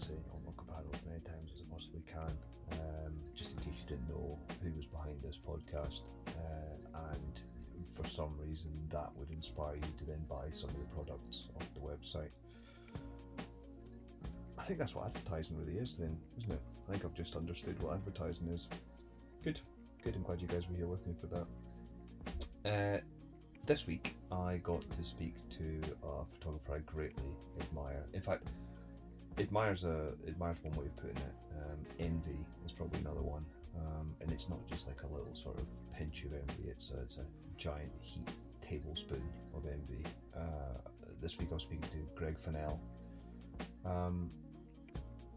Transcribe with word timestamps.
Saying 0.00 0.24
Unlock 0.34 0.64
Apparel 0.66 0.88
as 0.94 1.00
many 1.06 1.20
times 1.20 1.52
as 1.54 1.60
I 1.60 1.70
possibly 1.70 2.02
can, 2.06 2.32
um, 2.72 3.12
just 3.34 3.50
in 3.52 3.58
case 3.58 3.74
you 3.82 3.86
didn't 3.86 4.08
know 4.08 4.38
who 4.62 4.72
was 4.74 4.86
behind 4.86 5.20
this 5.22 5.36
podcast. 5.36 6.02
Uh, 6.28 7.10
and 7.12 7.42
for 7.94 8.08
some 8.08 8.34
reason, 8.38 8.70
that 8.88 9.10
would 9.16 9.30
inspire 9.30 9.74
you 9.74 9.92
to 9.98 10.04
then 10.06 10.24
buy 10.26 10.48
some 10.48 10.70
of 10.70 10.76
the 10.76 10.94
products 10.94 11.48
off 11.54 11.68
the 11.74 11.80
website. 11.80 12.30
I 14.56 14.62
think 14.64 14.78
that's 14.78 14.94
what 14.94 15.04
advertising 15.04 15.58
really 15.58 15.78
is, 15.78 15.96
then, 15.96 16.16
isn't 16.38 16.50
it? 16.50 16.60
I 16.88 16.92
think 16.92 17.04
I've 17.04 17.14
just 17.14 17.36
understood 17.36 17.80
what 17.82 17.92
advertising 17.92 18.48
is. 18.48 18.68
Good, 19.42 19.60
good. 20.02 20.16
I'm 20.16 20.22
glad 20.22 20.40
you 20.40 20.48
guys 20.48 20.66
were 20.66 20.76
here 20.76 20.86
with 20.86 21.06
me 21.06 21.14
for 21.20 21.26
that. 21.26 21.46
Uh, 22.64 23.00
this 23.66 23.86
week, 23.86 24.16
I 24.32 24.56
got 24.62 24.90
to 24.90 25.04
speak 25.04 25.34
to 25.50 25.80
a 26.02 26.24
photographer 26.24 26.76
I 26.76 26.78
greatly 26.90 27.36
admire. 27.60 28.06
In 28.14 28.22
fact, 28.22 28.48
admires 29.38 29.84
a 29.84 30.12
admires 30.26 30.58
one 30.62 30.74
way 30.76 30.86
of 30.86 30.96
putting 30.96 31.16
it. 31.16 31.34
Um, 31.56 31.78
envy 31.98 32.46
is 32.64 32.72
probably 32.72 33.00
another 33.00 33.22
one, 33.22 33.44
um, 33.76 34.14
and 34.20 34.30
it's 34.30 34.48
not 34.48 34.66
just 34.68 34.86
like 34.86 35.02
a 35.02 35.06
little 35.06 35.34
sort 35.34 35.58
of 35.58 35.66
pinch 35.92 36.24
of 36.24 36.32
envy. 36.32 36.68
It's 36.68 36.90
a, 36.90 37.00
it's 37.00 37.18
a 37.18 37.26
giant 37.56 37.92
heat 38.00 38.28
tablespoon 38.60 39.22
of 39.54 39.64
envy. 39.66 40.04
Uh, 40.34 40.78
this 41.20 41.38
week, 41.38 41.48
I 41.50 41.54
was 41.54 41.62
speaking 41.62 41.88
to 41.90 41.98
Greg 42.14 42.38
Fennell. 42.38 42.80
Um, 43.84 44.30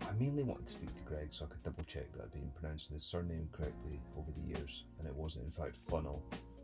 I 0.01 0.11
mainly 0.19 0.43
wanted 0.43 0.67
to 0.67 0.73
speak 0.73 0.93
to 0.95 1.01
Greg 1.03 1.27
so 1.31 1.45
I 1.45 1.47
could 1.49 1.63
double 1.63 1.83
check 1.83 2.11
that 2.13 2.23
I'd 2.23 2.31
been 2.33 2.51
pronouncing 2.55 2.93
his 2.93 3.03
surname 3.03 3.47
correctly 3.51 4.01
over 4.17 4.31
the 4.31 4.41
years, 4.41 4.85
and 4.99 5.07
it 5.07 5.15
wasn't 5.15 5.45
in 5.45 5.51
fact 5.51 5.77
Funnel, 5.87 6.23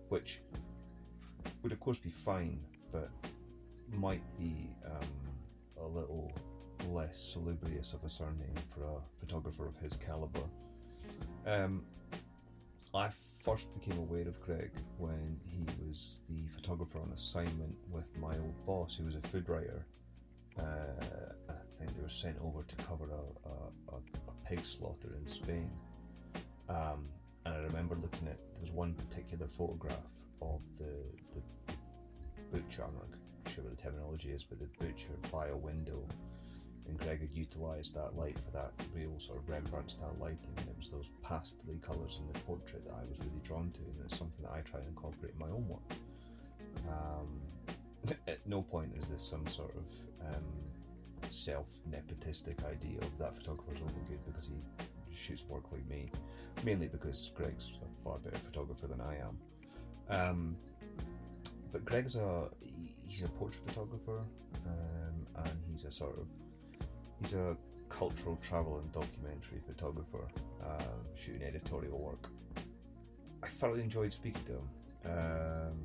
which 0.09 0.41
would 1.63 1.71
of 1.71 1.79
course 1.79 1.99
be 1.99 2.09
fine, 2.09 2.59
but 2.91 3.09
might 3.91 4.23
be 4.37 4.69
um, 4.85 5.83
a 5.83 5.87
little 5.87 6.31
less 6.87 7.17
salubrious 7.17 7.93
of 7.93 8.03
a 8.03 8.09
surname 8.09 8.55
for 8.73 8.83
a 8.83 9.01
photographer 9.19 9.67
of 9.67 9.77
his 9.77 9.95
caliber. 9.97 10.43
Um, 11.45 11.83
I 12.93 13.09
first 13.43 13.67
became 13.73 13.99
aware 13.99 14.27
of 14.27 14.39
Greg 14.41 14.71
when 14.97 15.39
he 15.45 15.65
was 15.79 16.21
the 16.29 16.47
photographer 16.55 16.99
on 16.99 17.11
assignment 17.13 17.75
with 17.89 18.05
my 18.17 18.37
old 18.37 18.65
boss, 18.65 18.95
who 18.95 19.05
was 19.05 19.15
a 19.15 19.21
food 19.29 19.47
writer. 19.47 19.85
Uh, 20.57 20.63
I 21.49 21.53
think 21.77 21.95
they 21.95 22.01
were 22.01 22.09
sent 22.09 22.37
over 22.41 22.63
to 22.63 22.75
cover 22.75 23.09
a, 23.11 23.49
a, 23.49 23.95
a, 23.95 23.97
a 23.97 24.47
pig 24.47 24.65
slaughter 24.65 25.15
in 25.19 25.27
Spain. 25.27 25.69
Um, 26.67 27.07
and 27.45 27.53
I 27.55 27.57
remember 27.59 27.95
looking 27.95 28.27
at 28.27 28.37
there 28.37 28.61
was 28.61 28.71
one 28.71 28.93
particular 28.93 29.47
photograph 29.47 29.95
of 30.41 30.61
the 30.77 30.93
the 31.35 31.73
butcher. 32.51 32.83
I'm 32.83 32.93
not 32.95 33.53
sure 33.53 33.63
what 33.63 33.75
the 33.75 33.81
terminology 33.81 34.29
is, 34.29 34.43
but 34.43 34.59
the 34.59 34.67
butcher 34.85 35.09
by 35.31 35.47
a 35.47 35.55
window, 35.55 36.03
and 36.89 36.99
Greg 36.99 37.21
had 37.21 37.29
utilised 37.33 37.93
that 37.93 38.17
light 38.17 38.37
for 38.39 38.51
that 38.51 38.71
real 38.95 39.13
sort 39.19 39.37
of 39.37 39.47
Rembrandt 39.47 39.91
style 39.91 40.15
lighting, 40.19 40.53
and 40.57 40.67
it 40.67 40.75
was 40.77 40.89
those 40.89 41.09
pastel 41.21 41.59
colours 41.81 42.19
in 42.19 42.33
the 42.33 42.39
portrait 42.39 42.83
that 42.85 42.93
I 42.93 43.05
was 43.09 43.19
really 43.19 43.41
drawn 43.43 43.71
to, 43.71 43.79
and 43.79 43.95
it's 44.03 44.17
something 44.17 44.43
that 44.43 44.51
I 44.51 44.61
try 44.61 44.79
and 44.79 44.89
incorporate 44.89 45.33
in 45.33 45.39
my 45.39 45.53
own 45.53 45.67
work. 45.67 45.93
Um, 46.89 48.17
at 48.27 48.39
no 48.47 48.61
point 48.63 48.91
is 48.97 49.07
this 49.07 49.23
some 49.23 49.45
sort 49.47 49.75
of 49.75 50.33
um, 50.35 50.43
self 51.29 51.67
nepotistic 51.89 52.65
idea 52.65 52.97
of 53.01 53.17
that 53.19 53.35
photographer's 53.35 53.81
only 53.81 54.01
good 54.09 54.25
because 54.25 54.47
he 54.47 55.15
shoots 55.15 55.43
work 55.47 55.71
like 55.71 55.87
me, 55.87 56.09
mainly 56.63 56.87
because 56.87 57.31
Greg's 57.35 57.69
a 57.83 58.03
far 58.03 58.17
better 58.17 58.37
photographer 58.37 58.87
than 58.87 59.01
I 59.01 59.17
am. 59.17 59.37
Um, 60.09 60.57
but 61.71 61.85
Greg's 61.85 62.15
a 62.15 62.49
he's 63.05 63.21
a 63.21 63.29
portrait 63.29 63.61
photographer, 63.67 64.21
um, 64.65 65.45
and 65.45 65.59
he's 65.69 65.83
a 65.83 65.91
sort 65.91 66.17
of 66.17 66.25
he's 67.21 67.33
a 67.33 67.55
cultural 67.89 68.37
travel 68.41 68.77
and 68.79 68.91
documentary 68.91 69.59
photographer, 69.65 70.27
um, 70.63 71.05
shooting 71.15 71.43
editorial 71.43 71.97
work. 71.97 72.29
I 73.43 73.47
thoroughly 73.47 73.81
enjoyed 73.81 74.13
speaking 74.13 74.43
to 74.45 74.53
him, 74.53 74.69
um, 75.05 75.77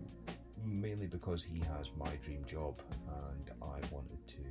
mainly 0.65 1.07
because 1.07 1.43
he 1.43 1.61
has 1.61 1.91
my 1.97 2.15
dream 2.23 2.45
job, 2.47 2.81
and 3.09 3.51
I 3.63 3.79
wanted 3.93 4.27
to 4.29 4.43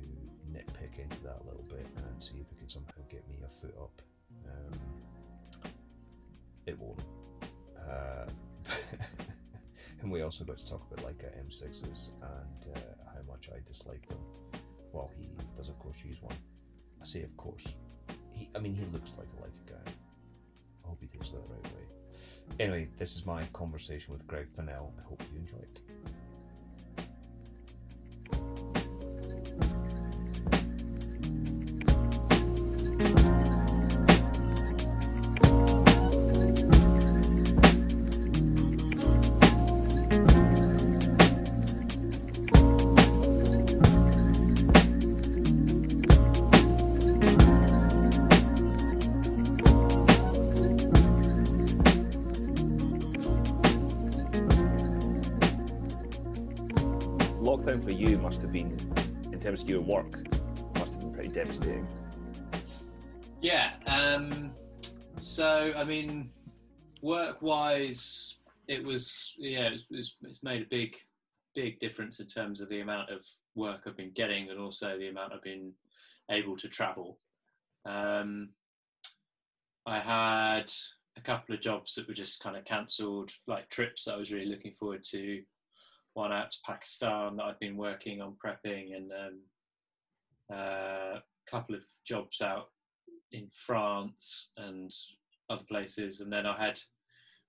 nitpick 0.50 0.98
into 0.98 1.20
that 1.22 1.40
a 1.42 1.46
little 1.46 1.64
bit 1.68 1.86
and 1.96 2.22
see 2.22 2.34
if 2.34 2.50
it 2.50 2.58
could 2.58 2.70
somehow 2.70 2.92
get 3.08 3.26
me 3.28 3.36
a 3.44 3.48
foot 3.60 3.74
up. 3.80 4.02
Um, 4.46 4.78
it 6.66 6.78
won't. 6.78 7.00
Uh, 7.78 8.26
and 10.00 10.10
we 10.10 10.22
also 10.22 10.44
got 10.44 10.58
to 10.58 10.68
talk 10.68 10.86
about 10.90 11.04
Leica 11.04 11.30
M6s 11.46 12.10
and 12.22 12.74
uh, 12.74 12.78
how 13.14 13.20
much 13.30 13.50
I 13.54 13.58
dislike 13.66 14.08
them. 14.08 14.18
Well, 14.92 15.10
he 15.18 15.28
does, 15.56 15.68
of 15.68 15.78
course, 15.78 15.96
use 16.04 16.22
one. 16.22 16.36
I 17.04 17.06
say, 17.06 17.22
of 17.22 17.36
course. 17.36 17.66
He, 18.32 18.48
I 18.56 18.58
mean, 18.60 18.74
he 18.74 18.86
looks 18.86 19.12
like 19.18 19.28
a 19.36 19.42
Leica 19.42 19.74
guy. 19.74 19.92
I 20.84 20.88
hope 20.88 21.02
he 21.02 21.06
takes 21.06 21.32
that 21.32 21.46
the 21.46 21.54
right 21.54 21.64
way. 21.74 21.82
Anyway, 22.58 22.88
this 22.96 23.14
is 23.14 23.26
my 23.26 23.44
conversation 23.52 24.10
with 24.10 24.26
Greg 24.26 24.48
Fennell. 24.56 24.90
I 24.98 25.06
hope 25.06 25.22
you 25.30 25.38
enjoy 25.38 25.58
it. 25.58 25.80
Yeah. 63.44 63.72
Um, 63.86 64.52
so, 65.18 65.74
I 65.76 65.84
mean, 65.84 66.30
work-wise, 67.02 68.38
it 68.68 68.82
was 68.82 69.34
yeah, 69.36 69.68
it 69.68 69.82
was, 69.90 70.16
it's 70.22 70.42
made 70.42 70.62
a 70.62 70.70
big, 70.70 70.96
big 71.54 71.78
difference 71.78 72.20
in 72.20 72.26
terms 72.26 72.62
of 72.62 72.70
the 72.70 72.80
amount 72.80 73.10
of 73.10 73.22
work 73.54 73.82
I've 73.86 73.98
been 73.98 74.14
getting, 74.14 74.48
and 74.48 74.58
also 74.58 74.96
the 74.96 75.10
amount 75.10 75.34
I've 75.34 75.42
been 75.42 75.74
able 76.30 76.56
to 76.56 76.68
travel. 76.68 77.18
Um, 77.84 78.48
I 79.84 79.98
had 79.98 80.72
a 81.18 81.20
couple 81.20 81.54
of 81.54 81.60
jobs 81.60 81.96
that 81.96 82.08
were 82.08 82.14
just 82.14 82.42
kind 82.42 82.56
of 82.56 82.64
cancelled, 82.64 83.30
like 83.46 83.68
trips 83.68 84.08
I 84.08 84.16
was 84.16 84.32
really 84.32 84.46
looking 84.46 84.72
forward 84.72 85.04
to. 85.10 85.42
One 86.14 86.32
out 86.32 86.50
to 86.50 86.58
Pakistan 86.64 87.36
that 87.36 87.44
I've 87.44 87.60
been 87.60 87.76
working 87.76 88.22
on 88.22 88.38
prepping, 88.42 88.96
and 88.96 89.12
um, 89.12 89.40
uh, 90.50 91.18
a 91.18 91.50
couple 91.50 91.74
of 91.74 91.84
jobs 92.06 92.40
out 92.40 92.68
in 93.34 93.48
France 93.52 94.52
and 94.56 94.90
other 95.50 95.64
places. 95.64 96.20
And 96.20 96.32
then 96.32 96.46
I 96.46 96.56
had 96.66 96.78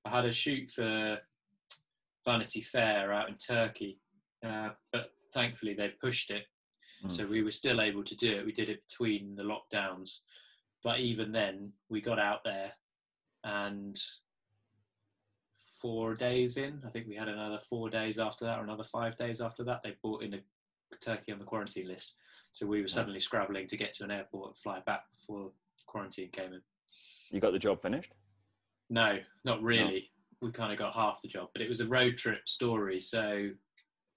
I 0.06 0.10
had 0.10 0.26
a 0.26 0.32
shoot 0.32 0.70
for 0.70 1.20
Vanity 2.26 2.62
Fair 2.62 3.12
out 3.14 3.30
in 3.30 3.36
Turkey, 3.36 4.00
uh, 4.46 4.70
but 4.92 5.08
thankfully 5.34 5.74
they 5.74 5.90
pushed 5.90 6.30
it, 6.32 6.46
Mm. 7.04 7.12
so 7.12 7.26
we 7.28 7.44
were 7.44 7.52
still 7.52 7.82
able 7.82 8.04
to 8.04 8.16
do 8.16 8.38
it. 8.38 8.46
We 8.46 8.52
did 8.54 8.70
it 8.70 8.88
between 8.88 9.36
the 9.36 9.44
lockdowns, 9.44 10.22
but 10.84 11.00
even 11.00 11.32
then 11.32 11.74
we 11.90 12.00
got 12.00 12.20
out 12.20 12.44
there 12.46 12.72
and 13.44 14.00
four 15.82 16.16
days 16.16 16.58
in 16.58 16.82
i 16.86 16.90
think 16.90 17.08
we 17.08 17.16
had 17.16 17.28
another 17.28 17.60
four 17.60 17.90
days 17.90 18.18
after 18.18 18.44
that 18.46 18.58
or 18.60 18.64
another 18.64 18.84
five 18.84 19.16
days 19.18 19.40
after 19.42 19.64
that 19.64 19.82
they 19.84 19.94
brought 20.02 20.24
in 20.24 20.34
a 20.34 20.40
turkey 21.02 21.32
on 21.32 21.38
the 21.38 21.44
quarantine 21.46 21.88
list 21.88 22.16
so 22.54 22.66
we 22.66 22.82
were 22.82 22.88
suddenly 22.88 23.20
scrabbling 23.20 23.68
to 23.68 23.78
get 23.78 23.94
to 23.94 24.04
an 24.04 24.10
airport 24.10 24.48
and 24.48 24.58
fly 24.58 24.80
back 24.86 25.04
before 25.14 25.52
quarantine 25.86 26.30
came 26.32 26.54
in 26.54 26.62
You 27.32 27.40
got 27.40 27.52
the 27.54 27.60
job 27.60 27.82
finished? 27.82 28.12
no 28.90 29.18
not 29.44 29.62
really 29.64 30.12
we 30.42 30.52
kind 30.52 30.72
of 30.72 30.78
got 30.78 30.94
half 30.94 31.20
the 31.24 31.28
job 31.28 31.48
but 31.54 31.62
it 31.62 31.70
was 31.70 31.82
a 31.82 31.88
road 31.88 32.18
trip 32.18 32.48
story 32.48 33.00
so 33.00 33.50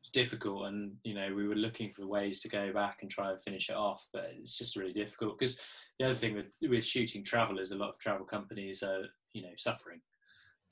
it's 0.03 0.11
difficult 0.13 0.67
and 0.67 0.93
you 1.05 1.15
know 1.15 1.35
we 1.35 1.49
were 1.49 1.55
looking 1.55 1.91
for 1.91 2.07
ways 2.07 2.41
to 2.41 2.49
go 2.49 2.71
back 2.73 2.99
and 3.03 3.11
try 3.11 3.31
and 3.31 3.41
finish 3.41 3.71
it 3.71 3.77
off 3.77 4.07
but 4.13 4.31
it's 4.39 4.59
just 4.59 4.77
really 4.77 4.93
difficult 4.93 5.39
because 5.39 5.59
the 5.99 6.05
other 6.05 6.15
thing 6.15 6.35
with, 6.35 6.47
with 6.71 6.85
shooting 6.85 7.25
travel 7.25 7.59
is 7.59 7.73
a 7.73 7.77
lot 7.77 7.89
of 7.89 7.99
travel 7.99 8.27
companies 8.27 8.83
are 8.83 9.05
you 9.33 9.43
know 9.43 9.53
suffering 9.57 10.01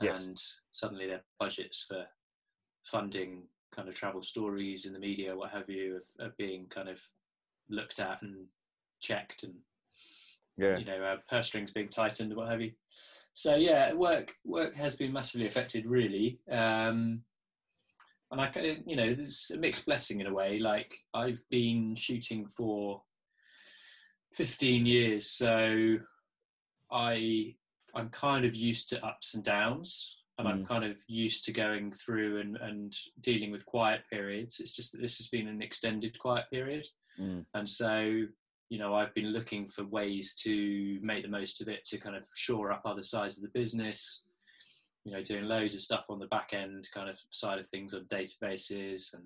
Yes. 0.02 0.24
and 0.24 0.36
suddenly 0.72 1.06
their 1.06 1.22
budgets 1.40 1.86
for 1.88 2.04
funding 2.84 3.44
kind 3.74 3.88
of 3.88 3.94
travel 3.94 4.22
stories 4.22 4.84
in 4.84 4.92
the 4.92 4.98
media 4.98 5.34
what 5.34 5.50
have 5.52 5.70
you 5.70 5.96
of, 5.96 6.02
are 6.26 6.34
being 6.36 6.66
kind 6.68 6.88
of 6.90 7.00
looked 7.70 7.98
at 7.98 8.20
and 8.20 8.46
checked 9.00 9.42
and 9.42 9.54
Yeah. 10.58 10.78
you 10.78 10.84
know 10.84 11.02
uh, 11.04 11.16
purse 11.28 11.48
strings 11.48 11.70
being 11.70 11.88
tightened 11.88 12.34
what 12.34 12.48
have 12.50 12.60
you 12.62 12.72
so 13.34 13.56
yeah 13.56 13.92
work 13.92 14.32
work 14.44 14.74
has 14.74 14.96
been 14.96 15.12
massively 15.12 15.46
affected 15.46 15.84
really 15.86 16.40
um 16.50 17.22
and 18.32 18.40
I, 18.40 18.50
you 18.84 18.96
know, 18.96 19.04
it's 19.16 19.52
a 19.52 19.56
mixed 19.56 19.86
blessing 19.86 20.20
in 20.20 20.26
a 20.26 20.34
way. 20.34 20.58
Like 20.58 20.92
I've 21.14 21.40
been 21.48 21.94
shooting 21.94 22.48
for 22.48 23.00
15 24.32 24.84
years, 24.84 25.30
so 25.30 25.96
I 26.90 27.54
I'm 27.94 28.08
kind 28.10 28.44
of 28.44 28.54
used 28.54 28.88
to 28.90 29.04
ups 29.06 29.34
and 29.34 29.44
downs, 29.44 30.22
and 30.38 30.48
I'm 30.48 30.62
Mm. 30.64 30.66
kind 30.68 30.84
of 30.84 31.00
used 31.08 31.44
to 31.44 31.52
going 31.52 31.92
through 31.92 32.40
and 32.40 32.56
and 32.56 32.92
dealing 33.20 33.52
with 33.52 33.64
quiet 33.64 34.02
periods. 34.10 34.58
It's 34.60 34.72
just 34.74 34.90
that 34.92 35.00
this 35.00 35.18
has 35.18 35.28
been 35.28 35.46
an 35.48 35.62
extended 35.62 36.18
quiet 36.18 36.46
period, 36.50 36.84
Mm. 37.18 37.46
and 37.54 37.70
so 37.70 38.26
you 38.68 38.78
know 38.78 38.94
I've 38.94 39.14
been 39.14 39.32
looking 39.32 39.66
for 39.66 39.84
ways 39.84 40.34
to 40.42 40.98
make 41.02 41.22
the 41.22 41.28
most 41.30 41.60
of 41.60 41.68
it 41.68 41.84
to 41.86 41.98
kind 41.98 42.16
of 42.16 42.26
shore 42.36 42.72
up 42.72 42.82
other 42.84 43.02
sides 43.02 43.36
of 43.36 43.42
the 43.42 43.58
business. 43.60 44.26
You 45.04 45.12
know, 45.12 45.22
doing 45.22 45.44
loads 45.44 45.74
of 45.74 45.80
stuff 45.82 46.06
on 46.10 46.18
the 46.18 46.26
back 46.26 46.50
end 46.52 46.88
kind 46.92 47.08
of 47.08 47.16
side 47.30 47.60
of 47.60 47.68
things 47.68 47.94
on 47.94 48.06
databases 48.06 49.14
and 49.14 49.22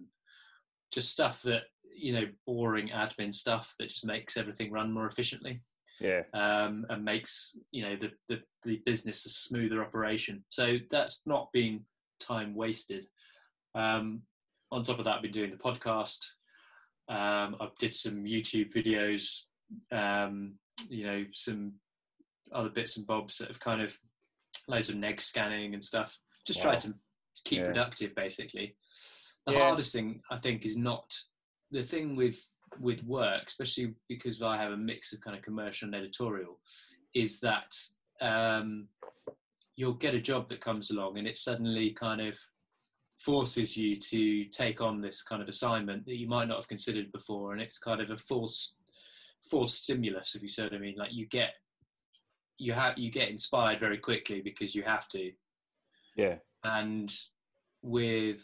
just 0.92 1.10
stuff 1.10 1.40
that 1.42 1.62
you 1.94 2.12
know 2.12 2.26
boring 2.46 2.88
admin 2.88 3.32
stuff 3.34 3.74
that 3.78 3.88
just 3.88 4.04
makes 4.04 4.36
everything 4.36 4.70
run 4.70 4.92
more 4.92 5.06
efficiently 5.06 5.62
Yeah. 6.00 6.22
um, 6.34 6.84
and 6.90 7.02
makes 7.04 7.56
you 7.72 7.82
know 7.82 7.96
the, 7.96 8.10
the 8.28 8.42
the 8.62 8.82
business 8.84 9.24
a 9.24 9.30
smoother 9.30 9.82
operation. 9.82 10.44
So 10.50 10.76
that's 10.90 11.22
not 11.26 11.50
been 11.52 11.80
time 12.18 12.54
wasted. 12.54 13.06
Um, 13.74 14.22
on 14.70 14.82
top 14.84 14.98
of 14.98 15.06
that, 15.06 15.16
I've 15.16 15.22
been 15.22 15.30
doing 15.30 15.50
the 15.50 15.56
podcast. 15.56 16.18
Um, 17.10 17.56
I 17.60 17.68
did 17.80 17.92
some 17.92 18.24
YouTube 18.24 18.72
videos. 18.72 19.46
Um, 19.90 20.54
you 20.88 21.04
know, 21.04 21.24
some 21.32 21.72
other 22.52 22.68
bits 22.70 22.96
and 22.96 23.06
bobs 23.06 23.38
that 23.38 23.48
have 23.48 23.60
kind 23.60 23.82
of 23.82 23.98
loads 24.68 24.88
of 24.88 24.94
neg 24.96 25.20
scanning 25.20 25.74
and 25.74 25.82
stuff. 25.82 26.18
Just 26.46 26.60
Wow. 26.60 26.70
tried 26.70 26.80
to 26.80 26.94
keep 27.44 27.58
Yeah. 27.60 27.66
productive, 27.66 28.14
basically. 28.14 28.76
The 29.46 29.52
Yeah. 29.52 29.58
hardest 29.58 29.92
thing 29.92 30.22
I 30.30 30.38
think 30.38 30.64
is 30.64 30.76
not 30.76 31.12
the 31.70 31.82
thing 31.82 32.16
with 32.16 32.40
with 32.78 33.02
work, 33.02 33.48
especially 33.48 33.96
because 34.08 34.40
I 34.42 34.56
have 34.56 34.70
a 34.70 34.76
mix 34.76 35.12
of 35.12 35.20
kind 35.20 35.36
of 35.36 35.42
commercial 35.42 35.86
and 35.86 35.94
editorial, 35.96 36.60
is 37.14 37.40
that 37.40 37.76
um, 38.20 38.88
you'll 39.74 39.94
get 39.94 40.14
a 40.14 40.20
job 40.20 40.46
that 40.48 40.60
comes 40.60 40.92
along 40.92 41.18
and 41.18 41.26
it 41.26 41.36
suddenly 41.36 41.90
kind 41.90 42.20
of 42.20 42.38
forces 43.20 43.76
you 43.76 43.96
to 43.96 44.44
take 44.46 44.80
on 44.80 45.00
this 45.00 45.22
kind 45.22 45.42
of 45.42 45.48
assignment 45.48 46.06
that 46.06 46.16
you 46.16 46.26
might 46.28 46.48
not 46.48 46.56
have 46.56 46.68
considered 46.68 47.12
before, 47.12 47.52
and 47.52 47.60
it's 47.60 47.78
kind 47.78 48.00
of 48.00 48.10
a 48.10 48.16
forced 48.16 48.78
forced 49.50 49.84
stimulus, 49.84 50.34
if 50.34 50.42
you 50.42 50.48
see 50.48 50.62
what 50.62 50.74
I 50.74 50.78
mean. 50.78 50.96
Like 50.98 51.12
you 51.12 51.26
get 51.26 51.52
you 52.58 52.72
have 52.72 52.98
you 52.98 53.10
get 53.10 53.28
inspired 53.30 53.80
very 53.80 53.98
quickly 53.98 54.40
because 54.42 54.74
you 54.74 54.82
have 54.82 55.08
to, 55.10 55.32
Yeah. 56.16 56.36
and 56.64 57.10
with 57.82 58.42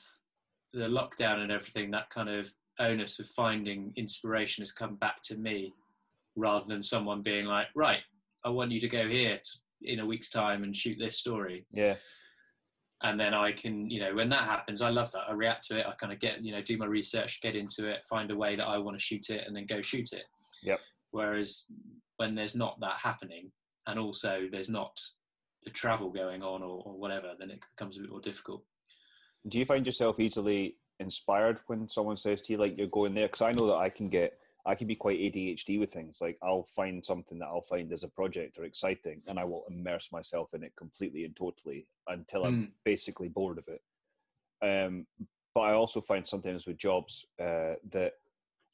the 0.72 0.88
lockdown 0.88 1.40
and 1.42 1.52
everything, 1.52 1.90
that 1.90 2.08
kind 2.10 2.28
of 2.28 2.50
onus 2.78 3.18
of 3.20 3.26
finding 3.28 3.92
inspiration 3.96 4.62
has 4.62 4.72
come 4.72 4.96
back 4.96 5.20
to 5.24 5.36
me 5.36 5.72
rather 6.34 6.66
than 6.66 6.82
someone 6.82 7.22
being 7.22 7.46
like, 7.46 7.66
right, 7.74 8.00
I 8.44 8.48
want 8.50 8.70
you 8.70 8.80
to 8.80 8.88
go 8.88 9.08
here 9.08 9.38
in 9.82 10.00
a 10.00 10.06
week's 10.06 10.30
time 10.30 10.62
and 10.64 10.74
shoot 10.76 10.98
this 10.98 11.18
story. 11.18 11.66
Yeah. 11.72 11.96
And 13.06 13.20
then 13.20 13.34
I 13.34 13.52
can, 13.52 13.88
you 13.88 14.00
know, 14.00 14.16
when 14.16 14.28
that 14.30 14.42
happens, 14.42 14.82
I 14.82 14.90
love 14.90 15.12
that. 15.12 15.28
I 15.28 15.32
react 15.32 15.68
to 15.68 15.78
it. 15.78 15.86
I 15.86 15.92
kind 15.92 16.12
of 16.12 16.18
get, 16.18 16.42
you 16.42 16.50
know, 16.50 16.60
do 16.60 16.76
my 16.76 16.86
research, 16.86 17.40
get 17.40 17.54
into 17.54 17.88
it, 17.88 18.04
find 18.04 18.32
a 18.32 18.36
way 18.36 18.56
that 18.56 18.66
I 18.66 18.78
want 18.78 18.98
to 18.98 19.02
shoot 19.02 19.30
it, 19.30 19.44
and 19.46 19.54
then 19.54 19.64
go 19.64 19.80
shoot 19.80 20.12
it. 20.12 20.24
Yep. 20.64 20.80
Whereas 21.12 21.66
when 22.16 22.34
there's 22.34 22.56
not 22.56 22.80
that 22.80 22.96
happening, 23.00 23.52
and 23.86 23.96
also 23.96 24.48
there's 24.50 24.68
not 24.68 25.00
the 25.62 25.70
travel 25.70 26.10
going 26.10 26.42
on 26.42 26.64
or, 26.64 26.82
or 26.84 26.98
whatever, 26.98 27.28
then 27.38 27.52
it 27.52 27.60
becomes 27.76 27.96
a 27.96 28.00
bit 28.00 28.10
more 28.10 28.20
difficult. 28.20 28.64
Do 29.46 29.60
you 29.60 29.64
find 29.64 29.86
yourself 29.86 30.18
easily 30.18 30.74
inspired 30.98 31.60
when 31.68 31.88
someone 31.88 32.16
says 32.16 32.42
to 32.42 32.52
you 32.52 32.58
like 32.58 32.76
you're 32.76 32.88
going 32.88 33.14
there? 33.14 33.28
Because 33.28 33.42
I 33.42 33.52
know 33.52 33.68
that 33.68 33.76
I 33.76 33.88
can 33.88 34.08
get 34.08 34.36
I 34.66 34.74
can 34.74 34.88
be 34.88 34.96
quite 34.96 35.20
ADHD 35.20 35.78
with 35.78 35.92
things. 35.92 36.20
Like 36.20 36.36
I'll 36.42 36.64
find 36.64 37.04
something 37.04 37.38
that 37.38 37.46
I'll 37.46 37.62
find 37.62 37.92
as 37.92 38.02
a 38.02 38.08
project 38.08 38.58
or 38.58 38.64
exciting, 38.64 39.22
and 39.28 39.38
I 39.38 39.44
will 39.44 39.64
immerse 39.70 40.10
myself 40.10 40.52
in 40.54 40.64
it 40.64 40.72
completely 40.76 41.24
and 41.24 41.34
totally 41.36 41.86
until 42.08 42.44
I'm 42.44 42.54
Mm. 42.54 42.70
basically 42.84 43.28
bored 43.28 43.58
of 43.58 43.68
it. 43.68 43.82
Um, 44.62 45.06
but 45.54 45.60
I 45.60 45.72
also 45.72 46.00
find 46.00 46.26
sometimes 46.26 46.66
with 46.66 46.76
jobs 46.78 47.24
uh, 47.40 47.74
that 47.90 48.14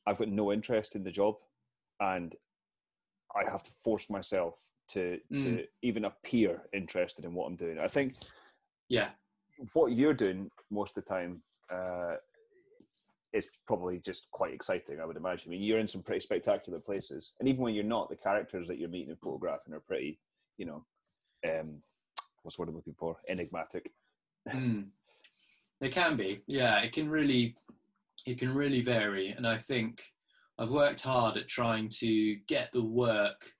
I've 0.06 0.18
got 0.18 0.28
no 0.28 0.50
interest 0.52 0.96
in 0.96 1.04
the 1.04 1.10
job, 1.10 1.36
and 2.00 2.34
I 3.36 3.48
have 3.50 3.62
to 3.62 3.70
force 3.84 4.08
myself 4.08 4.54
to 4.88 5.18
to 5.38 5.64
even 5.82 6.06
appear 6.06 6.62
interested 6.72 7.24
in 7.24 7.34
what 7.34 7.46
I'm 7.46 7.56
doing. 7.56 7.78
I 7.78 7.86
think 7.86 8.14
Yeah. 8.88 9.10
what 9.74 9.92
you're 9.92 10.14
doing 10.14 10.50
most 10.70 10.96
of 10.96 11.04
the 11.04 11.08
time 11.08 11.42
uh, 11.70 12.16
is 13.32 13.48
probably 13.66 14.00
just 14.04 14.30
quite 14.30 14.52
exciting. 14.52 15.00
I 15.00 15.06
would 15.06 15.16
imagine. 15.16 15.50
I 15.50 15.52
mean, 15.52 15.62
you're 15.62 15.78
in 15.78 15.86
some 15.86 16.02
pretty 16.02 16.20
spectacular 16.20 16.78
places, 16.80 17.32
and 17.40 17.48
even 17.48 17.62
when 17.62 17.74
you're 17.74 17.84
not, 17.84 18.10
the 18.10 18.16
characters 18.16 18.68
that 18.68 18.78
you're 18.78 18.88
meeting 18.88 19.10
and 19.10 19.20
photographing 19.20 19.74
are 19.74 19.80
pretty, 19.80 20.18
you 20.58 20.66
know, 20.66 20.84
um, 21.48 21.80
what's 22.42 22.56
the 22.56 22.62
word 22.62 22.68
I'm 22.68 22.76
looking 22.76 22.96
for? 22.98 23.16
Enigmatic. 23.28 23.90
Mm. 24.48 24.88
It 25.80 25.92
can 25.92 26.16
be, 26.16 26.40
yeah. 26.46 26.80
It 26.80 26.92
can 26.92 27.08
really, 27.08 27.56
it 28.26 28.38
can 28.38 28.54
really 28.54 28.82
vary, 28.82 29.30
and 29.30 29.46
I 29.46 29.56
think 29.56 30.02
I've 30.58 30.70
worked 30.70 31.02
hard 31.02 31.36
at 31.36 31.48
trying 31.48 31.88
to 32.00 32.36
get 32.46 32.70
the 32.72 32.84
work 32.84 33.52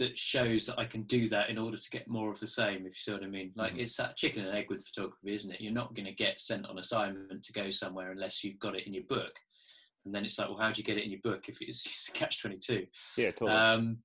that 0.00 0.18
shows 0.18 0.64
that 0.64 0.78
I 0.78 0.86
can 0.86 1.02
do 1.02 1.28
that 1.28 1.50
in 1.50 1.58
order 1.58 1.76
to 1.76 1.90
get 1.90 2.08
more 2.08 2.30
of 2.30 2.40
the 2.40 2.46
same. 2.46 2.86
If 2.86 2.94
you 2.94 2.98
see 2.98 3.12
what 3.12 3.22
I 3.22 3.26
mean, 3.26 3.52
like 3.54 3.74
Mhm. 3.74 3.80
it's 3.80 3.96
that 3.98 4.16
chicken 4.16 4.46
and 4.46 4.56
egg 4.56 4.70
with 4.70 4.86
photography, 4.86 5.34
isn't 5.34 5.52
it? 5.52 5.60
You're 5.60 5.74
not 5.74 5.94
going 5.94 6.06
to 6.06 6.12
get 6.12 6.40
sent 6.40 6.64
on 6.66 6.78
assignment 6.78 7.44
to 7.44 7.52
go 7.52 7.68
somewhere 7.70 8.10
unless 8.10 8.42
you've 8.42 8.58
got 8.58 8.74
it 8.74 8.86
in 8.86 8.94
your 8.94 9.04
book, 9.04 9.38
and 10.06 10.12
then 10.14 10.24
it's 10.24 10.38
like, 10.38 10.48
well, 10.48 10.56
how 10.58 10.72
do 10.72 10.80
you 10.80 10.84
get 10.84 10.96
it 10.96 11.04
in 11.04 11.10
your 11.10 11.20
book 11.20 11.48
if 11.50 11.60
it's, 11.60 11.84
it's 11.86 12.08
catch 12.20 12.40
twenty 12.40 12.56
two? 12.58 12.86
Yeah, 13.18 13.30
totally. 13.32 13.52
Um, 13.52 14.02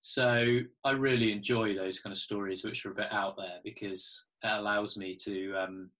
so 0.00 0.60
I 0.84 0.90
really 0.90 1.30
enjoy 1.32 1.74
those 1.76 2.00
kind 2.00 2.12
of 2.12 2.18
stories 2.18 2.64
which 2.64 2.84
are 2.84 2.90
a 2.90 2.94
bit 2.96 3.12
out 3.12 3.36
there 3.36 3.60
because 3.62 4.26
it 4.42 4.48
allows 4.48 4.96
me 4.96 5.14
to, 5.14 5.54
um, 5.54 5.90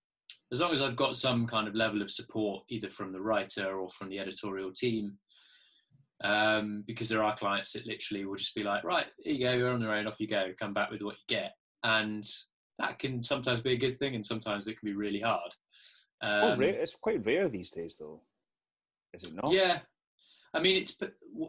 as 0.51 0.61
long 0.61 0.73
as 0.73 0.83
I've 0.83 0.97
got 0.97 1.15
some 1.15 1.47
kind 1.47 1.69
of 1.69 1.75
level 1.77 2.03
of 2.03 2.11
support, 2.11 2.65
either 2.69 2.91
from 2.91 3.13
the 3.13 3.21
writer 3.21 3.79
or 3.79 3.89
from 3.89 4.09
the 4.09 4.19
editorial 4.19 4.73
team, 4.73 5.19
um, 6.25 6.85
because 6.87 7.09
there 7.09 7.23
are 7.23 7.35
clients 7.37 7.73
that 7.73 7.87
literally 7.87 8.25
will 8.25 8.37
just 8.37 8.55
be 8.55 8.63
like, 8.63 8.85
right, 8.85 9.07
here 9.23 9.35
you 9.35 9.45
go, 9.47 9.53
you're 9.53 9.73
on 9.73 9.81
your 9.81 9.95
own, 9.95 10.07
off 10.07 10.21
you 10.21 10.27
go, 10.27 10.47
come 10.59 10.75
back 10.75 10.91
with 10.91 11.03
what 11.03 11.17
you 11.17 11.37
get. 11.37 11.53
And 11.85 12.25
that 12.79 12.99
can 12.99 13.23
sometimes 13.23 13.63
be 13.63 13.73
a 13.73 13.77
good 13.79 13.99
thing 13.99 14.15
and 14.15 14.25
sometimes 14.27 14.67
it 14.67 14.79
can 14.79 14.87
be 14.87 14.95
really 14.97 15.21
hard. 15.21 15.53
oh, 16.23 16.53
Um, 16.53 16.59
rare. 16.59 16.81
It's 16.81 16.95
quite 17.01 17.25
rare 17.25 17.49
these 17.49 17.71
days, 17.71 17.97
though. 17.99 18.23
Is 19.15 19.23
it 19.25 19.35
not? 19.35 19.53
yeah, 19.53 19.81
I 20.55 20.61
mean, 20.61 20.77
it's. 20.77 20.99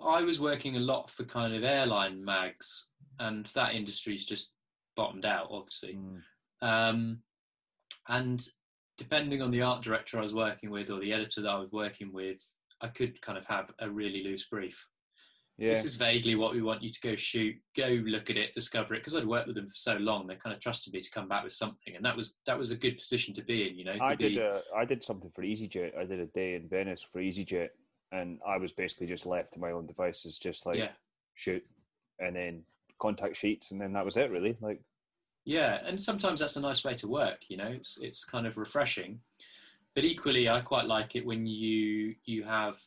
I 0.06 0.22
was 0.22 0.40
working 0.40 0.76
a 0.78 0.80
lot 0.80 1.10
for 1.10 1.24
kind 1.26 1.54
of 1.54 1.64
airline 1.64 2.24
mags, 2.24 2.90
and 3.20 3.46
that 3.48 3.74
industry's 3.74 4.26
just 4.26 4.54
bottomed 4.96 5.26
out, 5.26 5.48
obviously. 5.52 5.96
Mm, 5.98 6.22
Um, 6.62 7.24
and 8.08 8.46
depending 8.98 9.42
on 9.42 9.52
the 9.52 9.62
art 9.62 9.82
director 9.84 10.18
I 10.20 10.22
was 10.22 10.34
working 10.34 10.70
with 10.72 10.90
or 10.90 11.00
the 11.00 11.14
editor 11.14 11.42
that 11.42 11.50
I 11.50 11.58
was 11.60 11.72
working 11.72 12.12
with, 12.14 12.42
I 12.82 12.88
could 12.88 13.22
kind 13.22 13.38
of 13.38 13.46
have 13.46 13.72
a 13.80 13.90
really 13.90 14.24
loose 14.24 14.46
brief. 14.46 14.88
yeah. 15.58 15.70
This 15.70 15.84
is 15.84 15.96
vaguely 15.96 16.36
what 16.36 16.54
we 16.54 16.62
want 16.62 16.82
you 16.82 16.90
to 16.90 17.02
go 17.02 17.16
shoot, 17.16 17.56
go 17.76 17.88
look 18.06 18.30
at 18.30 18.38
it, 18.38 18.54
discover 18.54 18.94
it. 18.96 19.00
Because 19.00 19.16
I'd 19.16 19.28
worked 19.28 19.48
with 19.48 19.56
them 19.56 19.68
for 19.68 19.76
so 19.76 19.98
long, 19.98 20.28
they 20.28 20.36
kind 20.36 20.56
of 20.56 20.62
trusted 20.62 20.94
me 20.94 21.02
to 21.02 21.12
come 21.12 21.28
back 21.28 21.44
with 21.44 21.54
something, 21.54 21.96
and 21.96 22.06
that 22.06 22.16
was 22.16 22.38
that 22.46 22.58
was 22.58 22.72
a 22.72 22.76
good 22.76 22.98
position 22.98 23.34
to 23.36 23.44
be 23.44 23.68
in. 23.68 23.78
You 23.78 23.86
know, 23.86 23.96
to 23.96 24.04
I 24.04 24.16
be, 24.16 24.30
did. 24.30 24.38
A, 24.38 24.62
I 24.76 24.86
did 24.86 25.04
something 25.04 25.32
for 25.36 25.44
EasyJet. 25.44 25.98
I 25.98 26.06
did 26.06 26.20
a 26.20 26.28
day 26.28 26.56
in 26.56 26.68
Venice 26.70 27.02
for 27.02 27.20
EasyJet, 27.20 27.70
and 28.12 28.40
I 28.48 28.58
was 28.58 28.74
basically 28.74 29.08
just 29.08 29.26
left 29.26 29.54
to 29.54 29.60
my 29.60 29.72
own 29.72 29.86
devices, 29.86 30.38
just 30.38 30.66
like 30.66 30.78
yeah. 30.78 30.92
shoot, 31.36 31.64
and 32.20 32.36
then 32.36 32.64
contact 33.00 33.38
sheets, 33.38 33.72
and 33.72 33.82
then 33.82 33.94
that 33.94 34.06
was 34.06 34.18
it. 34.18 34.32
Really, 34.32 34.58
like 34.62 34.82
Yeah, 35.46 35.80
and 35.86 36.02
sometimes 36.02 36.40
that's 36.40 36.58
a 36.58 36.62
nice 36.62 36.84
way 36.84 36.94
to 36.96 37.08
work. 37.08 37.40
You 37.50 37.58
know, 37.58 37.68
it's 37.68 38.00
it's 38.02 38.24
kind 38.24 38.48
of 38.48 38.58
refreshing. 38.58 39.20
But 39.96 40.06
equally, 40.06 40.48
I 40.50 40.62
quite 40.62 40.86
like 40.86 41.16
it 41.16 41.26
when 41.26 41.46
you 41.48 42.16
you 42.26 42.44
have 42.44 42.78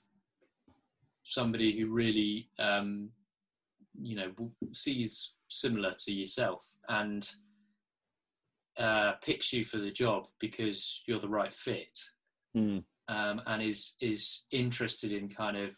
somebody 1.24 1.78
who 1.78 1.86
really, 1.92 2.48
um, 2.58 3.10
you 4.00 4.16
know, 4.16 4.32
sees 4.72 5.34
similar 5.48 5.94
to 6.00 6.12
yourself 6.12 6.64
and 6.88 7.30
uh, 8.78 9.12
picks 9.22 9.52
you 9.52 9.64
for 9.64 9.78
the 9.78 9.90
job 9.90 10.26
because 10.40 11.02
you're 11.06 11.20
the 11.20 11.28
right 11.28 11.52
fit, 11.52 11.98
Mm. 12.56 12.84
um, 13.08 13.42
and 13.46 13.62
is 13.62 13.96
is 14.00 14.46
interested 14.50 15.12
in 15.12 15.28
kind 15.28 15.56
of 15.56 15.74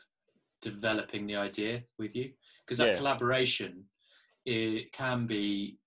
developing 0.61 1.27
the 1.27 1.37
idea 1.37 1.83
with 1.99 2.17
you 2.17 2.33
because 2.65 2.79
that 2.79 2.89
Yeah. 2.89 2.97
collaboration 2.97 3.85
it 4.47 4.93
can 4.93 5.27
be 5.27 5.79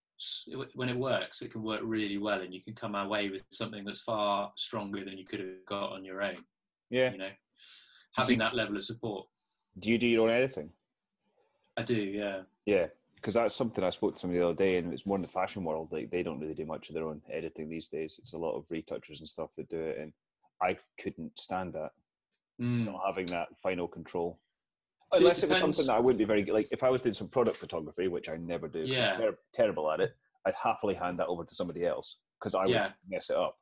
when 0.75 0.89
it 0.89 0.97
works 0.97 1.41
it 1.41 1.51
can 1.51 1.63
work 1.63 1.81
really 1.83 2.17
well 2.17 2.41
and 2.41 2.53
you 2.53 2.61
can 2.61 2.73
come 2.73 2.95
away 2.95 3.29
with 3.29 3.43
something 3.51 3.85
that's 3.85 4.01
far 4.01 4.51
stronger 4.55 5.03
than 5.05 5.17
you 5.17 5.25
could 5.25 5.39
have 5.39 5.65
got 5.67 5.91
on 5.91 6.03
your 6.03 6.21
own 6.21 6.35
yeah. 6.89 7.11
you 7.11 7.17
know 7.17 7.29
having 8.15 8.39
that 8.39 8.55
level 8.55 8.75
of 8.75 8.83
support 8.83 9.25
Do 9.79 9.91
you 9.91 9.97
do 9.97 10.07
your 10.07 10.27
own 10.29 10.35
editing? 10.35 10.69
i 11.77 11.83
do 11.83 11.95
yeah 11.95 12.41
Yeah, 12.65 12.87
because 13.15 13.35
that's 13.35 13.55
something 13.55 13.83
I 13.83 13.91
spoke 13.91 14.13
to 14.13 14.19
somebody 14.19 14.39
the 14.39 14.47
other 14.47 14.65
day, 14.65 14.77
and 14.77 14.91
it's 14.93 15.05
more 15.05 15.17
in 15.17 15.21
the 15.21 15.27
fashion 15.27 15.63
world. 15.63 15.91
Like 15.91 16.09
they 16.09 16.23
don't 16.23 16.39
really 16.39 16.53
do 16.53 16.65
much 16.65 16.89
of 16.89 16.95
their 16.95 17.07
own 17.07 17.21
editing 17.31 17.69
these 17.69 17.87
days. 17.87 18.17
It's 18.19 18.33
a 18.33 18.37
lot 18.37 18.55
of 18.57 18.65
retouchers 18.69 19.19
and 19.19 19.29
stuff 19.29 19.51
that 19.55 19.69
do 19.69 19.79
it, 19.79 19.97
and 19.99 20.11
I 20.61 20.77
couldn't 21.01 21.37
stand 21.39 21.73
that 21.73 21.91
Mm. 22.59 22.85
not 22.85 23.01
having 23.05 23.27
that 23.27 23.49
final 23.61 23.87
control. 23.87 24.39
See, 25.13 25.19
it 25.19 25.21
Unless 25.23 25.43
it 25.43 25.49
was 25.49 25.59
something 25.59 25.85
that 25.85 25.93
I 25.95 25.99
wouldn't 25.99 26.17
be 26.19 26.25
very 26.25 26.43
good. 26.43 26.53
Like 26.53 26.67
if 26.71 26.83
I 26.83 26.89
was 26.89 27.01
doing 27.01 27.13
some 27.13 27.27
product 27.27 27.57
photography, 27.57 28.07
which 28.07 28.29
I 28.29 28.35
never 28.37 28.67
do, 28.67 28.79
Yeah. 28.81 29.13
I'm 29.13 29.19
ter- 29.19 29.37
terrible 29.53 29.89
at 29.91 30.01
it. 30.01 30.15
I'd 30.45 30.55
happily 30.55 30.95
hand 30.95 31.19
that 31.19 31.27
over 31.27 31.43
to 31.45 31.55
somebody 31.55 31.85
else 31.85 32.19
because 32.39 32.55
I 32.55 32.65
Yeah. 32.65 32.83
would 32.87 32.93
mess 33.07 33.29
it 33.29 33.37
up. 33.37 33.57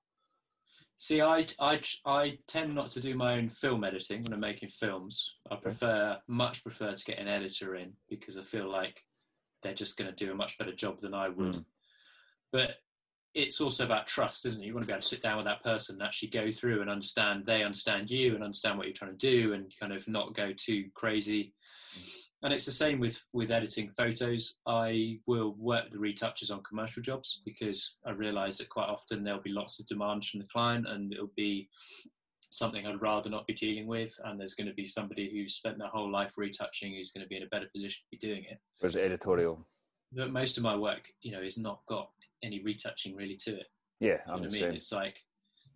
See, 0.98 1.22
I, 1.22 1.46
I, 1.60 1.82
I 2.06 2.38
tend 2.48 2.74
not 2.74 2.90
to 2.92 3.02
do 3.02 3.16
my 3.16 3.34
own 3.34 3.50
film 3.50 3.84
editing 3.84 4.24
when 4.24 4.34
I'm 4.34 4.40
making 4.40 4.70
films. 4.70 5.36
I 5.52 5.58
prefer, 5.58 6.18
much 6.28 6.64
prefer 6.64 6.94
to 6.94 7.06
get 7.06 7.20
an 7.20 7.28
editor 7.28 7.76
in 7.76 7.94
because 8.10 8.38
I 8.38 8.42
feel 8.42 8.70
like 8.70 9.04
they're 9.62 9.74
just 9.74 9.98
going 9.98 10.10
to 10.10 10.16
do 10.16 10.32
a 10.32 10.36
much 10.36 10.58
better 10.58 10.72
job 10.72 11.02
than 11.02 11.14
I 11.14 11.30
would. 11.30 11.56
Mm. 11.56 11.66
But 12.52 12.78
it's 13.36 13.60
also 13.60 13.84
about 13.84 14.08
trust, 14.08 14.46
isn't 14.46 14.64
it? 14.64 14.66
You 14.66 14.74
want 14.74 14.84
to 14.84 14.88
be 14.88 14.94
able 14.94 15.02
to 15.02 15.08
sit 15.08 15.22
down 15.22 15.36
with 15.38 15.46
that 15.46 15.62
person 15.62 15.96
and 15.96 16.04
actually 16.04 16.30
go 16.30 16.50
through 16.52 16.82
and 16.82 16.90
understand 16.90 17.46
they 17.46 17.64
understand 17.64 18.10
you 18.10 18.34
and 18.34 18.44
understand 18.44 18.78
what 18.78 18.88
you're 18.88 18.94
trying 18.94 19.16
to 19.16 19.18
do 19.18 19.54
and 19.54 19.72
kind 19.78 19.92
of 19.92 20.08
not 20.08 20.34
go 20.34 20.54
too 20.56 20.86
crazy. 20.96 21.54
And 22.44 22.54
it's 22.54 22.66
the 22.66 22.72
same 22.72 23.00
with 23.00 23.22
with 23.34 23.52
editing 23.52 23.90
photos. 23.90 24.56
I 24.66 25.20
will 25.28 25.56
work 25.58 25.92
the 25.92 25.98
retouches 25.98 26.52
on 26.52 26.64
commercial 26.64 27.04
jobs 27.04 27.42
because 27.46 28.00
I 28.06 28.12
realise 28.12 28.58
that 28.60 28.70
quite 28.70 28.88
often 28.88 29.24
there'll 29.24 29.42
be 29.42 29.52
lots 29.52 29.80
of 29.80 29.88
demands 29.88 30.30
from 30.30 30.40
the 30.40 30.48
client 30.48 30.88
and 30.88 31.12
it'll 31.12 31.32
be 31.36 31.70
something 32.52 32.88
I'd 32.88 33.02
rather 33.02 33.30
not 33.30 33.48
be 33.48 33.54
dealing 33.54 33.86
with. 33.86 34.16
And 34.24 34.40
there's 34.40 34.54
going 34.54 34.68
to 34.68 34.74
be 34.74 34.86
somebody 34.86 35.30
who's 35.30 35.56
spent 35.56 35.78
their 35.78 35.90
whole 35.90 36.10
life 36.10 36.38
retouching 36.38 36.94
who's 36.94 37.12
going 37.12 37.26
to 37.26 37.30
be 37.30 37.36
in 37.36 37.44
a 37.44 37.48
better 37.48 37.68
position 37.74 38.04
to 38.06 38.18
be 38.18 38.26
doing 38.26 38.46
it 38.50 38.60
Whereas 38.80 38.96
editorial, 38.96 39.66
but 40.14 40.32
most 40.32 40.58
of 40.58 40.64
my 40.64 40.76
work, 40.76 41.10
you 41.22 41.32
know, 41.32 41.42
is 41.42 41.58
not 41.58 41.82
got 41.88 42.10
any 42.46 42.62
retouching 42.64 43.16
really 43.16 43.36
to 43.38 43.56
it. 43.58 43.68
yeah, 44.00 44.10
You 44.10 44.18
know 44.28 44.34
I'm 44.34 44.38
I 44.40 44.42
mean? 44.42 44.50
same. 44.52 44.74
It's 44.76 44.92
like 44.92 45.18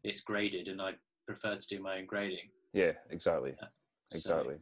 it's 0.04 0.22
graded, 0.22 0.68
and 0.68 0.82
I 0.82 0.92
prefer 1.26 1.56
to 1.58 1.68
do 1.68 1.82
my 1.82 1.98
own 1.98 2.06
grading. 2.06 2.50
Yeah, 2.74 2.92
exactly, 3.10 3.56
So- 3.60 4.18
exactly. 4.18 4.56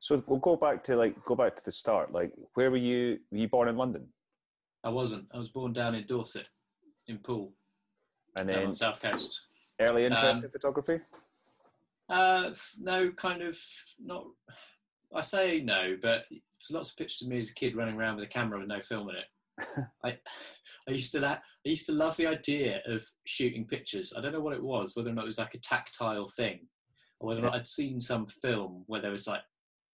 So 0.00 0.22
we'll 0.26 0.38
go 0.40 0.56
back 0.56 0.82
to 0.84 0.96
like 0.96 1.14
go 1.24 1.34
back 1.34 1.54
to 1.56 1.64
the 1.64 1.70
start. 1.72 2.12
Like, 2.12 2.32
where 2.54 2.70
were 2.70 2.76
you? 2.76 3.18
Were 3.30 3.38
you 3.38 3.48
born 3.48 3.68
in 3.68 3.76
London? 3.76 4.08
I 4.84 4.90
wasn't. 4.90 5.26
I 5.32 5.38
was 5.38 5.48
born 5.48 5.72
down 5.72 5.94
in 5.94 6.04
Dorset, 6.06 6.48
in 7.08 7.18
Poole, 7.18 7.52
And 8.36 8.48
down 8.48 8.56
then 8.56 8.64
on 8.66 8.70
the 8.70 8.76
south 8.76 9.00
coast. 9.02 9.46
early 9.80 10.04
interest 10.04 10.38
Um, 10.38 10.44
in 10.44 10.50
photography. 10.50 11.00
Uh, 12.08 12.54
no, 12.80 13.10
kind 13.12 13.42
of 13.42 13.58
not. 14.00 14.26
I 15.14 15.22
say 15.22 15.60
no, 15.60 15.96
but 16.00 16.24
there's 16.30 16.70
lots 16.70 16.90
of 16.90 16.96
pictures 16.96 17.22
of 17.22 17.28
me 17.28 17.38
as 17.38 17.50
a 17.50 17.54
kid 17.54 17.74
running 17.76 17.96
around 17.96 18.16
with 18.16 18.24
a 18.24 18.28
camera 18.28 18.58
with 18.58 18.68
no 18.68 18.80
film 18.80 19.08
in 19.10 19.16
it. 19.16 19.24
I, 20.04 20.16
I 20.88 20.92
used 20.92 21.12
to 21.12 21.20
la- 21.20 21.28
I 21.28 21.68
used 21.68 21.86
to 21.86 21.92
love 21.92 22.16
the 22.16 22.26
idea 22.26 22.80
of 22.86 23.04
shooting 23.26 23.66
pictures. 23.66 24.12
I 24.16 24.20
don't 24.20 24.32
know 24.32 24.40
what 24.40 24.54
it 24.54 24.62
was, 24.62 24.96
whether 24.96 25.10
or 25.10 25.14
not 25.14 25.24
it 25.24 25.26
was 25.26 25.38
like 25.38 25.54
a 25.54 25.58
tactile 25.58 26.26
thing, 26.36 26.60
or 27.20 27.28
whether 27.28 27.40
or 27.40 27.46
not 27.46 27.54
I'd 27.54 27.68
seen 27.68 28.00
some 28.00 28.26
film 28.26 28.84
where 28.86 29.00
there 29.00 29.10
was 29.10 29.26
like 29.26 29.42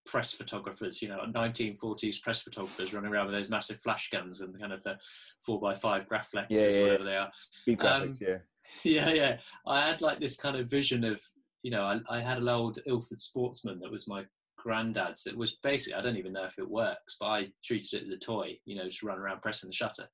press 0.06 0.32
photographers, 0.32 1.00
you 1.00 1.08
know, 1.08 1.20
1940s 1.32 2.20
press 2.22 2.42
photographers 2.42 2.92
running 2.92 3.10
around 3.10 3.26
with 3.26 3.34
those 3.34 3.48
massive 3.48 3.80
flash 3.80 4.10
guns 4.10 4.40
and 4.40 4.58
kind 4.58 4.72
of 4.72 4.82
the 4.82 4.96
four 5.44 5.60
by 5.60 5.74
five 5.74 6.08
Graflex, 6.08 6.46
Yeah, 6.50 6.68
yeah, 6.68 6.82
whatever 6.82 7.04
they 7.04 7.16
are 7.16 7.30
Speed 7.50 7.82
um, 7.82 8.14
yeah. 8.20 8.38
yeah, 8.84 9.10
yeah. 9.12 9.36
I 9.66 9.86
had 9.86 10.00
like 10.00 10.20
this 10.20 10.36
kind 10.36 10.56
of 10.56 10.70
vision 10.70 11.04
of, 11.04 11.20
you 11.62 11.70
know, 11.70 11.82
I, 11.82 12.00
I 12.10 12.20
had 12.20 12.38
an 12.38 12.48
old 12.48 12.78
Ilford 12.86 13.18
Sportsman 13.18 13.80
that 13.80 13.90
was 13.90 14.06
my 14.08 14.24
granddad's. 14.64 15.26
It 15.26 15.36
was 15.36 15.58
basically, 15.62 15.94
I 15.94 16.02
don't 16.02 16.16
even 16.16 16.32
know 16.32 16.44
if 16.44 16.58
it 16.58 16.68
works, 16.68 17.16
but 17.20 17.26
I 17.26 17.48
treated 17.62 17.92
it 17.94 18.06
as 18.06 18.08
a 18.08 18.16
toy, 18.16 18.58
you 18.64 18.74
know, 18.74 18.86
just 18.86 19.02
run 19.02 19.18
around 19.18 19.42
pressing 19.42 19.68
the 19.68 19.74
shutter. 19.74 20.08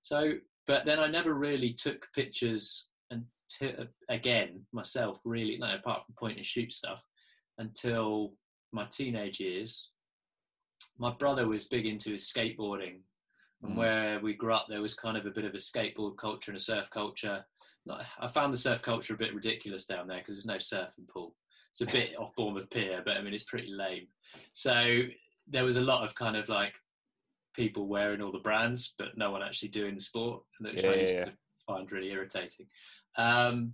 So, 0.00 0.34
but 0.66 0.86
then 0.86 1.00
I 1.00 1.08
never 1.08 1.34
really 1.34 1.72
took 1.74 2.06
pictures 2.14 2.88
and 3.10 3.24
again 4.08 4.64
myself, 4.72 5.20
really, 5.24 5.58
no, 5.58 5.74
apart 5.74 6.04
from 6.04 6.14
point 6.14 6.36
and 6.38 6.46
shoot 6.46 6.72
stuff, 6.72 7.04
until 7.58 8.34
my 8.72 8.86
teenage 8.86 9.40
years. 9.40 9.90
My 10.98 11.10
brother 11.10 11.46
was 11.48 11.68
big 11.68 11.86
into 11.86 12.12
his 12.12 12.30
skateboarding, 12.32 13.00
and 13.62 13.72
Mm. 13.72 13.76
where 13.76 14.20
we 14.20 14.34
grew 14.34 14.54
up, 14.54 14.66
there 14.68 14.82
was 14.82 14.94
kind 14.94 15.16
of 15.16 15.26
a 15.26 15.30
bit 15.30 15.44
of 15.44 15.54
a 15.54 15.58
skateboard 15.58 16.16
culture 16.16 16.50
and 16.50 16.58
a 16.58 16.60
surf 16.70 16.88
culture. 16.90 17.44
I 18.18 18.28
found 18.28 18.52
the 18.52 18.58
surf 18.58 18.80
culture 18.82 19.14
a 19.14 19.18
bit 19.18 19.34
ridiculous 19.34 19.86
down 19.86 20.06
there 20.06 20.18
because 20.18 20.36
there's 20.36 20.54
no 20.54 20.58
surfing 20.58 21.08
pool. 21.08 21.34
It's 21.72 21.80
a 21.80 21.86
bit 21.86 22.14
off 22.18 22.34
Bournemouth 22.36 22.70
Pier, 22.70 23.02
but 23.04 23.16
I 23.16 23.22
mean 23.22 23.34
it's 23.34 23.44
pretty 23.44 23.72
lame. 23.72 24.06
So 24.52 25.02
there 25.48 25.64
was 25.64 25.76
a 25.76 25.80
lot 25.82 26.04
of 26.04 26.14
kind 26.14 26.36
of 26.36 26.48
like 26.48 26.74
people 27.54 27.86
wearing 27.88 28.20
all 28.22 28.32
the 28.32 28.38
brands, 28.38 28.94
but 28.98 29.16
no 29.16 29.30
one 29.30 29.42
actually 29.42 29.70
doing 29.70 29.94
the 29.94 30.00
sport, 30.00 30.42
which 30.60 30.82
Yeah, 30.82 30.90
I 30.90 30.94
used 30.94 31.14
yeah. 31.14 31.24
to 31.26 31.32
find 31.66 31.90
really 31.90 32.10
irritating. 32.10 32.66
Um, 33.16 33.72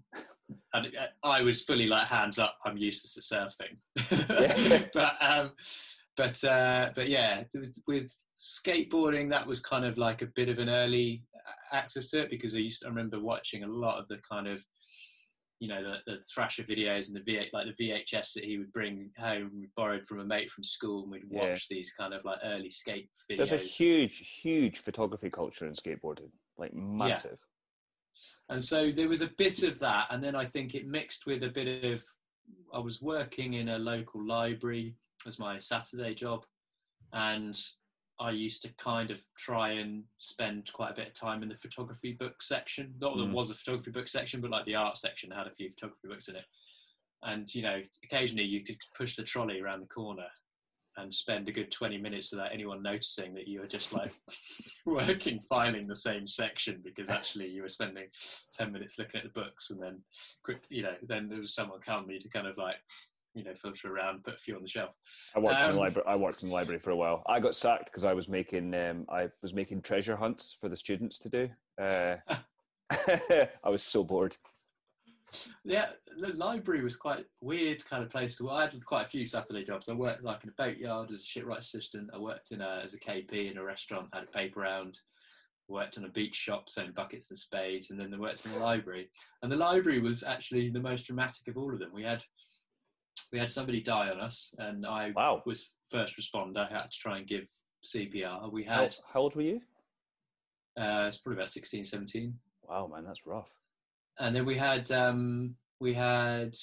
and 0.72 0.96
I 1.22 1.42
was 1.42 1.62
fully 1.62 1.86
like 1.86 2.06
hands 2.06 2.38
up. 2.38 2.56
I'm 2.64 2.76
useless 2.76 3.18
at 3.18 3.50
surfing, 3.50 3.78
Yeah. 4.30 4.82
but 4.94 5.16
um, 5.20 5.52
but 6.16 6.42
uh, 6.44 6.90
but 6.94 7.08
yeah, 7.08 7.44
with, 7.54 7.78
with 7.86 8.14
skateboarding, 8.38 9.28
that 9.30 9.46
was 9.46 9.60
kind 9.60 9.84
of 9.84 9.98
like 9.98 10.22
a 10.22 10.26
bit 10.26 10.48
of 10.48 10.58
an 10.58 10.68
early 10.68 11.24
access 11.72 12.08
to 12.08 12.20
it 12.20 12.30
because 12.30 12.54
I 12.54 12.58
used 12.58 12.82
to, 12.82 12.86
I 12.86 12.90
remember 12.90 13.20
watching 13.20 13.64
a 13.64 13.68
lot 13.68 13.98
of 13.98 14.08
the 14.08 14.18
kind 14.18 14.46
of 14.48 14.64
you 15.60 15.68
know 15.68 15.82
the, 15.82 15.96
the 16.12 16.20
Thrasher 16.32 16.62
videos 16.62 17.08
and 17.08 17.16
the 17.16 17.22
V 17.22 17.48
like 17.52 17.66
the 17.76 17.84
VHS 17.90 18.34
that 18.34 18.44
he 18.44 18.58
would 18.58 18.72
bring 18.72 19.10
home, 19.18 19.50
we 19.54 19.68
borrowed 19.76 20.06
from 20.06 20.20
a 20.20 20.24
mate 20.24 20.50
from 20.50 20.62
school, 20.64 21.02
and 21.02 21.10
we'd 21.12 21.24
Yeah. 21.30 21.50
watch 21.50 21.68
these 21.68 21.92
kind 21.92 22.14
of 22.14 22.24
like 22.24 22.38
early 22.44 22.70
skate 22.70 23.10
videos. 23.30 23.36
There's 23.38 23.52
a 23.52 23.56
huge, 23.58 24.40
huge 24.42 24.78
photography 24.78 25.30
culture 25.30 25.66
in 25.66 25.72
skateboarding, 25.72 26.30
like 26.56 26.72
massive. 26.74 27.40
and 28.48 28.62
so 28.62 28.90
there 28.90 29.08
was 29.08 29.20
a 29.20 29.30
bit 29.38 29.62
of 29.62 29.78
that 29.78 30.06
and 30.10 30.22
then 30.24 30.34
i 30.34 30.44
think 30.44 30.74
it 30.74 30.84
mixed 30.86 31.24
with 31.24 31.44
a 31.44 31.48
bit 31.48 31.84
of 31.84 32.02
i 32.74 32.78
was 32.78 33.00
working 33.00 33.54
in 33.54 33.68
a 33.68 33.78
local 33.78 34.20
library 34.26 34.96
as 35.28 35.38
my 35.38 35.56
saturday 35.60 36.14
job 36.14 36.44
and 37.12 37.56
i 38.20 38.30
used 38.30 38.62
to 38.62 38.72
kind 38.74 39.10
of 39.10 39.20
try 39.36 39.70
and 39.72 40.02
spend 40.18 40.70
quite 40.72 40.90
a 40.90 40.94
bit 40.94 41.08
of 41.08 41.14
time 41.14 41.42
in 41.42 41.48
the 41.48 41.54
photography 41.54 42.12
book 42.12 42.42
section 42.42 42.94
not 43.00 43.16
that 43.16 43.22
Mm. 43.22 43.26
there 43.26 43.34
was 43.34 43.50
a 43.50 43.54
photography 43.54 43.90
book 43.90 44.08
section 44.08 44.40
but 44.40 44.50
like 44.50 44.64
the 44.66 44.74
art 44.74 44.96
section 44.96 45.30
had 45.30 45.46
a 45.46 45.54
few 45.54 45.70
photography 45.70 46.08
books 46.08 46.28
in 46.28 46.36
it 46.36 46.44
and 47.22 47.52
you 47.54 47.62
know 47.62 47.80
occasionally 48.04 48.44
you 48.44 48.64
could 48.64 48.76
push 48.96 49.16
the 49.16 49.22
trolley 49.22 49.60
around 49.60 49.80
the 49.80 49.86
corner 49.86 50.26
and 50.96 51.14
spend 51.14 51.48
a 51.48 51.52
good 51.52 51.70
20 51.70 51.96
minutes 51.98 52.32
without 52.32 52.52
anyone 52.52 52.82
noticing 52.82 53.32
that 53.34 53.46
you 53.46 53.60
were 53.60 53.68
just 53.68 53.92
like 53.92 54.12
working 54.86 55.38
filing 55.48 55.86
the 55.86 55.94
same 55.94 56.26
section 56.26 56.80
because 56.84 57.08
actually 57.08 57.46
you 57.46 57.62
were 57.62 57.68
spending 57.68 58.06
10 58.52 58.72
minutes 58.72 58.98
looking 58.98 59.18
at 59.20 59.24
the 59.32 59.40
books 59.40 59.70
and 59.70 59.80
then 59.80 60.02
quick 60.44 60.62
you 60.70 60.82
know 60.82 60.94
then 61.02 61.28
there 61.28 61.38
was 61.38 61.54
someone 61.54 61.78
coming 61.80 62.08
me 62.08 62.18
to 62.18 62.28
kind 62.28 62.48
of 62.48 62.56
like 62.58 62.76
you 63.38 63.44
know 63.44 63.54
filter 63.54 63.94
around 63.94 64.24
put 64.24 64.34
a 64.34 64.38
few 64.38 64.56
on 64.56 64.62
the 64.62 64.68
shelf 64.68 64.90
I 65.34 65.38
worked 65.38 65.60
in 65.62 65.70
Um, 65.70 65.74
the 65.76 65.80
library. 65.80 66.08
I 66.08 66.16
worked 66.16 66.42
in 66.42 66.48
the 66.48 66.54
library 66.54 66.80
for 66.80 66.90
a 66.90 66.96
while. 66.96 67.22
I 67.26 67.40
got 67.40 67.54
sacked 67.54 67.86
because 67.86 68.04
I 68.04 68.12
was 68.12 68.28
making 68.28 68.74
um, 68.74 69.06
I 69.08 69.28
was 69.42 69.54
making 69.54 69.82
treasure 69.82 70.16
hunts 70.16 70.56
for 70.60 70.68
the 70.68 70.76
students 70.76 71.18
to 71.20 71.28
do. 71.28 71.48
Uh, 71.80 72.16
I 73.64 73.68
was 73.70 73.82
so 73.82 74.02
bored. 74.02 74.36
yeah 75.64 75.90
the 76.20 76.32
library 76.32 76.82
was 76.82 76.96
quite 76.96 77.20
a 77.20 77.24
weird 77.42 77.84
kind 77.84 78.02
of 78.02 78.08
place 78.10 78.36
to 78.36 78.44
work 78.44 78.52
i 78.54 78.62
had 78.62 78.84
quite 78.84 79.04
a 79.04 79.08
few 79.08 79.26
saturday 79.26 79.62
jobs 79.62 79.88
i 79.88 79.92
worked 79.92 80.24
like 80.24 80.42
in 80.42 80.48
a 80.48 80.52
boatyard 80.54 81.10
as 81.10 81.20
a 81.20 81.24
shipwright 81.24 81.58
assistant 81.58 82.08
i 82.14 82.18
worked 82.18 82.50
in 82.50 82.62
a, 82.62 82.80
as 82.82 82.94
a 82.94 82.98
kp 82.98 83.50
in 83.50 83.58
a 83.58 83.62
restaurant 83.62 84.08
had 84.14 84.24
a 84.24 84.26
paper 84.26 84.60
round 84.60 84.98
worked 85.68 85.98
on 85.98 86.04
a 86.06 86.08
beach 86.08 86.34
shop 86.34 86.70
selling 86.70 86.92
buckets 86.92 87.28
and 87.30 87.38
spades 87.38 87.90
and 87.90 88.00
then 88.00 88.12
I 88.14 88.18
worked 88.18 88.46
in 88.46 88.52
the 88.52 88.58
library 88.58 89.10
and 89.42 89.52
the 89.52 89.56
library 89.56 90.00
was 90.00 90.24
actually 90.24 90.70
the 90.70 90.80
most 90.80 91.02
dramatic 91.06 91.46
of 91.46 91.58
all 91.58 91.72
of 91.74 91.78
them 91.78 91.90
we 91.92 92.02
had 92.02 92.24
we 93.32 93.38
had 93.38 93.50
somebody 93.50 93.80
die 93.80 94.10
on 94.10 94.20
us 94.20 94.54
and 94.58 94.86
i 94.86 95.10
Wow. 95.14 95.42
was 95.46 95.72
first 95.90 96.18
responder 96.18 96.68
I 96.70 96.72
had 96.72 96.90
to 96.90 96.98
try 96.98 97.18
and 97.18 97.26
give 97.26 97.48
cpr 97.84 98.50
we 98.52 98.64
How, 98.64 98.82
had 98.82 98.94
how 99.12 99.20
old 99.20 99.36
were 99.36 99.42
you? 99.42 99.60
uh, 100.78 101.04
it's 101.08 101.18
probably 101.18 101.38
about 101.38 101.50
16 101.50 101.84
17 101.84 102.34
Wow, 102.68 102.86
man, 102.92 103.04
that's 103.04 103.26
rough. 103.26 103.50
and 104.18 104.34
then 104.36 104.44
we 104.44 104.56
had 104.56 104.90
um, 104.92 105.54
we 105.80 105.94
had 105.94 106.54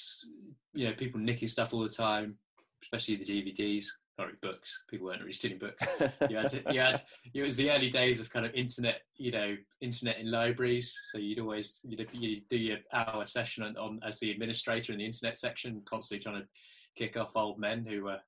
you 0.74 0.88
know 0.88 0.94
people 0.94 1.20
nicking 1.20 1.48
stuff 1.48 1.74
all 1.74 1.82
the 1.84 1.90
time, 1.90 2.38
especially 2.84 3.16
the 3.16 3.24
DVDs, 3.24 3.86
not 4.18 4.28
really 4.28 4.38
books. 4.42 4.84
People 4.90 5.08
weren't 5.08 5.22
really 5.22 5.34
stealing 5.34 5.60
books. 5.60 5.86
You 6.30 6.38
had, 6.38 6.54
you 6.72 6.80
had 6.80 7.02
it 7.34 7.42
was 7.42 7.58
the 7.58 7.72
early 7.72 7.90
days 7.90 8.20
of 8.20 8.30
kind 8.30 8.46
of 8.46 8.54
internet, 8.54 9.02
you 9.18 9.32
know, 9.32 9.56
internet 9.82 10.20
in 10.20 10.32
libraries. 10.32 10.98
So 11.12 11.18
you'd 11.18 11.40
always 11.40 11.86
you'd, 11.88 12.08
you'd 12.14 12.48
do 12.48 12.58
your 12.58 12.78
hour 12.94 13.26
session 13.26 13.64
on, 13.64 13.78
on 13.78 14.00
as 14.06 14.20
the 14.20 14.32
administrator 14.32 14.94
in 14.94 15.00
the 15.00 15.06
internet 15.06 15.38
section, 15.38 15.82
constantly 15.86 16.24
trying 16.24 16.42
to 16.42 16.48
kick 16.96 17.18
off 17.18 17.36
old 17.36 17.60
men 17.60 17.86
who 17.88 18.06
were 18.06 18.20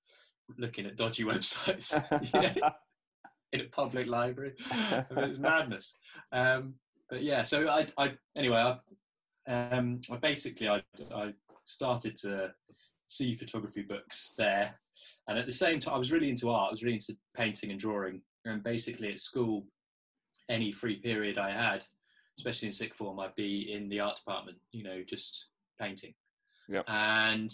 looking 0.57 0.85
at 0.85 0.97
dodgy 0.97 1.23
websites 1.25 1.93
you 2.33 2.61
know, 2.61 2.71
in 3.53 3.61
a 3.61 3.65
public 3.65 4.07
library. 4.07 4.53
I 4.71 5.05
mean, 5.09 5.23
it 5.23 5.29
was 5.29 5.39
madness. 5.39 5.97
Um, 6.31 6.75
but 7.09 7.23
yeah, 7.23 7.43
so 7.43 7.69
I, 7.69 7.87
I 7.97 8.13
anyway, 8.35 8.75
I, 9.47 9.51
um, 9.51 10.01
I 10.11 10.17
basically 10.17 10.67
I, 10.67 10.83
I 11.13 11.33
started 11.63 12.17
to 12.17 12.53
see 13.07 13.35
photography 13.35 13.81
books 13.81 14.33
there, 14.37 14.79
and 15.27 15.37
at 15.37 15.45
the 15.45 15.51
same 15.51 15.79
time, 15.79 15.95
I 15.95 15.97
was 15.97 16.11
really 16.11 16.29
into 16.29 16.49
art. 16.49 16.69
I 16.69 16.71
was 16.71 16.83
really 16.83 16.95
into 16.95 17.17
painting 17.35 17.71
and 17.71 17.79
drawing 17.79 18.21
And 18.45 18.63
basically 18.63 19.11
at 19.11 19.19
school, 19.19 19.65
any 20.49 20.71
free 20.71 20.97
period 20.97 21.37
I 21.37 21.51
had, 21.51 21.83
especially 22.37 22.67
in 22.67 22.71
sick 22.71 22.95
form, 22.95 23.19
I'd 23.19 23.35
be 23.35 23.73
in 23.73 23.89
the 23.89 23.99
art 23.99 24.17
department, 24.17 24.57
you 24.71 24.83
know, 24.83 25.03
just 25.07 25.47
painting. 25.79 26.13
Yep. 26.69 26.85
And 26.87 27.51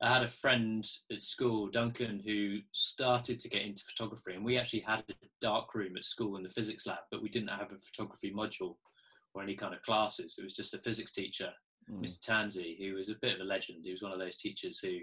I 0.00 0.12
had 0.12 0.22
a 0.22 0.28
friend 0.28 0.84
at 1.12 1.22
school, 1.22 1.68
Duncan, 1.68 2.20
who 2.24 2.58
started 2.72 3.38
to 3.40 3.48
get 3.48 3.62
into 3.62 3.84
photography, 3.84 4.34
and 4.34 4.44
we 4.44 4.58
actually 4.58 4.80
had 4.80 5.04
a 5.08 5.14
dark 5.40 5.74
room 5.74 5.96
at 5.96 6.04
school 6.04 6.36
in 6.36 6.42
the 6.42 6.48
physics 6.48 6.86
lab, 6.86 6.98
but 7.10 7.22
we 7.22 7.28
didn't 7.28 7.48
have 7.48 7.70
a 7.70 7.78
photography 7.78 8.32
module 8.32 8.76
or 9.34 9.42
any 9.42 9.54
kind 9.54 9.74
of 9.74 9.82
classes. 9.82 10.36
It 10.38 10.44
was 10.44 10.56
just 10.56 10.74
a 10.74 10.78
physics 10.78 11.12
teacher, 11.12 11.52
Mm. 11.90 12.04
Mr. 12.04 12.20
Tansey, 12.20 12.76
who 12.78 12.94
was 12.94 13.08
a 13.08 13.16
bit 13.16 13.34
of 13.34 13.40
a 13.40 13.44
legend. 13.44 13.84
He 13.84 13.90
was 13.90 14.02
one 14.02 14.12
of 14.12 14.18
those 14.18 14.36
teachers 14.36 14.78
who 14.78 14.98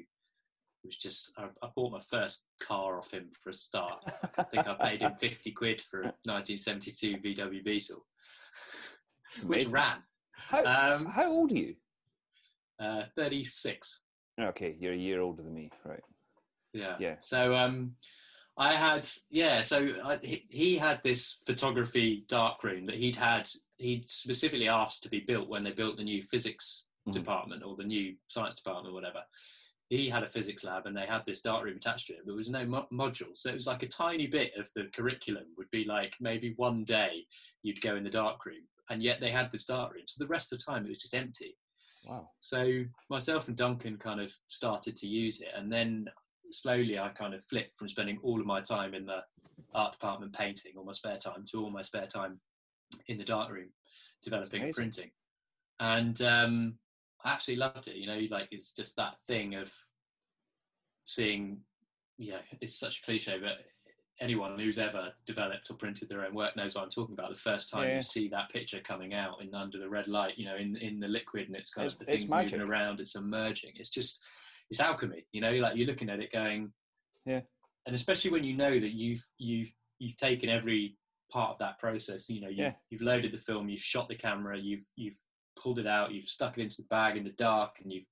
was 0.84 0.98
just. 0.98 1.34
I, 1.38 1.46
I 1.62 1.70
bought 1.76 1.92
my 1.92 2.00
first 2.00 2.46
car 2.62 2.98
off 2.98 3.12
him 3.12 3.30
for 3.44 3.50
a 3.50 3.54
start. 3.54 4.04
I 4.38 4.44
think 4.44 4.68
I 4.68 4.74
paid 4.76 5.02
him 5.02 5.16
fifty 5.20 5.52
quid 5.52 5.82
for 5.82 6.00
a 6.02 6.14
1972 6.26 7.18
VW 7.18 7.64
Beetle, 7.64 8.06
which 9.44 9.68
ran. 9.68 9.98
How, 10.32 10.64
Um, 10.96 11.06
how 11.06 11.32
old 11.32 11.52
are 11.52 11.56
you? 11.58 11.76
uh, 12.80 13.04
36. 13.16 14.02
Okay, 14.40 14.76
you're 14.80 14.94
a 14.94 14.98
year 14.98 15.20
older 15.20 15.44
than 15.44 15.54
me, 15.54 15.70
right? 15.84 16.04
Yeah. 16.74 16.96
Yeah. 17.00 17.16
So 17.20 17.56
um, 17.58 17.96
I 18.58 18.74
had 18.74 19.06
yeah. 19.30 19.62
So 19.62 19.96
I, 20.04 20.18
he, 20.22 20.46
he 20.50 20.78
had 20.78 21.04
this 21.04 21.44
photography 21.46 22.24
darkroom 22.28 22.86
that 22.86 22.96
he'd 22.96 23.18
had. 23.18 23.50
He'd 23.78 24.10
specifically 24.10 24.68
asked 24.68 25.04
to 25.04 25.10
be 25.10 25.22
built 25.22 25.48
when 25.50 25.64
they 25.64 25.72
built 25.72 25.98
the 25.98 26.04
new 26.04 26.22
physics 26.22 26.86
Mhm. 27.08 27.14
department 27.14 27.64
or 27.64 27.78
the 27.78 27.84
new 27.86 28.16
science 28.28 28.56
department 28.56 28.88
or 28.92 28.94
whatever. 28.94 29.24
He 29.90 30.10
had 30.10 30.24
a 30.24 30.28
physics 30.28 30.64
lab 30.64 30.86
and 30.86 30.96
they 30.96 31.06
had 31.06 31.24
this 31.26 31.42
dark 31.42 31.64
room 31.64 31.78
attached 31.78 32.08
to 32.08 32.14
it. 32.14 32.20
But 32.20 32.28
there 32.28 32.38
was 32.38 32.50
no 32.50 32.66
mo- 32.66 32.88
module, 32.92 33.36
so 33.36 33.50
it 33.50 33.56
was 33.56 33.68
like 33.68 33.84
a 33.84 33.88
tiny 33.88 34.28
bit 34.28 34.54
of 34.58 34.70
the 34.76 34.86
curriculum 34.94 35.46
would 35.58 35.70
be 35.72 35.84
like 35.84 36.16
maybe 36.22 36.54
one 36.58 36.84
day 36.84 37.26
you'd 37.64 37.82
go 37.82 37.96
in 37.96 38.04
the 38.04 38.10
dark 38.10 38.46
room, 38.46 38.64
and 38.90 39.02
yet 39.04 39.20
they 39.20 39.32
had 39.32 39.52
this 39.52 39.66
darkroom. 39.66 40.04
So 40.08 40.24
the 40.24 40.30
rest 40.30 40.54
of 40.54 40.60
the 40.60 40.66
time 40.66 40.86
it 40.86 40.90
was 40.90 41.02
just 41.02 41.16
empty. 41.16 41.58
Wow. 42.08 42.30
So 42.40 42.84
myself 43.10 43.48
and 43.48 43.58
Duncan 43.58 43.98
kind 43.98 44.22
of 44.22 44.32
started 44.48 44.96
to 44.98 45.08
use 45.08 45.42
it, 45.42 45.50
and 45.56 45.72
then 45.72 46.08
slowly 46.52 46.98
I 47.00 47.10
kind 47.10 47.34
of 47.34 47.44
flipped 47.44 47.76
from 47.76 47.90
spending 47.90 48.20
all 48.24 48.40
of 48.40 48.46
my 48.46 48.62
time 48.62 48.94
in 48.94 49.06
the 49.06 49.24
art 49.74 49.94
department 49.94 50.34
painting, 50.34 50.74
all 50.78 50.86
my 50.86 50.92
spare 50.92 51.18
time, 51.18 51.46
to 51.52 51.64
all 51.64 51.72
my 51.72 51.82
spare 51.82 52.08
time 52.08 52.40
in 53.08 53.18
the 53.18 53.26
dark 53.26 53.52
room 53.52 53.70
developing 54.24 54.64
and 54.64 54.74
printing. 54.74 55.12
And 55.80 56.22
um, 56.22 56.76
I 57.26 57.32
absolutely 57.34 57.62
loved 57.66 57.88
it. 57.88 57.96
You 57.96 58.08
know, 58.08 58.20
like 58.32 58.48
it's 58.52 58.72
just 58.74 58.96
that 58.98 59.22
thing 59.28 59.56
of 59.56 59.72
seeing. 61.06 61.60
Yeah, 62.18 62.40
it's 62.60 62.78
such 62.78 63.00
a 63.00 63.02
cliche, 63.04 63.40
but 63.42 63.58
anyone 64.20 64.60
who's 64.60 64.78
ever 64.78 65.14
developed 65.26 65.72
or 65.72 65.76
printed 65.76 66.10
their 66.10 66.26
own 66.26 66.34
work 66.36 66.54
knows 66.58 66.76
what 66.76 66.84
I'm 66.84 66.90
talking 66.90 67.14
about. 67.14 67.30
The 67.30 67.36
first 67.36 67.70
time 67.70 67.88
Yeah. 67.88 67.96
you 67.96 68.02
see 68.02 68.28
that 68.28 68.50
picture 68.50 68.82
coming 68.82 69.14
out 69.14 69.42
in 69.42 69.56
under 69.56 69.78
the 69.80 69.88
red 69.88 70.08
light, 70.10 70.38
you 70.38 70.44
know, 70.46 70.58
in 70.58 70.76
in 70.78 71.00
the 71.00 71.08
liquid, 71.08 71.48
and 71.48 71.56
it's 71.56 71.70
kind 71.74 71.86
It's- 71.86 71.94
of 71.94 72.00
the 72.00 72.06
things 72.18 72.30
magic. 72.30 72.52
moving 72.60 72.68
around, 72.68 73.00
it's 73.00 73.16
emerging. 73.16 73.74
It's 73.78 73.90
just 73.90 74.22
it's 74.70 74.80
alchemy, 74.82 75.26
you 75.32 75.40
know. 75.42 75.52
Like 75.54 75.78
you're 75.78 75.88
looking 75.88 76.10
at 76.10 76.20
it, 76.20 76.32
going, 76.32 76.74
Yeah. 77.26 77.42
And 77.86 77.96
especially 77.96 78.32
when 78.32 78.44
you 78.44 78.56
know 78.56 78.80
that 78.80 78.92
you've 78.94 79.26
you've 79.38 79.72
you've 80.00 80.18
taken 80.18 80.50
every 80.50 80.98
part 81.32 81.52
of 81.52 81.58
that 81.60 81.80
process. 81.80 82.30
You 82.30 82.42
know, 82.42 82.50
you've 82.50 82.58
Yeah. 82.60 82.76
you've 82.90 83.02
loaded 83.02 83.32
the 83.32 83.38
film, 83.38 83.70
you've 83.70 83.82
shot 83.82 84.10
the 84.10 84.16
camera, 84.16 84.58
you've 84.60 84.86
you've 84.98 85.18
pulled 85.62 85.80
it 85.80 85.88
out, 85.88 86.12
you've 86.12 86.26
stuck 86.26 86.58
it 86.58 86.62
into 86.64 86.78
the 86.78 86.88
bag 86.90 87.18
in 87.18 87.24
the 87.24 87.32
dark, 87.32 87.78
and 87.82 87.92
you've 87.92 88.08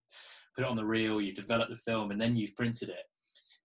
put 0.56 0.64
it 0.66 0.70
on 0.70 0.76
the 0.76 0.86
reel, 0.86 1.22
you've 1.22 1.36
developed 1.36 1.70
the 1.72 1.78
film, 1.78 2.12
and 2.12 2.20
then 2.20 2.36
you've 2.36 2.56
printed 2.56 2.90
it. 2.90 3.06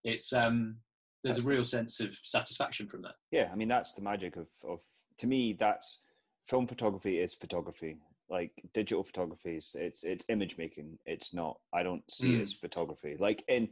It's 0.03 0.33
um, 0.33 0.77
there's 1.23 1.39
a 1.39 1.43
real 1.43 1.63
sense 1.63 1.99
of 1.99 2.13
satisfaction 2.23 2.87
from 2.87 3.01
that. 3.03 3.15
Yeah, 3.31 3.49
I 3.51 3.55
mean 3.55 3.67
that's 3.69 3.93
the 3.93 4.01
magic 4.01 4.35
of 4.35 4.47
of 4.67 4.81
to 5.19 5.27
me 5.27 5.53
that's 5.53 5.99
film 6.47 6.67
photography 6.67 7.19
is 7.19 7.33
photography. 7.33 7.97
Like 8.29 8.51
digital 8.73 9.03
photography 9.03 9.57
is 9.57 9.75
it's 9.79 10.03
it's 10.03 10.25
image 10.29 10.57
making. 10.57 10.97
It's 11.05 11.33
not. 11.33 11.57
I 11.73 11.83
don't 11.83 12.03
see 12.11 12.33
it 12.33 12.37
Mm. 12.39 12.41
as 12.41 12.53
photography. 12.53 13.15
Like 13.19 13.43
in 13.47 13.69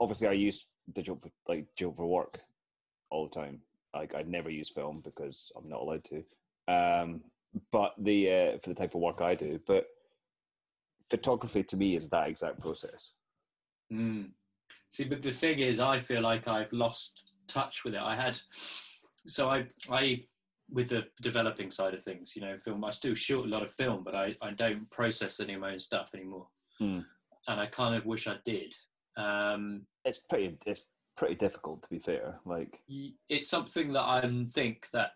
obviously 0.00 0.28
I 0.28 0.32
use 0.32 0.66
digital 0.92 1.16
for, 1.16 1.30
like 1.48 1.66
digital 1.76 1.94
for 1.94 2.06
work 2.06 2.40
all 3.10 3.26
the 3.26 3.34
time. 3.34 3.60
Like 3.94 4.14
I'd 4.14 4.28
never 4.28 4.50
use 4.50 4.70
film 4.70 5.00
because 5.04 5.50
I'm 5.56 5.68
not 5.68 5.80
allowed 5.80 6.04
to. 6.04 6.16
Um, 6.72 7.22
but 7.72 7.94
the 7.98 8.30
uh, 8.30 8.58
for 8.62 8.70
the 8.70 8.74
type 8.74 8.94
of 8.94 9.00
work 9.00 9.20
I 9.20 9.34
do, 9.34 9.60
but 9.66 9.86
photography 11.10 11.62
to 11.64 11.76
me 11.76 11.96
is 11.96 12.08
that 12.08 12.28
exact 12.28 12.60
process. 12.60 13.12
Mm. 13.92 14.30
See, 14.88 15.04
but 15.04 15.22
the 15.22 15.30
thing 15.30 15.60
is, 15.60 15.80
I 15.80 15.98
feel 15.98 16.22
like 16.22 16.48
I've 16.48 16.72
lost 16.72 17.34
touch 17.48 17.84
with 17.84 17.94
it. 17.94 18.00
I 18.00 18.16
had, 18.16 18.38
so 19.26 19.48
I, 19.48 19.66
I, 19.90 20.24
with 20.70 20.88
the 20.88 21.06
developing 21.20 21.70
side 21.70 21.94
of 21.94 22.02
things, 22.02 22.34
you 22.34 22.42
know, 22.42 22.56
film. 22.56 22.84
I 22.84 22.90
still 22.90 23.14
shoot 23.14 23.44
a 23.44 23.48
lot 23.48 23.62
of 23.62 23.70
film, 23.72 24.04
but 24.04 24.14
I, 24.14 24.36
I 24.40 24.52
don't 24.52 24.88
process 24.90 25.40
any 25.40 25.54
of 25.54 25.60
my 25.60 25.72
own 25.72 25.78
stuff 25.78 26.10
anymore. 26.14 26.46
Mm. 26.80 27.04
And 27.48 27.60
I 27.60 27.66
kind 27.66 27.96
of 27.96 28.06
wish 28.06 28.28
I 28.28 28.36
did. 28.44 28.74
Um, 29.16 29.82
It's 30.04 30.18
pretty. 30.18 30.56
It's 30.66 30.86
pretty 31.16 31.34
difficult 31.34 31.82
to 31.82 31.88
be 31.90 31.98
fair. 31.98 32.38
Like 32.46 32.80
it's 33.28 33.48
something 33.48 33.92
that 33.92 34.04
I 34.04 34.20
think 34.48 34.88
that 34.92 35.10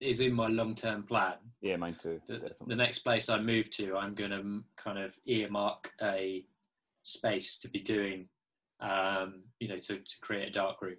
is 0.00 0.20
in 0.20 0.32
my 0.32 0.46
long-term 0.46 1.02
plan. 1.04 1.34
yeah, 1.60 1.76
mine 1.76 1.96
too. 2.00 2.20
the, 2.28 2.52
the 2.66 2.76
next 2.76 3.00
place 3.00 3.28
I 3.28 3.40
move 3.40 3.70
to, 3.72 3.96
I'm 3.96 4.14
going 4.14 4.30
to 4.30 4.62
kind 4.76 4.98
of 4.98 5.14
earmark 5.26 5.92
a 6.02 6.44
space 7.02 7.58
to 7.60 7.68
be 7.68 7.80
doing, 7.80 8.28
um, 8.80 9.42
you 9.60 9.68
know, 9.68 9.76
to, 9.76 9.96
to 9.96 10.14
create 10.20 10.48
a 10.48 10.52
dark 10.52 10.80
room. 10.82 10.96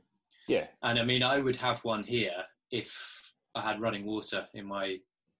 yeah. 0.47 0.67
And 0.83 0.99
I 0.99 1.03
mean, 1.03 1.23
I 1.23 1.39
would 1.39 1.55
have 1.57 1.83
one 1.83 2.03
here 2.03 2.43
if 2.71 3.33
I 3.55 3.61
had 3.61 3.81
running 3.81 4.05
water 4.05 4.47
in 4.53 4.65
my 4.65 4.97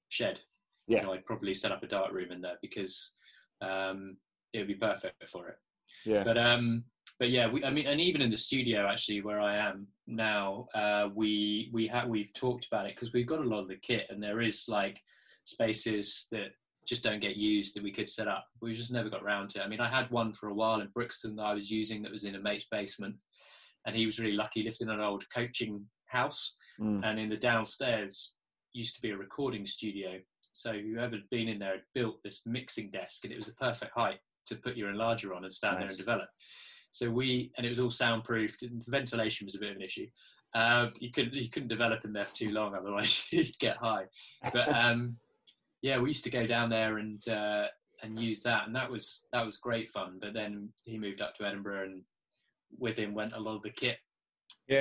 shed. 0.09 0.39
Yeah. 0.87 0.99
You 0.99 1.03
know, 1.03 1.13
I'd 1.13 1.25
probably 1.25 1.53
set 1.53 1.71
up 1.71 1.83
a 1.83 1.87
dark 1.87 2.11
room 2.11 2.31
in 2.31 2.41
there 2.41 2.57
because 2.61 3.13
um, 3.61 4.17
it 4.53 4.59
would 4.59 4.67
be 4.67 4.75
perfect 4.75 5.27
for 5.29 5.49
it. 5.49 5.57
Yeah. 6.05 6.23
But 6.23 6.37
um, 6.37 6.85
but 7.19 7.29
yeah, 7.29 7.47
we, 7.47 7.63
I 7.63 7.69
mean, 7.71 7.86
and 7.88 7.99
even 8.01 8.21
in 8.21 8.29
the 8.32 8.38
studio 8.38 8.88
actually 8.88 9.21
where 9.21 9.39
I 9.41 9.55
am 9.58 9.88
now, 10.08 10.67
uh, 10.73 11.10
we 11.13 11.69
we 11.73 11.88
have 11.88 12.08
we've 12.08 12.34
talked 12.34 12.65
about 12.67 12.86
it 12.86 12.95
because 12.95 13.13
we've 13.13 13.27
got 13.27 13.39
a 13.39 13.43
lot 13.49 13.60
of 13.62 13.67
the 13.67 13.75
kit, 13.75 14.08
and 14.10 14.21
there 14.23 14.41
is 14.41 14.65
like 14.67 14.99
spaces 15.43 16.27
that 16.32 16.49
just 16.88 17.03
don't 17.03 17.19
get 17.19 17.36
used 17.36 17.75
that 17.75 17.84
we 17.84 17.91
could 17.91 18.10
set 18.10 18.27
up. 18.27 18.45
We 18.62 18.73
just 18.73 18.91
never 18.91 19.10
got 19.10 19.23
around 19.23 19.49
to. 19.51 19.60
it. 19.60 19.63
I 19.63 19.67
mean, 19.67 19.79
I 19.82 19.89
had 19.89 20.10
one 20.10 20.34
for 20.34 20.49
a 20.49 20.53
while 20.53 20.82
in 20.82 20.88
Brixton 20.93 21.36
that 21.36 21.43
I 21.43 21.53
was 21.53 21.69
using 21.69 22.01
that 22.01 22.12
was 22.12 22.25
in 22.25 22.36
a 22.36 22.39
mate's 22.41 22.67
basement, 22.71 23.15
and 23.86 23.95
he 23.95 24.05
was 24.05 24.19
really 24.19 24.36
lucky 24.36 24.63
lived 24.63 24.82
in 24.82 24.89
an 24.89 24.99
old 25.01 25.23
coaching 25.34 25.86
house, 26.08 26.55
Mm. 26.79 27.03
and 27.03 27.19
in 27.19 27.29
the 27.29 27.36
downstairs 27.38 28.36
used 28.71 28.95
to 28.95 29.01
be 29.01 29.10
a 29.10 29.17
recording 29.17 29.65
studio. 29.65 30.19
So 30.53 30.71
whoever 30.73 31.15
had 31.17 31.29
been 31.29 31.49
in 31.49 31.60
there 31.60 31.71
had 31.73 31.84
built 31.93 32.23
this 32.23 32.41
mixing 32.45 32.89
desk, 32.89 33.23
and 33.25 33.34
it 33.34 33.38
was 33.38 33.49
a 33.49 33.55
perfect 33.55 33.91
height 33.93 34.19
to 34.45 34.55
put 34.55 34.77
your 34.77 34.91
enlarger 34.93 35.36
on 35.36 35.43
and 35.43 35.53
stand 35.53 35.77
there 35.77 35.88
and 35.88 35.97
develop. 35.97 36.29
So 36.91 37.10
we, 37.10 37.52
and 37.58 37.65
it 37.65 37.69
was 37.69 37.80
all 37.80 37.91
soundproofed. 37.91 38.63
And 38.63 38.84
ventilation 38.88 39.45
was 39.45 39.56
a 39.56 39.60
bit 39.60 39.71
of 39.71 39.78
an 39.78 39.82
issue. 39.82 40.08
Um, 40.56 40.93
you 40.99 41.12
couldn't 41.12 41.36
you 41.36 41.49
couldn't 41.49 41.69
develop 41.69 42.04
in 42.06 42.13
there 42.13 42.25
for 42.25 42.36
too 42.36 42.52
long, 42.52 42.75
otherwise 42.80 43.25
you'd 43.32 43.58
get 43.60 43.78
high. 43.78 44.06
But 44.52 44.73
um, 44.73 45.17
yeah, 45.82 45.99
we 45.99 46.10
used 46.10 46.23
to 46.23 46.32
go 46.32 46.47
down 46.47 46.69
there 46.69 46.97
and 46.97 47.21
uh, 47.30 47.65
and 48.02 48.19
use 48.19 48.41
that, 48.43 48.65
and 48.65 48.75
that 48.75 48.89
was 48.89 49.28
that 49.32 49.45
was 49.45 49.58
great 49.58 49.89
fun. 49.89 50.17
But 50.19 50.34
then 50.34 50.69
he 50.86 50.97
moved 50.97 51.21
up 51.21 51.36
to 51.36 51.45
Edinburgh, 51.45 51.86
and 51.86 52.02
with 52.78 52.97
him 52.97 53.13
went 53.13 53.34
a 53.34 53.39
lot 53.39 53.56
of 53.56 53.62
the 53.62 53.69
kit. 53.69 53.97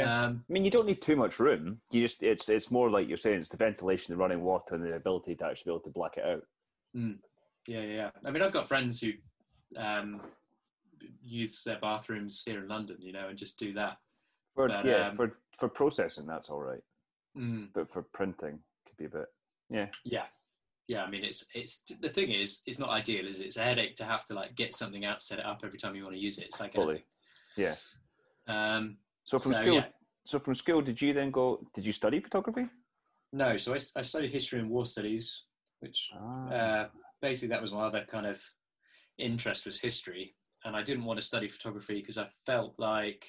Um, 0.04 0.44
I 0.48 0.52
mean, 0.52 0.64
you 0.64 0.70
don't 0.70 0.86
need 0.86 1.00
too 1.00 1.16
much 1.16 1.38
room. 1.38 1.80
You 1.90 2.02
just 2.02 2.22
it's 2.22 2.48
it's 2.48 2.70
more 2.70 2.90
like 2.90 3.08
you're 3.08 3.16
saying 3.16 3.40
it's 3.40 3.48
the 3.48 3.56
ventilation, 3.56 4.12
the 4.12 4.18
running 4.18 4.42
water, 4.42 4.74
and 4.74 4.84
the 4.84 4.94
ability 4.94 5.34
to 5.36 5.46
actually 5.46 5.70
be 5.70 5.74
able 5.74 5.84
to 5.84 5.90
black 5.90 6.16
it 6.16 6.24
out. 6.24 6.42
Yeah, 7.66 7.80
yeah, 7.80 7.94
yeah. 7.94 8.10
I 8.24 8.30
mean, 8.30 8.42
I've 8.42 8.52
got 8.52 8.68
friends 8.68 9.00
who 9.00 9.12
um, 9.76 10.20
use 11.22 11.62
their 11.64 11.78
bathrooms 11.78 12.42
here 12.44 12.58
in 12.60 12.68
London, 12.68 12.96
you 13.00 13.12
know, 13.12 13.28
and 13.28 13.38
just 13.38 13.58
do 13.58 13.72
that. 13.74 13.98
For 14.54 14.68
But, 14.68 14.84
yeah, 14.84 15.08
um, 15.08 15.16
for 15.16 15.38
for 15.58 15.68
processing 15.68 16.26
that's 16.26 16.50
all 16.50 16.60
right, 16.62 16.82
Mm, 17.36 17.68
but 17.72 17.90
for 17.90 18.02
printing 18.02 18.58
could 18.86 18.96
be 18.96 19.04
a 19.04 19.08
bit. 19.08 19.26
Yeah, 19.70 19.88
yeah, 20.04 20.26
yeah. 20.88 21.04
I 21.04 21.10
mean, 21.10 21.24
it's 21.24 21.46
it's 21.54 21.82
the 22.00 22.08
thing 22.08 22.30
is, 22.30 22.62
it's 22.66 22.78
not 22.78 22.90
ideal, 22.90 23.26
is 23.26 23.40
it? 23.40 23.46
It's 23.46 23.56
a 23.56 23.62
headache 23.62 23.96
to 23.96 24.04
have 24.04 24.24
to 24.26 24.34
like 24.34 24.54
get 24.54 24.74
something 24.74 25.04
out, 25.04 25.22
set 25.22 25.38
it 25.38 25.46
up 25.46 25.60
every 25.64 25.78
time 25.78 25.94
you 25.94 26.04
want 26.04 26.16
to 26.16 26.20
use 26.20 26.38
it. 26.38 26.46
It's 26.46 26.60
like 26.60 26.74
Fully. 26.74 27.04
yeah. 27.56 27.74
Um, 28.46 28.98
So 29.24 29.38
from 29.38 29.52
so, 29.52 29.60
school, 29.60 29.74
yeah. 29.74 29.86
so 30.24 30.38
from 30.38 30.54
school, 30.54 30.80
did 30.80 31.00
you 31.02 31.12
then 31.12 31.30
go? 31.30 31.60
Did 31.74 31.84
you 31.86 31.92
study 31.92 32.20
photography? 32.20 32.66
No, 33.32 33.56
so 33.58 33.74
I, 33.74 33.78
I 33.96 34.02
studied 34.02 34.30
history 34.30 34.58
and 34.60 34.70
war 34.70 34.86
studies, 34.86 35.44
which 35.80 36.10
Ah, 36.14 36.48
uh, 36.48 36.88
basically 37.20 37.48
that 37.48 37.60
was 37.60 37.72
my 37.72 37.82
other 37.82 38.04
kind 38.08 38.26
of 38.26 38.42
interest 39.18 39.66
was 39.66 39.80
history, 39.80 40.34
and 40.64 40.76
I 40.76 40.82
didn't 40.82 41.04
want 41.04 41.18
to 41.18 41.24
study 41.26 41.48
photography 41.48 42.00
because 42.00 42.18
I 42.18 42.28
felt 42.46 42.74
like 42.78 43.26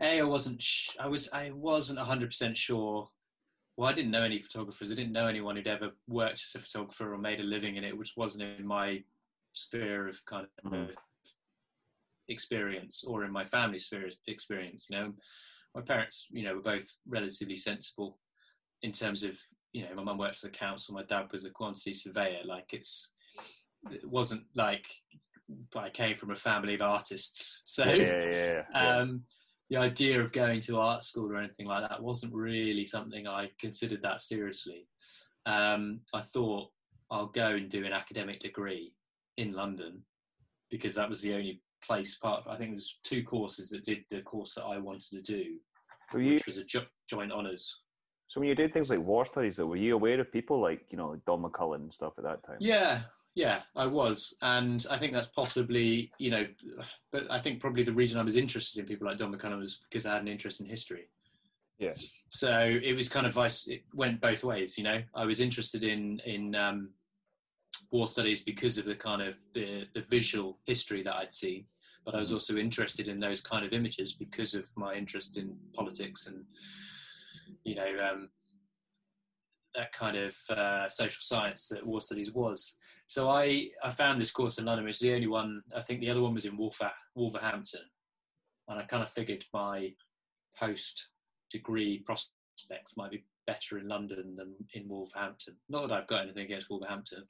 a 0.00 0.20
I 0.20 0.24
wasn't 0.24 0.60
sh- 0.62 0.96
I 0.98 1.06
was 1.06 1.30
I 1.32 1.50
wasn't 1.50 1.98
hundred 1.98 2.30
percent 2.30 2.56
sure. 2.56 3.08
Well, 3.76 3.88
I 3.88 3.92
didn't 3.92 4.10
know 4.10 4.22
any 4.24 4.38
photographers. 4.38 4.90
I 4.92 4.94
didn't 4.94 5.12
know 5.12 5.26
anyone 5.26 5.56
who'd 5.56 5.66
ever 5.66 5.90
worked 6.08 6.42
as 6.42 6.54
a 6.54 6.58
photographer 6.58 7.14
or 7.14 7.18
made 7.18 7.40
a 7.40 7.44
living 7.44 7.76
in 7.76 7.84
it, 7.84 7.96
which 7.96 8.14
wasn't 8.16 8.44
in 8.44 8.66
my 8.66 9.02
sphere 9.52 10.06
of 10.08 10.24
kind 10.26 10.46
of 10.64 10.70
Mhm. 10.70 10.94
experience 12.28 13.04
or 13.04 13.24
in 13.24 13.32
my 13.32 13.44
family 13.44 13.78
sphere 13.78 14.06
of 14.06 14.16
experience. 14.26 14.88
You 14.90 14.96
know, 14.96 15.14
my 15.74 15.80
parents, 15.82 16.26
you 16.30 16.42
know, 16.44 16.54
were 16.56 16.62
both 16.62 16.88
relatively 17.06 17.56
sensible 17.56 18.18
in 18.82 18.92
terms 18.92 19.22
of, 19.24 19.38
you 19.72 19.84
know, 19.84 19.94
my 19.94 20.02
mum 20.04 20.18
worked 20.18 20.36
for 20.36 20.46
the 20.46 20.52
council, 20.52 20.94
my 20.94 21.02
dad 21.04 21.30
was 21.32 21.44
a 21.44 21.50
quantity 21.50 21.92
surveyor. 21.92 22.44
Like 22.44 22.72
it's, 22.72 23.12
it 23.90 24.04
wasn't 24.08 24.44
like 24.54 24.86
I 25.76 25.90
came 25.90 26.16
from 26.16 26.30
a 26.30 26.36
family 26.36 26.74
of 26.74 26.80
artists, 26.82 27.62
so 27.64 27.84
yeah, 27.84 28.24
yeah, 28.30 28.62
yeah, 28.72 28.98
um, 28.98 29.22
the 29.68 29.76
idea 29.76 30.20
of 30.20 30.32
going 30.32 30.60
to 30.62 30.78
art 30.78 31.04
school 31.04 31.30
or 31.30 31.36
anything 31.36 31.66
like 31.66 31.88
that 31.88 32.02
wasn't 32.02 32.34
really 32.34 32.86
something 32.86 33.26
I 33.26 33.50
considered 33.60 34.02
that 34.02 34.20
seriously. 34.20 34.86
Um, 35.46 36.00
I 36.12 36.20
thought 36.20 36.70
I'll 37.10 37.26
go 37.26 37.50
and 37.50 37.70
do 37.70 37.84
an 37.84 37.92
academic 37.92 38.40
degree 38.40 38.92
in 39.36 39.52
London 39.52 40.02
because 40.70 40.94
that 40.96 41.08
was 41.08 41.22
the 41.22 41.34
only 41.34 41.60
place 41.84 42.16
part 42.16 42.44
of, 42.44 42.52
I 42.52 42.56
think 42.56 42.72
there's 42.72 43.00
two 43.02 43.22
courses 43.22 43.70
that 43.70 43.84
did 43.84 44.04
the 44.10 44.22
course 44.22 44.54
that 44.54 44.64
I 44.64 44.78
wanted 44.78 45.10
to 45.10 45.22
do, 45.22 45.56
Were 46.12 46.20
you, 46.20 46.32
which 46.34 46.46
was 46.46 46.58
a 46.58 46.64
jo- 46.64 46.86
joint 47.08 47.32
honours. 47.32 47.82
so 48.28 48.40
when 48.40 48.48
you 48.48 48.54
did 48.54 48.72
things 48.72 48.90
like 48.90 49.00
war 49.00 49.24
studies, 49.24 49.56
though, 49.56 49.66
were 49.66 49.76
you 49.76 49.94
aware 49.94 50.20
of 50.20 50.30
people 50.32 50.60
like 50.60 50.82
you 50.90 50.98
know 50.98 51.10
like 51.10 51.24
Don 51.26 51.42
McCullin 51.42 51.76
and 51.76 51.92
stuff 51.92 52.12
at 52.18 52.24
that 52.24 52.44
time? 52.44 52.58
Yeah, 52.60 53.02
yeah, 53.34 53.60
I 53.76 53.86
was, 53.86 54.34
and 54.42 54.84
I 54.90 54.98
think 54.98 55.12
that's 55.12 55.28
possibly, 55.28 56.10
you 56.18 56.30
know, 56.30 56.46
but 57.12 57.30
I 57.30 57.38
think 57.38 57.60
probably 57.60 57.84
the 57.84 57.92
reason 57.92 58.18
I 58.18 58.24
was 58.24 58.36
interested 58.36 58.80
in 58.80 58.86
people 58.86 59.06
like 59.06 59.18
Don 59.18 59.34
McCullin 59.34 59.58
was 59.58 59.80
because 59.88 60.06
I 60.06 60.14
had 60.14 60.22
an 60.22 60.28
interest 60.28 60.60
in 60.60 60.66
history. 60.66 61.08
Yeah. 61.78 61.94
So 62.28 62.78
it 62.82 62.94
was 62.94 63.08
kind 63.08 63.26
of 63.26 63.32
vice. 63.32 63.66
It 63.68 63.84
went 63.94 64.20
both 64.20 64.44
ways, 64.44 64.76
you 64.76 64.84
know. 64.84 65.02
I 65.14 65.24
was 65.24 65.40
interested 65.40 65.82
in 65.82 66.20
in 66.26 66.54
um, 66.54 66.90
war 67.90 68.06
studies 68.06 68.42
because 68.44 68.78
of 68.78 68.84
the 68.84 68.94
kind 68.94 69.22
of 69.22 69.36
the, 69.54 69.86
the 69.94 70.02
visual 70.02 70.58
history 70.66 71.02
that 71.04 71.14
I'd 71.14 71.32
seen, 71.32 71.64
but 72.04 72.14
I 72.14 72.20
was 72.20 72.32
also 72.32 72.56
interested 72.56 73.08
in 73.08 73.18
those 73.18 73.40
kind 73.40 73.64
of 73.64 73.72
images 73.72 74.12
because 74.12 74.54
of 74.54 74.68
my 74.76 74.94
interest 74.94 75.38
in 75.38 75.56
politics 75.72 76.26
and 76.26 76.44
you 77.64 77.76
know 77.76 78.10
um, 78.12 78.28
that 79.74 79.92
kind 79.92 80.16
of 80.16 80.36
uh, 80.50 80.88
social 80.88 81.20
science 81.22 81.68
that 81.68 81.86
war 81.86 82.00
studies 82.00 82.32
was. 82.32 82.76
So 83.06 83.28
I, 83.28 83.68
I 83.82 83.90
found 83.90 84.20
this 84.20 84.30
course 84.30 84.58
in 84.58 84.64
London, 84.64 84.84
which 84.86 84.96
is 84.96 85.00
the 85.00 85.14
only 85.14 85.26
one. 85.26 85.62
I 85.76 85.82
think 85.82 86.00
the 86.00 86.10
other 86.10 86.22
one 86.22 86.34
was 86.34 86.44
in 86.44 86.56
Wolver, 86.56 86.90
Wolverhampton, 87.14 87.82
and 88.68 88.78
I 88.78 88.84
kind 88.84 89.02
of 89.02 89.08
figured 89.08 89.44
my 89.52 89.92
post 90.58 91.08
degree 91.50 91.98
prospects 92.04 92.96
might 92.96 93.10
be 93.10 93.24
better 93.46 93.78
in 93.78 93.88
London 93.88 94.36
than 94.36 94.54
in 94.74 94.88
Wolverhampton. 94.88 95.56
Not 95.68 95.88
that 95.88 95.94
I've 95.94 96.06
got 96.06 96.22
anything 96.22 96.44
against 96.44 96.70
Wolverhampton, 96.70 97.24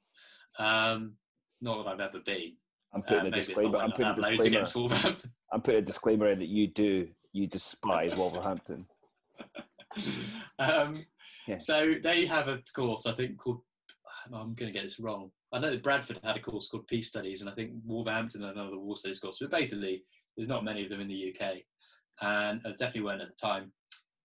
um, 0.59 1.13
not 1.61 1.83
that 1.83 1.89
I've 1.89 1.99
ever 1.99 2.19
been. 2.19 2.53
I'm 2.93 3.01
putting 3.03 3.17
Uh, 3.17 3.27
a 3.27 3.31
maybe 3.31 3.37
if 3.39 3.43
I 3.43 3.47
disclaimer. 3.47 3.77
I'm 3.77 3.91
putting 3.91 4.05
a 4.07 4.15
disclaimer. 4.15 4.43
against 4.43 4.75
Wolverhampton. 4.75 5.31
I'm 5.53 5.61
putting 5.61 5.79
a 5.79 5.85
disclaimer 5.85 6.29
in 6.29 6.39
that 6.39 6.47
you 6.49 6.67
do 6.67 7.07
you 7.33 7.47
despise 7.47 8.15
Wolverhampton. 8.15 8.85
um, 10.59 10.95
Yeah. 11.47 11.57
So 11.57 11.93
they 12.03 12.25
have 12.25 12.47
a 12.47 12.59
course, 12.75 13.05
I 13.05 13.11
think, 13.11 13.37
called. 13.37 13.61
I'm 14.27 14.53
going 14.53 14.71
to 14.71 14.71
get 14.71 14.83
this 14.83 14.99
wrong. 14.99 15.31
I 15.51 15.59
know 15.59 15.71
that 15.71 15.83
Bradford 15.83 16.19
had 16.23 16.37
a 16.37 16.39
course 16.39 16.67
called 16.67 16.87
Peace 16.87 17.07
Studies, 17.07 17.41
and 17.41 17.49
I 17.49 17.53
think 17.53 17.71
Wolverhampton 17.85 18.43
had 18.43 18.55
another 18.55 18.77
War 18.77 18.95
Studies 18.95 19.19
course. 19.19 19.39
But 19.41 19.49
basically, 19.49 20.03
there's 20.37 20.47
not 20.47 20.63
many 20.63 20.83
of 20.83 20.89
them 20.89 21.01
in 21.01 21.07
the 21.07 21.35
UK, 21.35 21.57
and 22.21 22.61
there 22.63 22.73
definitely 22.73 23.01
weren't 23.01 23.21
at 23.21 23.29
the 23.29 23.47
time. 23.47 23.71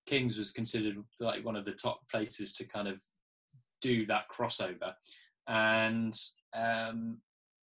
King's 0.07 0.37
was 0.37 0.53
considered 0.53 0.97
like 1.19 1.45
one 1.45 1.57
of 1.57 1.65
the 1.65 1.73
top 1.73 2.01
places 2.09 2.55
to 2.55 2.65
kind 2.65 2.87
of 2.87 3.01
do 3.81 4.07
that 4.07 4.29
crossover, 4.29 4.93
and 5.49 6.15
um, 6.55 7.19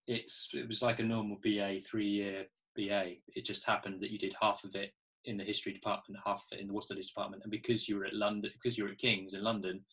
it's 0.08 0.50
it 0.54 0.68
was 0.68 0.82
like 0.82 1.00
a 1.00 1.04
normal 1.04 1.38
BA 1.44 1.80
three 1.80 2.10
year 2.10 2.46
BA. 2.76 3.14
It 3.36 3.46
just 3.46 3.66
happened 3.66 4.02
that 4.02 4.12
you 4.12 4.18
did 4.18 4.36
half 4.42 4.64
of 4.64 4.76
it 4.76 4.92
in 5.26 5.38
the 5.38 5.44
history 5.44 5.74
department, 5.74 6.22
half 6.26 6.46
in 6.58 6.68
the 6.68 6.74
war 6.74 6.82
studies 6.82 7.08
department, 7.08 7.44
and 7.44 7.52
because 7.52 7.88
you 7.88 7.98
were 7.98 8.06
at 8.06 8.14
London, 8.14 8.52
because 8.54 8.78
you 8.78 8.84
were 8.84 8.92
at 8.92 8.98
King's 8.98 9.34
in 9.34 9.44
London, 9.44 9.84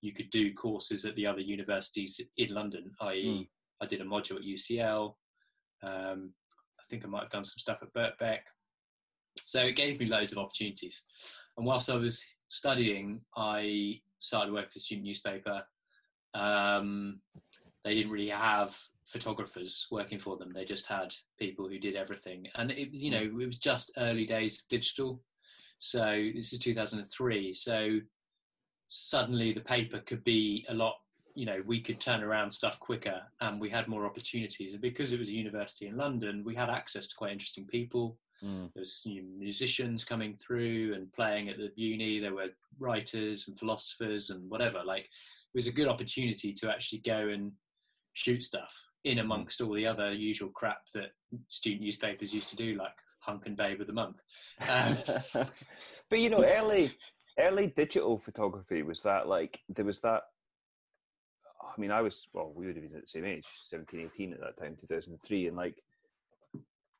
you 0.00 0.12
could 0.12 0.30
do 0.30 0.52
courses 0.54 1.04
at 1.04 1.14
the 1.16 1.26
other 1.26 1.40
universities 1.40 2.20
in 2.36 2.54
London. 2.54 2.92
I.e., 3.00 3.48
I 3.80 3.86
did 3.86 4.00
a 4.00 4.04
module 4.04 4.36
at 4.36 4.42
UCL. 4.42 5.14
Um, 5.82 6.32
I 6.78 6.82
think 6.88 7.04
I 7.04 7.08
might 7.08 7.22
have 7.22 7.30
done 7.30 7.44
some 7.44 7.58
stuff 7.58 7.82
at 7.82 7.92
Birkbeck. 7.92 8.40
So 9.44 9.62
it 9.62 9.76
gave 9.76 10.00
me 10.00 10.06
loads 10.06 10.32
of 10.32 10.38
opportunities. 10.38 11.04
And 11.56 11.66
whilst 11.66 11.90
I 11.90 11.96
was 11.96 12.24
studying, 12.48 13.20
I 13.36 14.00
started 14.18 14.52
working 14.52 14.70
for 14.70 14.78
the 14.78 14.80
student 14.80 15.06
newspaper. 15.06 15.62
Um, 16.34 17.20
they 17.86 17.94
didn't 17.94 18.10
really 18.10 18.28
have 18.28 18.76
photographers 19.04 19.86
working 19.92 20.18
for 20.18 20.36
them. 20.36 20.50
They 20.50 20.64
just 20.64 20.88
had 20.88 21.14
people 21.38 21.68
who 21.68 21.78
did 21.78 21.94
everything. 21.94 22.48
And 22.56 22.72
it, 22.72 22.90
you 22.90 23.12
know, 23.12 23.22
it 23.22 23.46
was 23.46 23.58
just 23.58 23.92
early 23.96 24.26
days 24.26 24.60
of 24.60 24.68
digital. 24.68 25.22
So 25.78 26.30
this 26.34 26.52
is 26.52 26.58
2003. 26.58 27.54
So 27.54 28.00
suddenly 28.88 29.52
the 29.52 29.60
paper 29.60 30.00
could 30.00 30.24
be 30.24 30.66
a 30.68 30.74
lot 30.74 30.96
you 31.34 31.44
know 31.44 31.60
we 31.66 31.80
could 31.80 32.00
turn 32.00 32.22
around 32.22 32.50
stuff 32.50 32.80
quicker 32.80 33.20
and 33.40 33.60
we 33.60 33.68
had 33.68 33.88
more 33.88 34.06
opportunities 34.06 34.72
and 34.72 34.80
because 34.80 35.12
it 35.12 35.18
was 35.18 35.28
a 35.28 35.34
university 35.34 35.88
in 35.88 35.96
london 35.96 36.42
we 36.46 36.54
had 36.54 36.70
access 36.70 37.08
to 37.08 37.16
quite 37.16 37.32
interesting 37.32 37.66
people 37.66 38.16
Mm. 38.44 38.70
there 38.74 38.80
was 38.82 39.00
you 39.04 39.22
know, 39.22 39.28
musicians 39.38 40.04
coming 40.04 40.36
through 40.36 40.92
and 40.94 41.10
playing 41.10 41.48
at 41.48 41.56
the 41.56 41.70
uni 41.74 42.20
there 42.20 42.34
were 42.34 42.48
writers 42.78 43.48
and 43.48 43.58
philosophers 43.58 44.28
and 44.28 44.50
whatever 44.50 44.82
like 44.84 45.04
it 45.04 45.54
was 45.54 45.66
a 45.66 45.72
good 45.72 45.88
opportunity 45.88 46.52
to 46.52 46.70
actually 46.70 46.98
go 46.98 47.28
and 47.28 47.52
shoot 48.16 48.42
stuff 48.42 48.74
in 49.04 49.18
amongst 49.18 49.60
all 49.60 49.74
the 49.74 49.86
other 49.86 50.12
usual 50.12 50.48
crap 50.50 50.78
that 50.94 51.10
student 51.48 51.82
newspapers 51.82 52.34
used 52.34 52.48
to 52.48 52.56
do 52.56 52.74
like 52.74 52.94
hunk 53.20 53.46
and 53.46 53.56
babe 53.56 53.80
of 53.80 53.86
the 53.86 53.92
month 53.92 54.20
um, 54.68 54.96
but 56.10 56.18
you 56.18 56.30
know, 56.30 56.42
early 56.42 56.90
early 57.38 57.68
digital 57.68 58.18
photography 58.18 58.82
was 58.82 59.02
that 59.02 59.28
like 59.28 59.60
there 59.68 59.84
was 59.84 60.00
that. 60.00 60.22
I 61.62 61.80
mean, 61.80 61.90
I 61.90 62.00
was 62.00 62.28
well. 62.32 62.52
We 62.54 62.66
would 62.66 62.76
have 62.76 62.84
been 62.84 62.96
at 62.96 63.02
the 63.02 63.08
same 63.08 63.24
age, 63.24 63.46
17, 63.68 64.10
18 64.14 64.32
at 64.32 64.40
that 64.40 64.58
time, 64.58 64.76
two 64.76 64.86
thousand 64.86 65.14
and 65.14 65.22
three, 65.22 65.46
and 65.46 65.56
like 65.56 65.82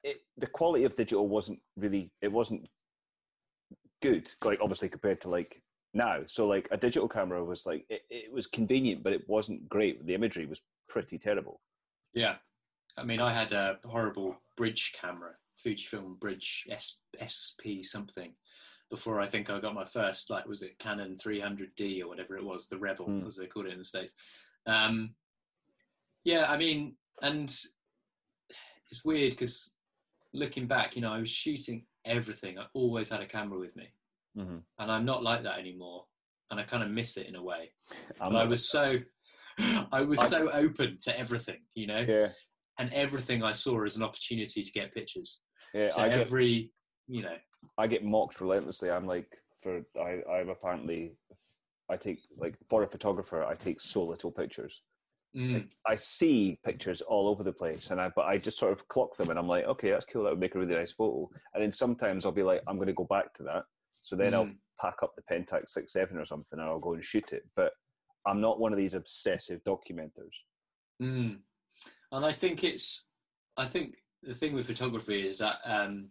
it, 0.02 0.18
the 0.36 0.46
quality 0.46 0.84
of 0.84 0.94
digital 0.94 1.28
wasn't 1.28 1.60
really 1.76 2.10
it 2.20 2.32
wasn't 2.32 2.68
good. 4.02 4.30
Like 4.44 4.58
obviously 4.60 4.88
compared 4.88 5.20
to 5.22 5.30
like 5.30 5.62
now, 5.94 6.20
so 6.26 6.46
like 6.46 6.68
a 6.70 6.76
digital 6.76 7.08
camera 7.08 7.42
was 7.44 7.64
like 7.64 7.86
it, 7.88 8.02
it 8.10 8.32
was 8.32 8.46
convenient, 8.46 9.02
but 9.02 9.12
it 9.12 9.28
wasn't 9.28 9.68
great. 9.68 10.04
The 10.04 10.14
imagery 10.14 10.46
was 10.46 10.60
pretty 10.88 11.18
terrible. 11.18 11.60
Yeah, 12.12 12.36
I 12.96 13.04
mean, 13.04 13.20
I 13.20 13.32
had 13.32 13.52
a 13.52 13.78
horrible 13.84 14.36
bridge 14.56 14.94
camera, 15.00 15.32
Fujifilm 15.64 16.18
Bridge 16.18 16.66
S, 16.70 17.00
SP 17.20 17.82
something, 17.82 18.34
before 18.90 19.20
I 19.20 19.26
think 19.26 19.50
I 19.50 19.58
got 19.60 19.74
my 19.74 19.84
first, 19.84 20.30
like, 20.30 20.46
was 20.46 20.62
it 20.62 20.78
Canon 20.78 21.16
300D 21.18 22.02
or 22.02 22.08
whatever 22.08 22.36
it 22.36 22.44
was, 22.44 22.68
the 22.68 22.78
Rebel, 22.78 23.06
Mm. 23.06 23.26
as 23.26 23.36
they 23.36 23.46
called 23.46 23.66
it 23.66 23.72
in 23.72 23.78
the 23.78 23.84
States. 23.84 24.14
Um, 24.66 25.14
yeah, 26.24 26.50
I 26.50 26.56
mean, 26.56 26.96
and 27.22 27.48
it's 28.90 29.04
weird 29.04 29.32
because 29.32 29.74
looking 30.32 30.66
back, 30.66 30.94
you 30.96 31.02
know, 31.02 31.12
I 31.12 31.18
was 31.18 31.30
shooting 31.30 31.86
everything. 32.04 32.58
I 32.58 32.66
always 32.74 33.10
had 33.10 33.20
a 33.20 33.26
camera 33.26 33.58
with 33.58 33.74
me, 33.76 33.92
Mhm. 34.36 34.62
and 34.78 34.92
I'm 34.92 35.04
not 35.04 35.22
like 35.22 35.42
that 35.42 35.58
anymore. 35.58 36.06
And 36.50 36.60
I 36.60 36.62
kind 36.62 36.84
of 36.84 36.90
miss 36.90 37.16
it 37.16 37.26
in 37.26 37.34
a 37.34 37.42
way. 37.42 37.72
But 38.20 38.36
I 38.36 38.44
was 38.44 38.68
so, 38.70 39.00
I 39.92 40.02
was 40.02 40.18
I- 40.20 40.26
so 40.26 40.50
open 40.50 40.98
to 41.02 41.18
everything, 41.18 41.60
you 41.74 41.86
know 41.86 42.00
yeah, 42.00 42.28
and 42.78 42.92
everything 42.92 43.42
I 43.42 43.52
saw 43.52 43.82
as 43.84 43.96
an 43.96 44.02
opportunity 44.02 44.62
to 44.62 44.72
get 44.72 44.92
pictures. 44.94 45.40
yeah. 45.72 45.88
So 45.90 46.02
I 46.02 46.08
get 46.08 46.18
every, 46.20 46.72
you 47.08 47.22
know, 47.22 47.36
I 47.78 47.86
get 47.86 48.04
mocked 48.04 48.40
relentlessly. 48.40 48.90
I'm 48.90 49.06
like, 49.06 49.28
for 49.62 49.82
I, 49.98 50.22
I'm 50.30 50.48
apparently, 50.50 51.16
I 51.90 51.96
take 51.96 52.20
like 52.36 52.56
for 52.68 52.82
a 52.82 52.86
photographer, 52.88 53.44
I 53.44 53.54
take 53.54 53.80
so 53.80 54.04
little 54.04 54.30
pictures. 54.30 54.82
mm, 55.34 55.66
I 55.86 55.94
see 55.96 56.58
pictures 56.64 57.00
all 57.00 57.28
over 57.28 57.42
the 57.42 57.52
place, 57.52 57.90
and 57.90 58.00
I 58.00 58.10
but 58.14 58.26
I 58.26 58.36
just 58.38 58.58
sort 58.58 58.72
of 58.72 58.86
clock 58.88 59.16
them, 59.16 59.30
and 59.30 59.38
I'm 59.38 59.48
like, 59.48 59.64
okay, 59.64 59.90
that's 59.90 60.04
cool. 60.04 60.24
That 60.24 60.30
would 60.30 60.40
make 60.40 60.54
a 60.54 60.58
really 60.58 60.74
nice 60.74 60.92
photo. 60.92 61.30
And 61.54 61.62
then 61.62 61.72
sometimes 61.72 62.26
I'll 62.26 62.32
be 62.32 62.42
like, 62.42 62.60
I'm 62.66 62.76
going 62.76 62.88
to 62.88 62.92
go 62.92 63.04
back 63.08 63.32
to 63.34 63.42
that. 63.44 63.64
So 64.02 64.16
then 64.16 64.34
I'll 64.34 64.46
Mm. 64.46 64.56
pack 64.80 64.96
up 65.02 65.14
the 65.16 65.22
Pentax 65.22 65.70
six 65.70 65.92
seven 65.94 66.18
or 66.18 66.26
something, 66.26 66.58
and 66.58 66.68
I'll 66.68 66.78
go 66.78 66.92
and 66.92 67.02
shoot 67.04 67.32
it. 67.32 67.44
But 67.56 67.72
I'm 68.26 68.40
not 68.40 68.58
one 68.58 68.72
of 68.72 68.78
these 68.78 68.94
obsessive 68.94 69.62
documenters. 69.64 70.32
mm. 71.02 71.38
and 72.12 72.24
I 72.24 72.32
think 72.32 72.64
it's, 72.64 73.08
I 73.56 73.64
think 73.66 73.96
the 74.22 74.34
thing 74.34 74.52
with 74.54 74.66
photography 74.66 75.26
is 75.28 75.38
that 75.38 75.58
um, 75.64 76.10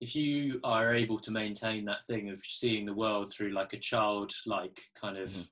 if 0.00 0.14
you 0.14 0.60
are 0.62 0.94
able 0.94 1.18
to 1.20 1.30
maintain 1.30 1.84
that 1.86 2.04
thing 2.06 2.30
of 2.30 2.38
seeing 2.40 2.86
the 2.86 2.94
world 2.94 3.32
through 3.32 3.50
like 3.50 3.72
a 3.72 3.78
childlike 3.78 4.80
kind 4.94 5.16
of, 5.18 5.30
Mhm. 5.30 5.48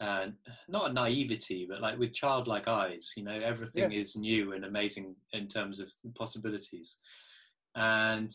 uh, 0.00 0.30
not 0.68 0.90
a 0.90 0.92
naivety, 0.92 1.64
but 1.68 1.80
like 1.80 1.98
with 1.98 2.12
childlike 2.12 2.66
eyes, 2.66 3.12
you 3.16 3.22
know, 3.22 3.38
everything 3.38 3.92
is 3.92 4.16
new 4.16 4.52
and 4.52 4.64
amazing 4.64 5.14
in 5.32 5.46
terms 5.46 5.78
of 5.78 5.92
possibilities. 6.16 6.98
And 7.76 8.32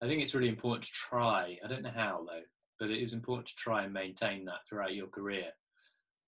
I 0.00 0.06
think 0.06 0.22
it's 0.22 0.34
really 0.34 0.48
important 0.48 0.84
to 0.84 0.92
try. 0.92 1.58
I 1.64 1.66
don't 1.68 1.82
know 1.82 1.90
how 1.90 2.24
though, 2.24 2.42
but 2.78 2.90
it 2.90 3.02
is 3.02 3.12
important 3.14 3.48
to 3.48 3.56
try 3.56 3.82
and 3.82 3.92
maintain 3.92 4.44
that 4.44 4.60
throughout 4.68 4.94
your 4.94 5.08
career. 5.08 5.50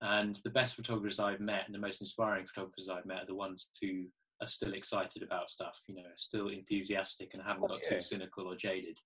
And 0.03 0.37
the 0.45 0.51
best 0.51 0.77
photographers 0.77 1.21
I've 1.21 1.41
met 1.41 1.65
and 1.67 1.75
the 1.75 1.79
most 1.79 2.01
inspiring 2.01 2.47
photographers 2.47 2.89
I've 2.89 3.07
met 3.07 3.23
are 3.25 3.27
the 3.27 3.35
ones 3.35 3.69
who 3.83 4.07
are 4.41 4.47
still 4.47 4.73
excited 4.73 5.23
about 5.23 5.51
stuff, 5.51 5.79
you 5.87 5.95
know, 5.95 6.09
still 6.17 6.49
enthusiastic 6.49 7.35
and 7.35 7.43
haven't 7.43 7.65
Oh, 7.65 7.69
got 7.69 7.81
yeah. 7.85 7.91
too 7.91 8.01
cynical 8.01 8.47
or 8.51 8.57
jaded. 8.57 8.99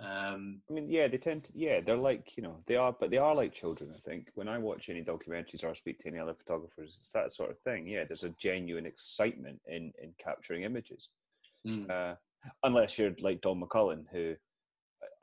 Um, 0.00 0.62
I 0.70 0.72
mean, 0.72 0.88
yeah, 0.88 1.08
they 1.08 1.18
tend 1.18 1.44
to, 1.44 1.52
yeah, 1.54 1.80
they're 1.80 1.96
like, 1.96 2.36
you 2.36 2.42
know, 2.42 2.62
they 2.66 2.76
are, 2.76 2.94
but 2.98 3.10
they 3.10 3.18
are 3.18 3.34
like 3.34 3.52
children, 3.52 3.92
I 3.94 3.98
think. 3.98 4.28
When 4.34 4.48
I 4.48 4.56
watch 4.56 4.88
any 4.88 5.02
documentaries 5.02 5.64
or 5.64 5.74
speak 5.74 5.98
to 6.00 6.08
any 6.08 6.18
other 6.18 6.34
photographers, 6.34 6.96
it's 7.00 7.12
that 7.12 7.32
sort 7.32 7.50
of 7.50 7.58
thing. 7.60 7.86
Yeah, 7.86 8.04
there's 8.06 8.24
a 8.24 8.34
genuine 8.40 8.86
excitement 8.86 9.60
in, 9.66 9.92
in 10.02 10.14
capturing 10.18 10.62
images. 10.62 11.10
mm, 11.66 11.90
Uh, 11.90 12.14
unless 12.62 12.96
you're 12.98 13.12
like 13.20 13.40
Don 13.40 13.60
McCullin, 13.60 14.04
who 14.12 14.36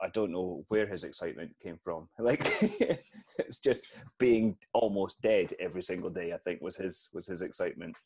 I 0.00 0.08
don't 0.08 0.32
know 0.32 0.64
where 0.68 0.86
his 0.86 1.04
excitement 1.04 1.52
came 1.62 1.78
from. 1.82 2.08
Like, 2.18 2.42
it's 3.38 3.58
just 3.60 3.94
being 4.18 4.56
almost 4.72 5.22
dead 5.22 5.52
every 5.58 5.82
single 5.82 6.10
day, 6.10 6.32
I 6.32 6.38
think 6.38 6.60
was 6.60 6.76
his, 6.76 7.08
was 7.12 7.26
his 7.26 7.42
excitement. 7.42 7.96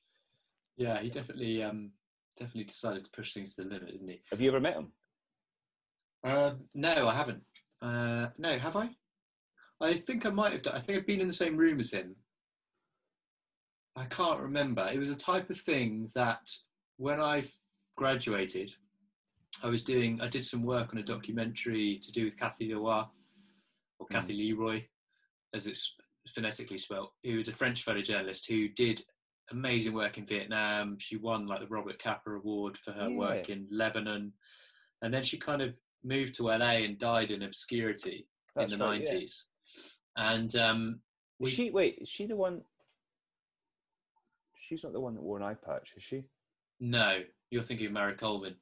yeah, 0.77 1.01
he 1.01 1.09
definitely 1.09 1.63
um, 1.63 1.93
definitely 2.39 2.65
decided 2.65 3.05
to 3.05 3.11
push 3.11 3.33
things 3.33 3.55
to 3.55 3.63
the 3.63 3.69
limit, 3.69 3.93
didn't 3.93 4.09
he? 4.09 4.21
Have 4.31 4.41
you 4.41 4.51
ever 4.51 4.61
met 4.61 4.75
him? 4.75 4.93
Uh, 6.25 6.53
no, 6.75 7.09
I 7.09 7.15
haven't. 7.15 7.43
Uh, 7.81 8.29
no, 8.39 8.59
have 8.59 8.77
I? 8.77 8.91
I 9.81 9.95
think 9.95 10.27
I 10.27 10.31
might 10.31 10.53
have 10.53 10.63
done. 10.63 10.75
I 10.77 10.81
think 10.81 10.99
I've 10.99 11.07
been 11.07 11.21
in 11.21 11.27
the 11.27 11.33
same 11.33 11.57
room 11.57 11.81
as 11.81 11.93
him. 11.93 12.17
I 13.97 14.05
can't 14.05 14.41
remember. 14.41 14.89
It 14.93 14.99
was 14.99 15.11
a 15.11 15.19
type 15.19 15.51
of 15.51 15.59
thing 15.59 16.11
that 16.15 16.51
when 16.99 17.21
I 17.21 17.43
graduated, 17.97 18.71
I 19.63 19.69
was 19.69 19.85
doing. 19.85 20.21
I 20.21 20.29
did 20.29 20.45
some 20.45 20.63
work 20.63 20.93
on 20.93 20.99
a 20.99 21.03
documentary 21.03 21.99
to 22.03 22.13
do 22.13 22.25
with 22.25 22.39
Kathy 22.39 22.69
Leroy, 22.69 23.05
or 23.99 24.07
Mm. 24.07 24.11
Kathy 24.11 24.35
Leroy, 24.35 24.85
as 25.55 25.67
it's 25.67 25.97
phonetically 26.29 26.79
spelt. 26.79 27.13
Who 27.25 27.37
was 27.37 27.49
a 27.49 27.53
French 27.53 27.85
photojournalist 27.85 28.47
who 28.49 28.69
did 28.69 29.03
amazing 29.51 29.93
work 29.93 30.17
in 30.17 30.27
Vietnam. 30.27 30.97
She 30.99 31.17
won 31.17 31.47
like 31.47 31.61
the 31.61 31.67
Robert 31.67 31.99
Capa 31.99 32.31
Award 32.31 32.79
for 32.79 32.93
her 32.93 33.11
work 33.11 33.49
in 33.51 33.67
Lebanon, 33.71 34.33
and 35.03 35.13
then 35.13 35.23
she 35.25 35.37
kind 35.39 35.61
of 35.63 35.77
moved 36.05 36.37
to 36.37 36.45
LA 36.45 36.85
and 36.85 36.99
died 36.99 37.31
in 37.31 37.43
obscurity 37.43 38.27
That's 38.55 38.73
in 38.73 38.79
the 38.79 38.85
right, 38.85 39.03
yeah. 39.05 39.13
nineties. 39.13 39.47
And 40.17 40.55
um, 40.57 41.01
we, 41.39 41.51
she, 41.51 41.71
wait, 41.71 41.99
is 42.01 42.09
she 42.09 42.27
the 42.27 42.37
one? 42.37 42.63
She's 44.61 44.85
not 44.85 44.93
the 44.93 45.01
one 45.01 45.15
that 45.15 45.23
wore 45.23 45.37
an 45.37 45.43
eye 45.43 45.55
patch, 45.55 45.93
is 45.97 46.03
she? 46.03 46.25
no, 46.83 47.21
you're 47.51 47.63
thinking 47.63 47.87
of 47.89 47.93
Mary 47.93 48.15
Colvin, 48.15 48.55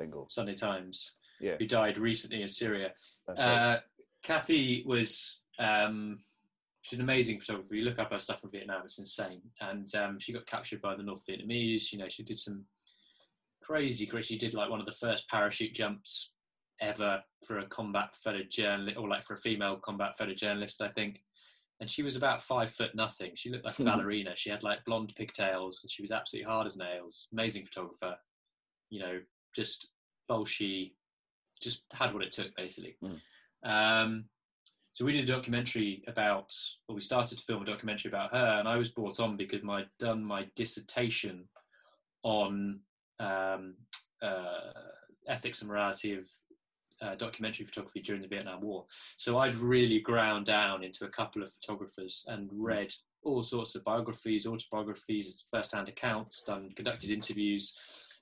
Bingo. 0.00 0.26
Sunday 0.30 0.54
Times, 0.54 1.14
Yeah, 1.40 1.56
who 1.58 1.66
died 1.66 1.98
recently 1.98 2.42
in 2.42 2.48
Syria. 2.48 2.92
that's 3.26 3.38
right. 3.40 3.46
Uh, 3.74 3.80
Kathy 4.22 4.82
was 4.86 5.42
um, 5.58 6.18
she's 6.82 6.98
an 6.98 7.04
amazing 7.04 7.38
photographer. 7.40 7.74
You 7.74 7.84
look 7.84 7.98
up 7.98 8.10
her 8.12 8.18
stuff 8.18 8.40
from 8.40 8.50
Vietnam; 8.50 8.82
it's 8.84 8.98
insane. 8.98 9.42
And 9.60 9.88
um, 9.94 10.18
she 10.18 10.32
got 10.32 10.46
captured 10.46 10.80
by 10.80 10.94
the 10.96 11.02
North 11.02 11.22
Vietnamese. 11.28 11.92
You 11.92 11.98
know, 11.98 12.08
she 12.08 12.22
did 12.22 12.38
some 12.38 12.64
crazy, 13.62 14.06
crazy. 14.06 14.34
She 14.34 14.38
did 14.38 14.54
like 14.54 14.70
one 14.70 14.80
of 14.80 14.86
the 14.86 14.92
first 14.92 15.28
parachute 15.28 15.74
jumps 15.74 16.34
ever 16.80 17.22
for 17.46 17.58
a 17.58 17.66
combat 17.66 18.14
photojournalist, 18.26 18.96
or 18.98 19.08
like 19.08 19.22
for 19.22 19.34
a 19.34 19.38
female 19.40 19.76
combat 19.76 20.12
photojournalist, 20.20 20.80
I 20.80 20.88
think. 20.88 21.22
And 21.80 21.88
she 21.90 22.02
was 22.02 22.16
about 22.16 22.42
five 22.42 22.70
foot 22.70 22.94
nothing. 22.94 23.32
She 23.34 23.50
looked 23.50 23.64
like 23.64 23.78
a 23.78 23.84
ballerina. 23.90 24.32
She 24.36 24.50
had 24.50 24.62
like 24.62 24.84
blonde 24.84 25.14
pigtails, 25.16 25.80
and 25.82 25.90
she 25.90 26.02
was 26.02 26.10
absolutely 26.10 26.50
hard 26.50 26.66
as 26.66 26.76
nails. 26.76 27.28
Amazing 27.32 27.64
photographer. 27.64 28.16
You 28.90 29.00
know, 29.00 29.20
just 29.54 29.92
bolshy, 30.30 30.92
just 31.60 31.84
had 31.92 32.12
what 32.14 32.22
it 32.22 32.32
took 32.32 32.54
basically. 32.56 32.96
Um, 33.64 34.24
so 34.92 35.04
we 35.04 35.12
did 35.12 35.28
a 35.28 35.32
documentary 35.32 36.02
about, 36.08 36.52
well, 36.88 36.96
we 36.96 37.00
started 37.00 37.38
to 37.38 37.44
film 37.44 37.62
a 37.62 37.66
documentary 37.66 38.08
about 38.08 38.32
her, 38.32 38.58
and 38.58 38.68
I 38.68 38.76
was 38.76 38.88
brought 38.90 39.20
on 39.20 39.36
because 39.36 39.60
I'd 39.68 39.86
done 39.98 40.24
my 40.24 40.46
dissertation 40.56 41.48
on 42.22 42.80
um, 43.20 43.74
uh, 44.20 44.72
ethics 45.28 45.62
and 45.62 45.70
morality 45.70 46.14
of 46.14 46.24
uh, 47.02 47.14
documentary 47.14 47.66
photography 47.66 48.00
during 48.00 48.20
the 48.20 48.28
Vietnam 48.28 48.60
War. 48.60 48.84
So 49.16 49.38
I'd 49.38 49.54
really 49.54 50.00
ground 50.00 50.46
down 50.46 50.82
into 50.82 51.04
a 51.04 51.08
couple 51.08 51.42
of 51.42 51.52
photographers 51.52 52.24
and 52.28 52.50
read 52.52 52.92
all 53.22 53.42
sorts 53.42 53.74
of 53.74 53.84
biographies, 53.84 54.46
autobiographies, 54.46 55.44
first-hand 55.50 55.88
accounts, 55.88 56.42
done 56.42 56.70
conducted 56.74 57.10
interviews. 57.10 57.74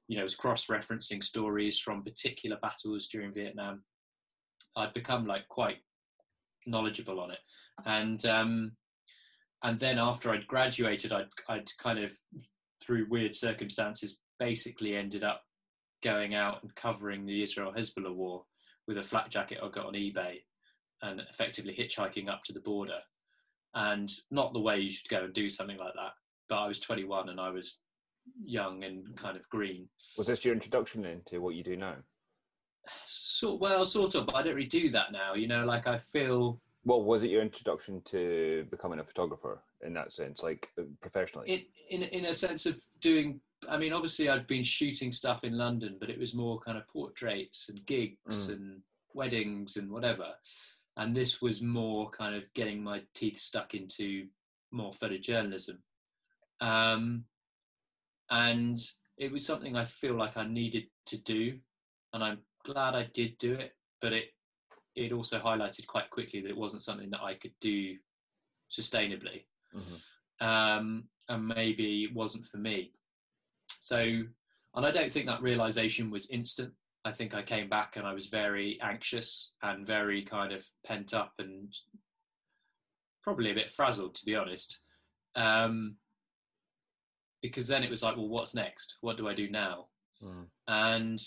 You 0.09 0.17
know, 0.17 0.23
was 0.23 0.35
cross-referencing 0.35 1.23
stories 1.23 1.79
from 1.79 2.03
particular 2.03 2.57
battles 2.61 3.09
during 3.09 3.33
Vietnam. 3.33 3.85
I'd 4.77 4.95
become 4.95 5.27
like 5.27 5.47
quite 5.49 5.79
knowledgeable 6.67 7.21
on 7.21 7.31
it, 7.31 7.39
and 7.87 8.25
um, 8.27 8.73
and 9.63 9.79
then 9.79 9.99
after 9.99 10.31
I'd 10.31 10.47
graduated, 10.47 11.13
I'd 11.13 11.29
I'd 11.49 11.69
kind 11.79 11.99
of 11.99 12.13
through 12.83 13.07
weird 13.11 13.35
circumstances 13.35 14.21
basically 14.39 14.97
ended 14.97 15.25
up 15.25 15.43
going 16.03 16.35
out 16.35 16.63
and 16.63 16.75
covering 16.75 17.27
the 17.27 17.43
Israel 17.43 17.73
Hezbollah 17.77 18.15
war 18.15 18.45
with 18.87 18.99
a 18.99 19.03
flak 19.03 19.31
jacket 19.31 19.59
I 19.63 19.69
got 19.69 19.87
on 19.87 19.95
eBay 19.95 20.39
and 21.03 21.21
effectively 21.31 21.75
hitchhiking 21.79 22.29
up 22.29 22.43
to 22.45 22.53
the 22.53 22.61
border. 22.61 22.99
And 23.75 24.09
not 24.31 24.53
the 24.53 24.61
way 24.61 24.79
you 24.79 24.91
should 24.91 25.09
go 25.09 25.25
and 25.25 25.33
do 25.33 25.49
something 25.49 25.77
like 25.77 25.93
that. 25.95 26.13
But 26.49 26.57
I 26.57 26.69
was 26.69 26.81
21 26.81 27.29
and 27.29 27.41
I 27.41 27.51
was 27.51 27.81
young 28.45 28.85
and 28.85 29.17
kind 29.17 29.37
of 29.37 29.49
green. 29.49 29.89
Was 30.17 30.27
this 30.27 30.45
your 30.45 30.55
introduction 30.55 31.05
into 31.05 31.41
what 31.41 31.55
you 31.55 31.63
do 31.63 31.77
now? 31.77 31.97
So, 33.05 33.55
well, 33.55 33.85
sort 33.85 34.15
of, 34.15 34.27
but 34.27 34.35
I 34.37 34.43
don't 34.43 34.55
really 34.55 34.67
do 34.67 34.89
that 34.91 35.13
now. 35.13 35.35
You 35.35 35.47
know, 35.49 35.65
like 35.65 35.87
I 35.87 35.99
feel 35.99 36.61
Well, 36.85 37.03
was 37.03 37.23
it 37.23 37.31
your 37.31 37.43
introduction 37.43 38.01
to 38.07 38.67
becoming 38.71 38.99
a 39.01 39.05
photographer 39.05 39.61
in 39.83 39.93
that 39.95 40.13
sense, 40.13 40.43
like 40.43 40.69
uh, 40.79 40.85
professionally? 41.01 41.67
in 41.91 42.03
in 42.03 42.09
in 42.09 42.25
a 42.27 42.35
sense 42.35 42.67
of 42.67 42.81
doing. 43.01 43.41
I 43.69 43.77
mean, 43.77 43.93
obviously, 43.93 44.29
I'd 44.29 44.47
been 44.47 44.63
shooting 44.63 45.11
stuff 45.13 45.43
in 45.43 45.59
London, 45.59 45.97
but 45.99 46.11
it 46.11 46.19
was 46.19 46.33
more 46.33 46.61
kind 46.61 46.79
of 46.79 46.87
portraits 46.89 47.69
and 47.69 47.85
gigs 47.87 48.49
Mm. 48.49 48.53
and 48.55 48.83
weddings 49.15 49.77
and 49.77 49.91
whatever. 49.91 50.29
And 50.97 51.15
this 51.15 51.43
was 51.43 51.61
more 51.61 52.09
kind 52.11 52.37
of 52.37 52.45
getting 52.55 52.83
my 52.83 53.03
teeth 53.15 53.39
stuck 53.39 53.75
into 53.75 54.29
more 54.71 54.93
photojournalism. 54.93 55.79
Um, 56.61 57.25
and 58.31 58.79
it 59.17 59.33
was 59.33 59.45
something 59.45 59.77
I 59.77 59.85
feel 59.85 60.15
like 60.15 60.37
I 60.37 60.47
needed 60.47 60.85
to 61.07 61.19
do, 61.19 61.59
and 62.13 62.23
I'm 62.23 62.39
glad 62.65 62.95
I 62.95 63.05
did 63.13 63.39
do 63.39 63.55
it. 63.55 63.73
But 64.01 64.13
it 64.13 64.35
it 64.95 65.13
also 65.13 65.39
highlighted 65.39 65.87
quite 65.87 66.11
quickly 66.11 66.41
that 66.41 66.51
it 66.51 66.57
wasn't 66.57 66.83
something 66.83 67.11
that 67.11 67.23
I 67.23 67.35
could 67.35 67.55
do 67.61 67.97
sustainably 68.71 69.47
Mhm. 69.73 70.05
um, 70.41 71.09
and 71.29 71.49
maybe 71.49 72.05
it 72.05 72.13
wasn't 72.15 72.45
for 72.45 72.59
me. 72.59 72.93
So, 73.69 73.99
and 73.99 74.87
I 74.87 74.91
don't 74.91 75.13
think 75.13 75.27
that 75.27 75.41
realization 75.41 76.11
was 76.11 76.29
instant. 76.31 76.75
I 77.05 77.13
think 77.13 77.33
I 77.33 77.43
came 77.43 77.69
back 77.69 77.97
and 77.97 78.07
I 78.07 78.13
was 78.13 78.27
very 78.27 78.81
anxious 78.81 79.55
and 79.63 79.87
very 79.87 80.23
kind 80.23 80.53
of 80.53 80.67
pent 80.85 81.15
up 81.15 81.35
and 81.39 81.73
probably 83.23 83.51
a 83.51 83.55
bit 83.55 83.71
frazzled, 83.71 84.15
to 84.17 84.25
be 84.27 84.35
honest. 84.35 84.81
Um, 85.37 85.99
because 87.43 87.69
then 87.69 87.83
it 87.85 87.91
was 87.91 88.03
like, 88.03 88.17
well, 88.17 88.29
what's 88.29 88.55
next? 88.55 88.97
What 89.01 89.17
do 89.17 89.29
I 89.29 89.35
do 89.35 89.49
now? 89.51 89.87
Mm. 90.23 90.47
and 90.67 91.21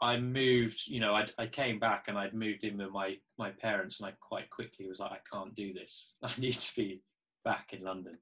I 0.00 0.16
moved. 0.18 0.88
You 0.88 0.98
know, 0.98 1.14
I 1.14 1.24
I 1.38 1.46
came 1.46 1.78
back 1.78 2.08
and 2.08 2.18
I'd 2.18 2.34
moved 2.34 2.64
in 2.64 2.76
with 2.76 2.90
my 2.90 3.16
my 3.38 3.50
parents, 3.50 4.00
and 4.00 4.08
I 4.08 4.14
quite 4.20 4.50
quickly 4.50 4.88
was 4.88 4.98
like, 4.98 5.12
I 5.12 5.18
can't 5.32 5.54
do 5.54 5.72
this. 5.72 6.14
I 6.22 6.32
need 6.38 6.54
to 6.54 6.74
be 6.76 7.02
back 7.44 7.72
in 7.72 7.84
London, 7.84 8.18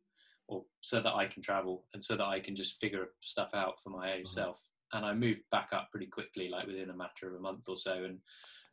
or 0.46 0.64
so 0.82 1.00
that 1.00 1.14
I 1.14 1.26
can 1.26 1.42
travel 1.42 1.86
and 1.94 2.04
so 2.04 2.16
that 2.18 2.26
I 2.26 2.38
can 2.40 2.54
just 2.54 2.78
figure 2.80 3.06
stuff 3.22 3.50
out 3.54 3.80
for 3.82 3.88
my 3.90 4.12
own 4.12 4.24
Mhm. 4.24 4.28
self. 4.28 4.62
And 4.92 5.06
I 5.06 5.14
moved 5.14 5.42
back 5.50 5.70
up 5.72 5.90
pretty 5.90 6.08
quickly, 6.08 6.48
like 6.50 6.66
within 6.66 6.90
a 6.90 6.96
matter 6.96 7.28
of 7.28 7.34
a 7.36 7.40
month 7.40 7.66
or 7.68 7.76
so. 7.78 8.04
And 8.04 8.18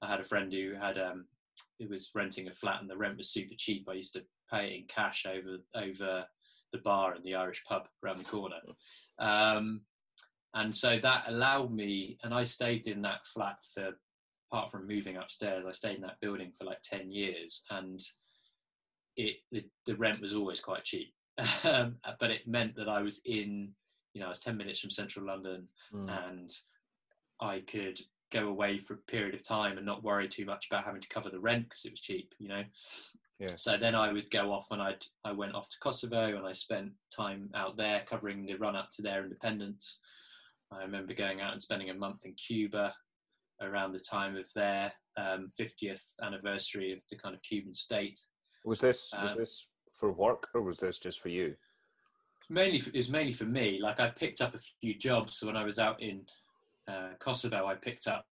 I 0.02 0.08
had 0.10 0.20
a 0.20 0.24
friend 0.24 0.52
who 0.52 0.74
had 0.74 0.98
um, 0.98 1.28
who 1.80 1.88
was 1.88 2.12
renting 2.14 2.50
a 2.50 2.52
flat, 2.54 2.82
and 2.82 2.90
the 2.90 2.98
rent 2.98 3.16
was 3.18 3.30
super 3.30 3.56
cheap. 3.58 3.88
I 3.88 3.94
used 3.94 4.14
to 4.16 4.26
pay 4.52 4.66
it 4.68 4.76
in 4.82 4.86
cash 4.88 5.26
over 5.26 5.60
over 5.76 6.26
the 6.72 6.80
bar 6.80 7.16
in 7.16 7.24
the 7.24 7.36
Irish 7.36 7.64
pub 7.66 7.88
around 8.04 8.20
the 8.20 8.26
corner. 8.26 8.58
Um, 9.20 9.82
and 10.54 10.74
so 10.76 10.98
that 11.02 11.26
allowed 11.28 11.72
me 11.72 12.18
and 12.24 12.34
i 12.34 12.42
stayed 12.44 12.88
in 12.88 13.02
that 13.02 13.26
flat 13.26 13.58
for 13.74 13.92
apart 14.52 14.72
from 14.72 14.88
moving 14.88 15.18
upstairs 15.18 15.66
i 15.68 15.72
stayed 15.72 15.96
in 15.96 16.02
that 16.02 16.20
building 16.22 16.52
for 16.58 16.64
like 16.64 16.82
10 16.84 17.12
years 17.12 17.64
and 17.70 18.00
it 19.18 19.38
the, 19.52 19.66
the 19.86 19.96
rent 19.96 20.22
was 20.22 20.34
always 20.34 20.62
quite 20.62 20.84
cheap 20.84 21.14
um, 21.66 21.98
but 22.20 22.32
it 22.32 22.48
meant 22.48 22.76
that 22.76 22.88
i 22.90 23.02
was 23.02 23.22
in 23.26 23.70
you 24.14 24.22
know 24.22 24.28
i 24.28 24.30
was 24.30 24.40
10 24.40 24.58
minutes 24.58 24.80
from 24.80 24.90
central 24.90 25.26
london 25.26 25.68
Mm. 25.94 26.10
and 26.30 26.50
i 27.42 27.60
could 27.72 28.00
go 28.32 28.48
away 28.50 28.78
for 28.78 28.96
a 28.96 29.12
period 29.12 29.36
of 29.36 29.44
time 29.44 29.78
and 29.78 29.86
not 29.86 30.04
worry 30.04 30.28
too 30.28 30.44
much 30.44 30.68
about 30.70 30.84
having 30.84 31.00
to 31.02 31.08
cover 31.08 31.30
the 31.30 31.40
rent 31.40 31.70
because 31.70 31.86
it 31.86 31.92
was 31.92 32.02
cheap 32.02 32.34
you 32.40 32.50
know 32.50 32.64
Yeah. 33.40 33.56
so 33.56 33.78
then 33.78 33.94
i 33.96 34.12
would 34.12 34.32
go 34.32 34.52
off 34.52 34.72
and 34.72 34.82
i'd 34.82 35.06
i 35.24 35.32
went 35.32 35.54
off 35.54 35.70
to 35.70 35.78
kosovo 35.82 36.36
and 36.38 36.46
i 36.46 36.52
spent 36.54 36.92
time 37.16 37.50
out 37.56 37.78
there 37.78 38.04
covering 38.10 38.46
the 38.46 38.56
run 38.56 38.76
up 38.76 38.90
to 38.92 39.02
their 39.02 39.24
independence 39.24 40.02
i 40.72 40.82
remember 40.82 41.14
going 41.14 41.40
out 41.42 41.54
and 41.54 41.62
spending 41.62 41.90
a 41.92 41.94
month 41.94 42.26
in 42.26 42.34
cuba 42.34 42.94
around 43.62 43.92
the 43.92 44.00
time 44.00 44.36
of 44.36 44.52
their 44.54 44.92
um, 45.18 45.48
50th 45.60 46.14
anniversary 46.24 46.94
of 46.94 47.00
the 47.10 47.16
kind 47.16 47.34
of 47.36 47.42
cuban 47.44 47.74
state 47.74 48.20
Was 48.66 48.80
this 48.80 49.10
was 49.22 49.32
Um, 49.32 49.38
this 49.38 49.68
for 50.00 50.12
work 50.12 50.48
or 50.54 50.62
was 50.62 50.78
this 50.80 51.00
just 51.00 51.22
for 51.22 51.30
you? 51.30 51.56
mainly 52.50 52.80
for, 52.80 52.90
it 52.92 52.98
was 52.98 53.10
mainly 53.10 53.34
for 53.34 53.46
me. 53.46 53.80
Like 53.82 54.00
I 54.00 54.10
picked 54.10 54.42
up 54.42 54.54
a 54.56 54.60
few 54.80 54.94
jobs. 54.94 55.44
When 55.44 55.58
I 55.58 55.64
was 55.64 55.80
out 55.80 56.02
in 56.02 56.22
uh, 56.88 57.10
Kosovo, 57.20 57.66
I 57.66 57.76
picked 57.76 58.08
up 58.08 58.26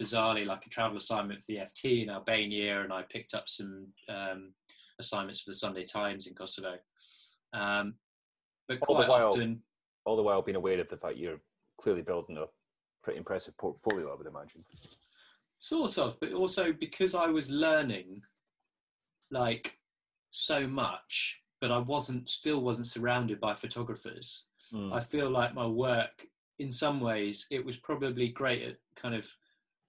bizarrely 0.00 0.46
like 0.46 0.66
a 0.66 0.70
travel 0.70 0.96
assignment 0.96 1.40
for 1.40 1.52
the 1.52 1.58
FT 1.58 2.02
in 2.02 2.10
Albania, 2.10 2.82
and 2.82 2.92
I 2.92 3.02
picked 3.02 3.34
up 3.34 3.48
some 3.48 3.88
um, 4.08 4.52
assignments 4.98 5.40
for 5.40 5.50
the 5.50 5.54
Sunday 5.56 5.84
Times 5.84 6.26
in 6.26 6.34
Kosovo. 6.34 6.74
Um, 7.52 7.94
but 8.68 8.78
All 8.88 9.00
the 9.00 9.06
while- 9.06 9.28
often, 9.28 9.62
All 10.04 10.16
the 10.16 10.22
while 10.22 10.42
being 10.42 10.56
aware 10.56 10.80
of 10.80 10.88
the 10.88 10.96
fact 10.96 11.16
you're 11.16 11.40
clearly 11.80 12.02
building 12.02 12.36
a 12.36 12.46
pretty 13.02 13.18
impressive 13.18 13.56
portfolio, 13.58 14.12
I 14.12 14.16
would 14.16 14.26
imagine. 14.26 14.64
sort 15.58 15.98
of, 15.98 16.18
but 16.20 16.32
also 16.32 16.72
because 16.72 17.14
I 17.14 17.26
was 17.26 17.50
learning 17.50 18.22
like 19.30 19.78
so 20.30 20.66
much, 20.66 21.40
but 21.60 21.70
I 21.70 21.78
wasn't 21.78 22.28
still 22.28 22.60
wasn't 22.60 22.86
surrounded 22.88 23.40
by 23.40 23.54
photographers. 23.54 24.44
Mm. 24.72 24.92
I 24.92 25.00
feel 25.00 25.30
like 25.30 25.54
my 25.54 25.66
work, 25.66 26.26
in 26.58 26.72
some 26.72 27.00
ways, 27.00 27.46
it 27.50 27.64
was 27.64 27.76
probably 27.78 28.28
great 28.28 28.62
at 28.62 28.76
kind 28.96 29.14
of 29.14 29.30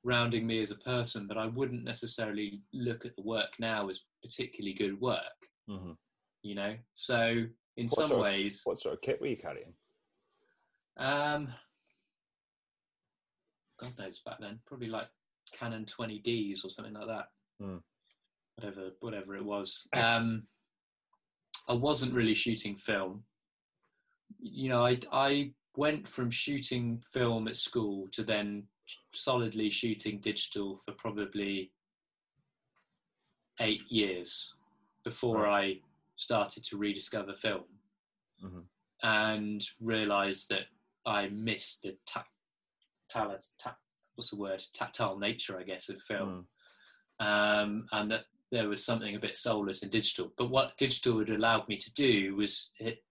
rounding 0.10 0.46
me 0.46 0.62
as 0.62 0.70
a 0.72 0.76
person, 0.76 1.26
but 1.28 1.38
I 1.38 1.48
wouldn't 1.48 1.84
necessarily 1.84 2.62
look 2.74 3.06
at 3.06 3.16
the 3.16 3.24
work 3.24 3.50
now 3.60 3.90
as 3.90 4.04
particularly 4.24 4.74
good 4.74 5.02
work, 5.02 5.50
hmm 5.68 5.94
you 6.44 6.54
know? 6.54 6.78
So, 6.94 7.44
in 7.78 7.86
What 7.88 7.92
some 7.96 8.08
sort 8.10 8.12
of- 8.20 8.24
ways, 8.24 8.62
What 8.66 8.80
sort 8.80 8.94
of 8.94 9.02
kit 9.02 9.20
were 9.20 9.26
you 9.28 9.36
carrying? 9.38 9.74
um, 10.98 11.48
God 13.78 13.98
knows 13.98 14.22
back 14.22 14.40
then, 14.40 14.62
probably 14.68 14.88
like 14.88 15.10
Canon 15.52 15.86
20Ds 15.86 16.64
or 16.64 16.70
something 16.70 16.94
like 16.94 17.08
that. 17.08 17.28
Hmm. 17.60 17.78
Whatever, 18.58 18.92
whatever 19.02 19.36
it 19.36 19.44
was. 19.44 19.88
Um, 19.98 20.48
I 21.68 21.74
wasn't 21.74 22.14
really 22.14 22.36
shooting 22.36 22.76
film. 22.78 23.26
You 24.40 24.70
know, 24.70 24.86
I 24.86 25.00
I 25.12 25.54
went 25.78 26.08
from 26.08 26.30
shooting 26.30 27.02
film 27.12 27.48
at 27.48 27.56
school 27.56 28.08
to 28.12 28.24
then 28.24 28.68
solidly 29.12 29.70
shooting 29.70 30.20
digital 30.20 30.78
for 30.78 30.92
probably 30.94 31.72
eight 33.60 33.82
years 33.90 34.54
before 35.04 35.44
Right. 35.44 35.82
I 35.82 35.88
started 36.18 36.64
to 36.66 36.78
rediscover 36.78 37.34
film 37.36 37.80
Mhm. 38.42 38.68
and 39.02 39.62
realised 39.80 40.50
that 40.50 40.68
I 41.06 41.30
missed 41.30 41.84
the 41.84 41.98
ta- 42.06 42.28
ta- 43.10 43.78
what's 44.16 44.30
the 44.30 44.36
word 44.38 44.64
tactile 44.74 45.18
nature, 45.20 45.60
I 45.60 45.64
guess, 45.64 45.90
of 45.90 46.02
film, 46.02 46.48
Mm. 47.20 47.26
um, 47.26 47.90
and 47.92 48.12
that 48.12 48.28
there 48.52 48.68
was 48.70 48.84
something 48.86 49.16
a 49.16 49.20
bit 49.20 49.38
soulless 49.38 49.84
in 49.84 49.90
digital. 49.90 50.30
But 50.38 50.48
what 50.50 50.78
digital 50.78 51.20
had 51.20 51.30
allowed 51.30 51.68
me 51.68 51.78
to 51.78 51.94
do 51.94 52.36
was 52.36 52.74
it 52.80 53.04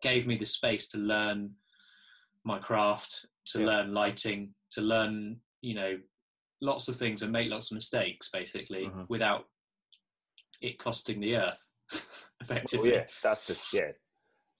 gave 0.00 0.26
me 0.26 0.36
the 0.36 0.46
space 0.46 0.88
to 0.88 0.98
learn 0.98 1.56
my 2.44 2.58
craft, 2.58 3.26
to 3.48 3.60
Yeah. 3.60 3.66
learn 3.66 3.94
lighting, 3.94 4.54
to 4.72 4.80
learn, 4.80 5.40
you 5.60 5.74
know, 5.74 6.00
lots 6.60 6.88
of 6.88 6.96
things 6.96 7.22
and 7.22 7.32
make 7.32 7.50
lots 7.50 7.70
of 7.70 7.74
mistakes, 7.74 8.28
basically, 8.30 8.86
Mhm. 8.86 9.08
without 9.08 9.48
it 10.60 10.78
costing 10.78 11.20
the 11.20 11.36
earth. 11.36 11.68
Effectively. 12.40 12.92
Oh, 12.92 12.96
yeah, 12.96 13.06
that's 13.22 13.42
the 13.70 13.78
yeah. 13.78 13.88
I 13.88 13.94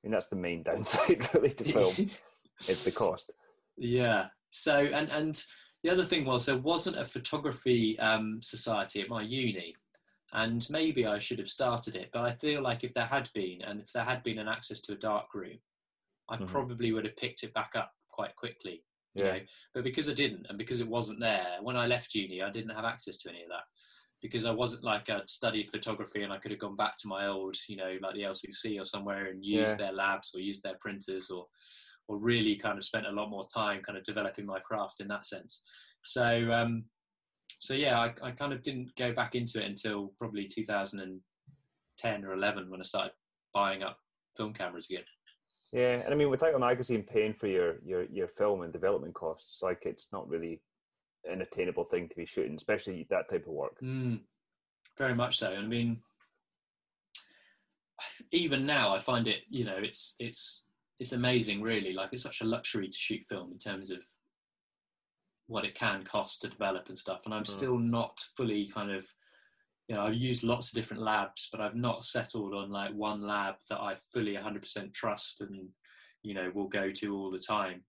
mean, 0.02 0.12
that's 0.12 0.28
the 0.28 0.36
main 0.36 0.62
downside 0.68 1.28
really 1.34 1.50
to 1.50 1.64
film. 1.64 1.94
it's 2.58 2.84
the 2.84 2.92
cost. 2.92 3.32
Yeah. 3.76 4.28
So 4.50 4.74
and 4.86 5.10
and 5.10 5.42
the 5.82 5.90
other 5.90 6.04
thing 6.04 6.24
was 6.24 6.46
there 6.46 6.58
wasn't 6.58 6.98
a 6.98 7.04
photography 7.04 7.98
um, 8.00 8.42
society 8.42 9.00
at 9.00 9.08
my 9.08 9.22
uni, 9.22 9.74
and 10.32 10.66
maybe 10.70 11.06
I 11.06 11.18
should 11.18 11.38
have 11.38 11.48
started 11.48 11.96
it. 11.96 12.10
But 12.12 12.22
I 12.24 12.32
feel 12.32 12.60
like 12.62 12.82
if 12.84 12.92
there 12.94 13.06
had 13.06 13.30
been, 13.34 13.62
and 13.62 13.80
if 13.80 13.92
there 13.92 14.04
had 14.04 14.22
been 14.22 14.38
an 14.38 14.48
access 14.48 14.80
to 14.82 14.92
a 14.92 14.96
dark 14.96 15.32
room, 15.34 15.58
I 16.30 16.36
Mhm. 16.36 16.46
probably 16.46 16.92
would 16.92 17.04
have 17.04 17.16
picked 17.16 17.42
it 17.42 17.52
back 17.52 17.72
up 17.74 17.92
quite 18.08 18.34
quickly. 18.36 18.84
You 19.14 19.24
Yeah. 19.24 19.32
know? 19.38 19.40
But 19.74 19.84
because 19.84 20.08
I 20.08 20.14
didn't, 20.14 20.46
and 20.48 20.56
because 20.56 20.80
it 20.80 20.88
wasn't 20.88 21.20
there 21.20 21.58
when 21.60 21.76
I 21.76 21.86
left 21.86 22.14
uni, 22.14 22.40
I 22.42 22.50
didn't 22.50 22.74
have 22.74 22.84
access 22.84 23.18
to 23.18 23.30
any 23.30 23.42
of 23.42 23.48
that. 23.48 23.64
Because 24.22 24.44
I 24.44 24.50
wasn't 24.52 24.84
like 24.84 25.08
I'd 25.08 25.28
studied 25.30 25.70
photography 25.70 26.22
and 26.22 26.32
I 26.32 26.38
could 26.38 26.50
have 26.50 26.60
gone 26.60 26.76
back 26.76 26.96
to 26.98 27.08
my 27.08 27.26
old, 27.26 27.56
you 27.68 27.76
know, 27.76 27.98
like 28.02 28.14
the 28.14 28.22
LCC 28.24 28.78
or 28.78 28.84
somewhere 28.84 29.26
and 29.26 29.44
used 29.44 29.72
Yeah. 29.72 29.76
their 29.76 29.92
labs 29.92 30.34
or 30.34 30.40
used 30.40 30.62
their 30.62 30.76
printers 30.80 31.30
or 31.30 31.48
or 32.06 32.18
really 32.18 32.56
kind 32.56 32.76
of 32.76 32.84
spent 32.84 33.06
a 33.06 33.10
lot 33.12 33.30
more 33.30 33.46
time 33.46 33.82
kind 33.82 33.96
of 33.96 34.04
developing 34.04 34.44
my 34.44 34.58
craft 34.60 35.00
in 35.00 35.08
that 35.08 35.24
sense. 35.26 35.62
So 36.04 36.52
um, 36.52 36.90
so 37.58 37.74
yeah, 37.74 37.98
I, 38.00 38.14
I 38.22 38.30
kind 38.32 38.52
of 38.52 38.62
didn't 38.62 38.94
go 38.96 39.12
back 39.12 39.34
into 39.34 39.60
it 39.62 39.66
until 39.66 40.08
probably 40.18 40.46
2010 40.48 42.24
or 42.24 42.32
11 42.34 42.70
when 42.70 42.80
I 42.80 42.84
started 42.84 43.12
buying 43.54 43.82
up 43.82 43.98
film 44.36 44.52
cameras 44.52 44.86
again. 44.90 45.04
Yeah, 45.72 45.92
and 46.04 46.12
I 46.12 46.16
mean, 46.16 46.30
without 46.30 46.54
a 46.54 46.58
magazine 46.58 47.04
paying 47.04 47.34
for 47.34 47.46
your 47.46 47.76
your 47.84 48.04
your 48.06 48.28
film 48.28 48.62
and 48.62 48.72
development 48.72 49.14
costs, 49.14 49.62
like 49.62 49.86
it's 49.86 50.08
not 50.12 50.28
really 50.28 50.60
an 51.30 51.42
attainable 51.42 51.84
thing 51.84 52.08
to 52.08 52.16
be 52.16 52.26
shooting, 52.26 52.54
especially 52.54 53.06
that 53.10 53.28
type 53.28 53.46
of 53.46 53.52
work. 53.52 53.78
Mm, 53.80 54.20
very 54.98 55.14
much 55.14 55.38
so. 55.38 55.52
And 55.52 55.64
I 55.66 55.68
mean, 55.68 56.02
even 58.32 58.66
now, 58.66 58.94
I 58.94 58.98
find 58.98 59.28
it. 59.28 59.42
You 59.48 59.64
know, 59.64 59.76
it's 59.76 60.16
it's 60.18 60.62
it's 60.98 61.12
amazing, 61.12 61.62
really. 61.62 61.92
Like 61.92 62.10
it's 62.12 62.22
such 62.24 62.40
a 62.40 62.46
luxury 62.46 62.88
to 62.88 62.96
shoot 62.96 63.24
film 63.28 63.52
in 63.52 63.58
terms 63.58 63.90
of 63.90 64.02
what 65.46 65.64
it 65.64 65.74
can 65.74 66.02
cost 66.02 66.42
to 66.42 66.48
develop 66.48 66.88
and 66.88 66.98
stuff. 66.98 67.20
And 67.26 67.34
I'm 67.34 67.44
Mm. 67.44 67.48
still 67.48 67.78
not 67.78 68.18
fully 68.36 68.66
kind 68.66 68.90
of. 68.90 69.06
You 69.90 69.96
know, 69.96 70.04
I've 70.04 70.14
used 70.14 70.44
lots 70.44 70.68
of 70.68 70.76
different 70.76 71.02
labs, 71.02 71.48
but 71.50 71.60
I've 71.60 71.74
not 71.74 72.04
settled 72.04 72.54
on 72.54 72.70
like 72.70 72.94
one 72.94 73.26
lab 73.26 73.56
that 73.68 73.80
I 73.80 73.96
fully 73.96 74.36
100% 74.36 74.94
trust 74.94 75.40
and, 75.40 75.66
you 76.22 76.32
know, 76.32 76.48
will 76.54 76.68
go 76.68 76.92
to 76.92 77.16
all 77.16 77.28
the 77.28 77.40
time. 77.40 77.82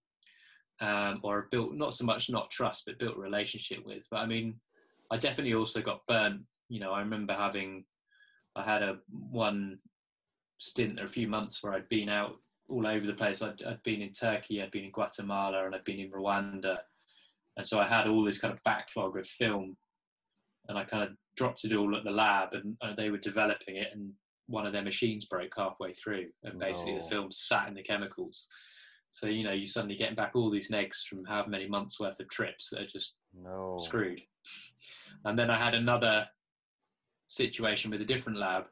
Um, 0.80 1.20
or 1.22 1.40
have 1.40 1.52
built 1.52 1.76
not 1.76 1.94
so 1.94 2.04
much 2.04 2.28
not 2.28 2.50
trust, 2.50 2.88
but 2.88 2.98
built 2.98 3.18
relationship 3.18 3.86
with. 3.86 4.08
But 4.10 4.22
I 4.22 4.26
mean, 4.26 4.56
I 5.12 5.18
definitely 5.18 5.54
also 5.54 5.80
got 5.80 6.08
burnt. 6.08 6.42
You 6.70 6.80
know, 6.80 6.92
I 6.92 7.02
remember 7.02 7.36
having, 7.36 7.86
I 8.56 8.64
had 8.64 8.82
a 8.82 8.98
one 9.30 9.78
stint 10.58 11.00
or 11.00 11.04
a 11.04 11.08
few 11.08 11.28
months 11.28 11.62
where 11.62 11.74
I'd 11.74 11.88
been 11.88 12.10
out 12.10 12.34
all 12.68 12.88
over 12.88 13.06
the 13.06 13.14
place. 13.14 13.44
I'd, 13.44 13.62
I'd 13.62 13.84
been 13.84 14.02
in 14.02 14.12
Turkey, 14.12 14.60
I'd 14.60 14.72
been 14.72 14.86
in 14.86 14.92
Guatemala, 14.92 15.68
and 15.68 15.76
I'd 15.76 15.84
been 15.84 16.00
in 16.00 16.10
Rwanda, 16.10 16.80
and 17.58 17.68
so 17.68 17.80
I 17.80 17.88
had 17.88 18.08
all 18.08 18.24
this 18.24 18.40
kind 18.40 18.54
of 18.54 18.64
backlog 18.64 19.18
of 19.18 19.28
film, 19.28 19.78
and 20.68 20.78
I 20.78 20.84
kind 20.84 21.04
of 21.04 21.10
dropped 21.36 21.66
it 21.66 21.76
all 21.76 21.96
at 21.96 22.04
the 22.04 22.12
lab, 22.12 22.54
and, 22.54 22.76
and 22.82 22.98
they 22.98 23.10
were 23.10 23.18
developing 23.18 23.78
it, 23.78 23.90
and 23.94 24.12
one 24.48 24.66
of 24.66 24.74
their 24.74 24.82
machines 24.82 25.26
broke 25.26 25.54
halfway 25.58 25.94
through, 25.94 26.28
and 26.44 26.60
basically 26.60 26.94
No. 26.94 27.00
the 27.00 27.06
film 27.06 27.32
sat 27.32 27.68
in 27.68 27.74
the 27.74 27.84
chemicals. 27.84 28.48
So 29.10 29.28
you 29.28 29.44
know, 29.44 29.52
you 29.52 29.66
suddenly 29.68 29.98
getting 29.98 30.16
back 30.16 30.32
all 30.36 30.50
these 30.50 30.72
negs 30.72 31.04
from 31.08 31.26
however 31.26 31.50
many 31.50 31.68
months 31.68 32.00
worth 32.00 32.20
of 32.20 32.30
trips 32.30 32.70
that 32.70 32.82
are 32.82 32.86
just 32.86 33.18
No. 33.34 33.78
screwed. 33.80 34.22
And 35.26 35.38
then 35.38 35.50
I 35.50 35.58
had 35.58 35.76
another 35.76 36.28
situation 37.28 37.92
with 37.92 38.02
a 38.02 38.06
different 38.06 38.40
lab 38.40 38.68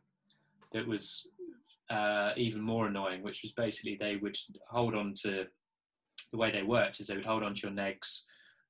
that 0.73 0.87
was 0.87 1.25
uh, 1.89 2.31
even 2.37 2.61
more 2.61 2.87
annoying, 2.87 3.23
which 3.23 3.41
was 3.43 3.51
basically 3.53 3.97
they 3.99 4.17
would 4.17 4.37
hold 4.69 4.95
on 4.95 5.13
to 5.23 5.47
the 6.31 6.37
way 6.37 6.51
they 6.51 6.63
worked 6.63 6.99
is 6.99 7.07
they 7.07 7.15
would 7.15 7.25
hold 7.25 7.43
on 7.43 7.53
to 7.55 7.67
your 7.67 7.75
negs 7.75 8.23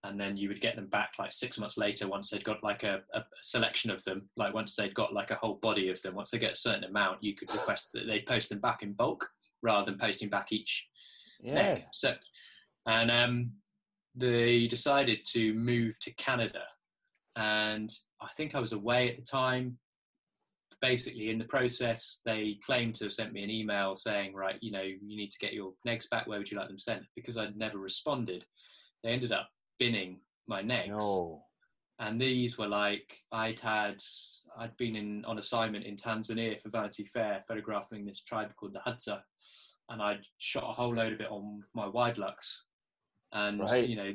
and 0.04 0.20
then 0.20 0.38
you 0.38 0.48
would 0.48 0.62
get 0.62 0.76
them 0.76 0.88
back 0.88 1.14
like 1.20 1.32
six 1.32 1.60
months 1.60 1.78
later 1.78 2.08
once 2.08 2.30
they'd 2.30 2.44
got 2.44 2.64
like 2.64 2.84
a, 2.84 3.02
a 3.14 3.22
selection 3.42 3.92
of 3.92 4.04
them 4.06 4.30
like 4.38 4.54
once 4.54 4.76
they'd 4.76 4.96
got 4.96 5.14
like 5.14 5.32
a 5.32 5.36
whole 5.36 5.60
body 5.62 5.90
of 5.90 6.02
them 6.02 6.16
once 6.16 6.32
they 6.32 6.38
get 6.40 6.54
a 6.54 6.56
certain 6.56 6.86
amount 6.86 7.22
you 7.22 7.36
could 7.36 7.52
request 7.54 7.90
that 7.94 8.08
they 8.08 8.22
post 8.22 8.50
them 8.50 8.60
back 8.60 8.82
in 8.82 8.94
bulk 8.94 9.30
rather 9.62 9.86
than 9.92 10.00
posting 10.00 10.30
back 10.30 10.52
each 10.52 10.88
Yeah. 11.42 11.54
neg. 11.54 11.84
So, 11.92 12.14
and 12.86 13.12
um, 13.12 13.52
they 14.16 14.68
decided 14.68 15.20
to 15.34 15.54
move 15.54 16.00
to 16.02 16.14
Canada. 16.16 16.64
And 17.36 17.90
I 18.22 18.28
think 18.36 18.56
I 18.56 18.60
was 18.60 18.74
away 18.74 19.10
at 19.10 19.18
the 19.18 19.24
time. 19.24 19.78
Basically, 20.82 21.30
in 21.30 21.38
the 21.38 21.46
process, 21.46 22.22
they 22.26 22.58
claimed 22.66 22.96
to 22.96 23.06
have 23.06 23.12
sent 23.12 23.34
me 23.34 23.44
an 23.44 23.50
email 23.50 23.96
saying, 23.96 24.34
right, 24.34 24.58
you 24.62 24.72
know, 24.72 24.82
you 24.82 25.18
need 25.18 25.32
to 25.32 25.40
get 25.40 25.54
your 25.54 25.74
negs 25.86 26.10
back. 26.10 26.26
Where 26.26 26.38
would 26.40 26.50
you 26.50 26.58
like 26.58 26.70
them 26.70 26.80
sent? 26.80 27.04
Because 27.16 27.38
I'd 27.38 27.58
never 27.58 27.78
responded. 27.80 28.46
They 29.04 29.10
ended 29.10 29.34
up 29.34 29.50
binning 29.80 30.20
my 30.48 30.62
negs. 30.62 30.98
No. 30.98 31.44
and 32.00 32.20
these 32.20 32.58
were 32.58 32.68
like 32.68 33.20
I'd 33.32 33.60
had 33.60 34.02
I'd 34.58 34.76
been 34.78 34.96
in 34.96 35.26
on 35.26 35.38
assignment 35.40 35.86
in 35.86 35.96
Tanzania 35.96 36.60
for 36.62 36.70
Vanity 36.70 37.06
Fair 37.06 37.44
photographing 37.48 38.06
this 38.06 38.24
tribe 38.24 38.56
called 38.56 38.74
the 38.74 38.80
Hadza 38.80 39.22
and 39.90 40.02
I'd 40.02 40.26
shot 40.38 40.64
a 40.70 40.74
whole 40.74 40.94
load 40.96 41.14
of 41.14 41.22
it 41.22 41.30
on 41.32 41.64
my 41.74 41.86
Widelux 41.88 42.64
and 43.32 43.60
Right. 43.60 43.88
you 43.88 43.96
know 43.96 44.14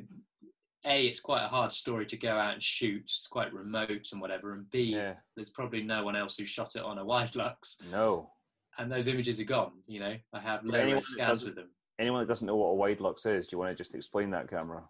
a 0.87 1.07
it's 1.07 1.21
quite 1.21 1.45
a 1.45 1.49
hard 1.49 1.73
story 1.73 2.05
to 2.07 2.17
go 2.17 2.33
out 2.37 2.53
and 2.55 2.63
shoot 2.63 3.03
it's 3.05 3.27
quite 3.29 3.53
remote 3.55 4.09
and 4.13 4.21
whatever 4.21 4.53
and 4.55 4.71
b 4.71 4.83
Yeah. 4.83 5.15
there's 5.37 5.51
probably 5.51 5.83
no 5.83 6.05
one 6.05 6.17
else 6.17 6.37
who 6.37 6.45
shot 6.45 6.77
it 6.77 6.83
on 6.83 6.99
a 6.99 7.05
wide 7.05 7.35
lux 7.43 7.77
No. 7.91 8.31
and 8.79 8.91
those 8.91 9.07
images 9.09 9.41
are 9.41 9.45
gone 9.45 9.73
you 9.87 10.01
know 10.01 10.17
I 10.33 10.41
have 10.41 10.61
anyone 10.65 10.91
low 10.95 11.01
scans 11.01 11.47
of 11.47 11.55
them 11.55 11.71
Anyone 11.99 12.21
that 12.23 12.29
doesn't 12.29 12.47
know 12.47 12.57
what 12.57 12.71
a 12.71 12.97
Widelux 12.97 13.25
is, 13.25 13.47
do 13.47 13.55
you 13.55 13.59
want 13.61 13.71
to 13.71 13.77
just 13.77 13.95
explain 13.95 14.31
that 14.31 14.51
camera? 14.51 14.83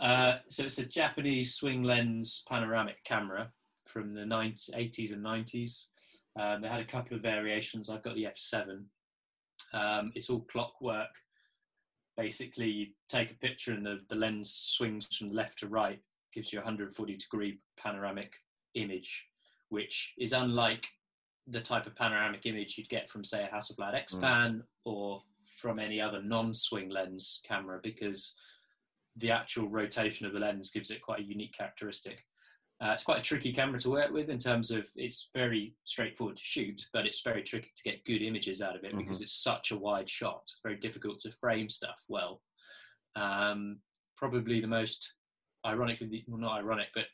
Uh, 0.00 0.36
so 0.48 0.64
it's 0.64 0.78
a 0.78 0.86
Japanese 0.86 1.54
swing 1.54 1.82
lens 1.82 2.44
panoramic 2.48 3.02
camera 3.04 3.50
from 3.86 4.14
the 4.14 4.22
90s, 4.22 4.70
80s 4.74 5.12
and 5.12 5.24
90s. 5.24 5.86
Um, 6.38 6.60
they 6.60 6.68
had 6.68 6.80
a 6.80 6.84
couple 6.84 7.16
of 7.16 7.22
variations. 7.22 7.88
I've 7.88 8.02
got 8.02 8.14
the 8.14 8.24
F7. 8.24 8.84
Um, 9.72 10.12
it's 10.14 10.28
all 10.28 10.40
clockwork. 10.50 11.08
Basically, 12.16 12.68
you 12.68 12.86
take 13.08 13.30
a 13.30 13.34
picture 13.34 13.72
and 13.72 13.84
the, 13.84 14.00
the 14.08 14.16
lens 14.16 14.52
swings 14.52 15.06
from 15.16 15.32
left 15.32 15.58
to 15.60 15.68
right, 15.68 16.00
gives 16.32 16.52
you 16.52 16.58
a 16.58 16.62
140 16.62 17.16
degree 17.16 17.58
panoramic 17.78 18.32
image, 18.74 19.26
which 19.70 20.14
is 20.18 20.32
unlike 20.32 20.86
the 21.46 21.60
type 21.60 21.86
of 21.86 21.94
panoramic 21.94 22.44
image 22.44 22.76
you'd 22.76 22.88
get 22.88 23.08
from, 23.08 23.24
say, 23.24 23.44
a 23.44 23.54
Hasselblad 23.54 23.94
X-Pan 23.94 24.62
or 24.84 25.20
from 25.60 25.78
any 25.78 26.00
other 26.00 26.20
non-swing 26.22 26.90
lens 26.90 27.40
camera, 27.46 27.78
because 27.82 28.34
the 29.16 29.30
actual 29.30 29.68
rotation 29.68 30.26
of 30.26 30.32
the 30.32 30.38
lens 30.38 30.70
gives 30.70 30.90
it 30.90 31.02
quite 31.02 31.20
a 31.20 31.24
unique 31.24 31.56
characteristic. 31.56 32.22
Uh, 32.82 32.90
it's 32.90 33.04
quite 33.04 33.18
a 33.18 33.22
tricky 33.22 33.52
camera 33.52 33.80
to 33.80 33.88
work 33.88 34.12
with 34.12 34.28
in 34.28 34.38
terms 34.38 34.70
of 34.70 34.86
it's 34.96 35.30
very 35.34 35.74
straightforward 35.84 36.36
to 36.36 36.42
shoot, 36.44 36.82
but 36.92 37.06
it's 37.06 37.22
very 37.22 37.42
tricky 37.42 37.70
to 37.74 37.82
get 37.82 38.04
good 38.04 38.20
images 38.20 38.60
out 38.60 38.76
of 38.76 38.84
it 38.84 38.94
because 38.96 39.22
it's 39.22 39.42
such 39.42 39.70
a 39.70 39.76
wide 39.76 40.08
shot. 40.08 40.42
Very 40.62 40.76
difficult 40.76 41.18
to 41.20 41.30
frame 41.30 41.70
stuff 41.70 42.04
well. 42.08 42.42
Um, 43.14 43.78
probably 44.14 44.60
the 44.60 44.66
most 44.66 45.14
ironically, 45.64 46.24
well, 46.28 46.38
not 46.38 46.58
ironic, 46.58 46.88
but 46.94 47.06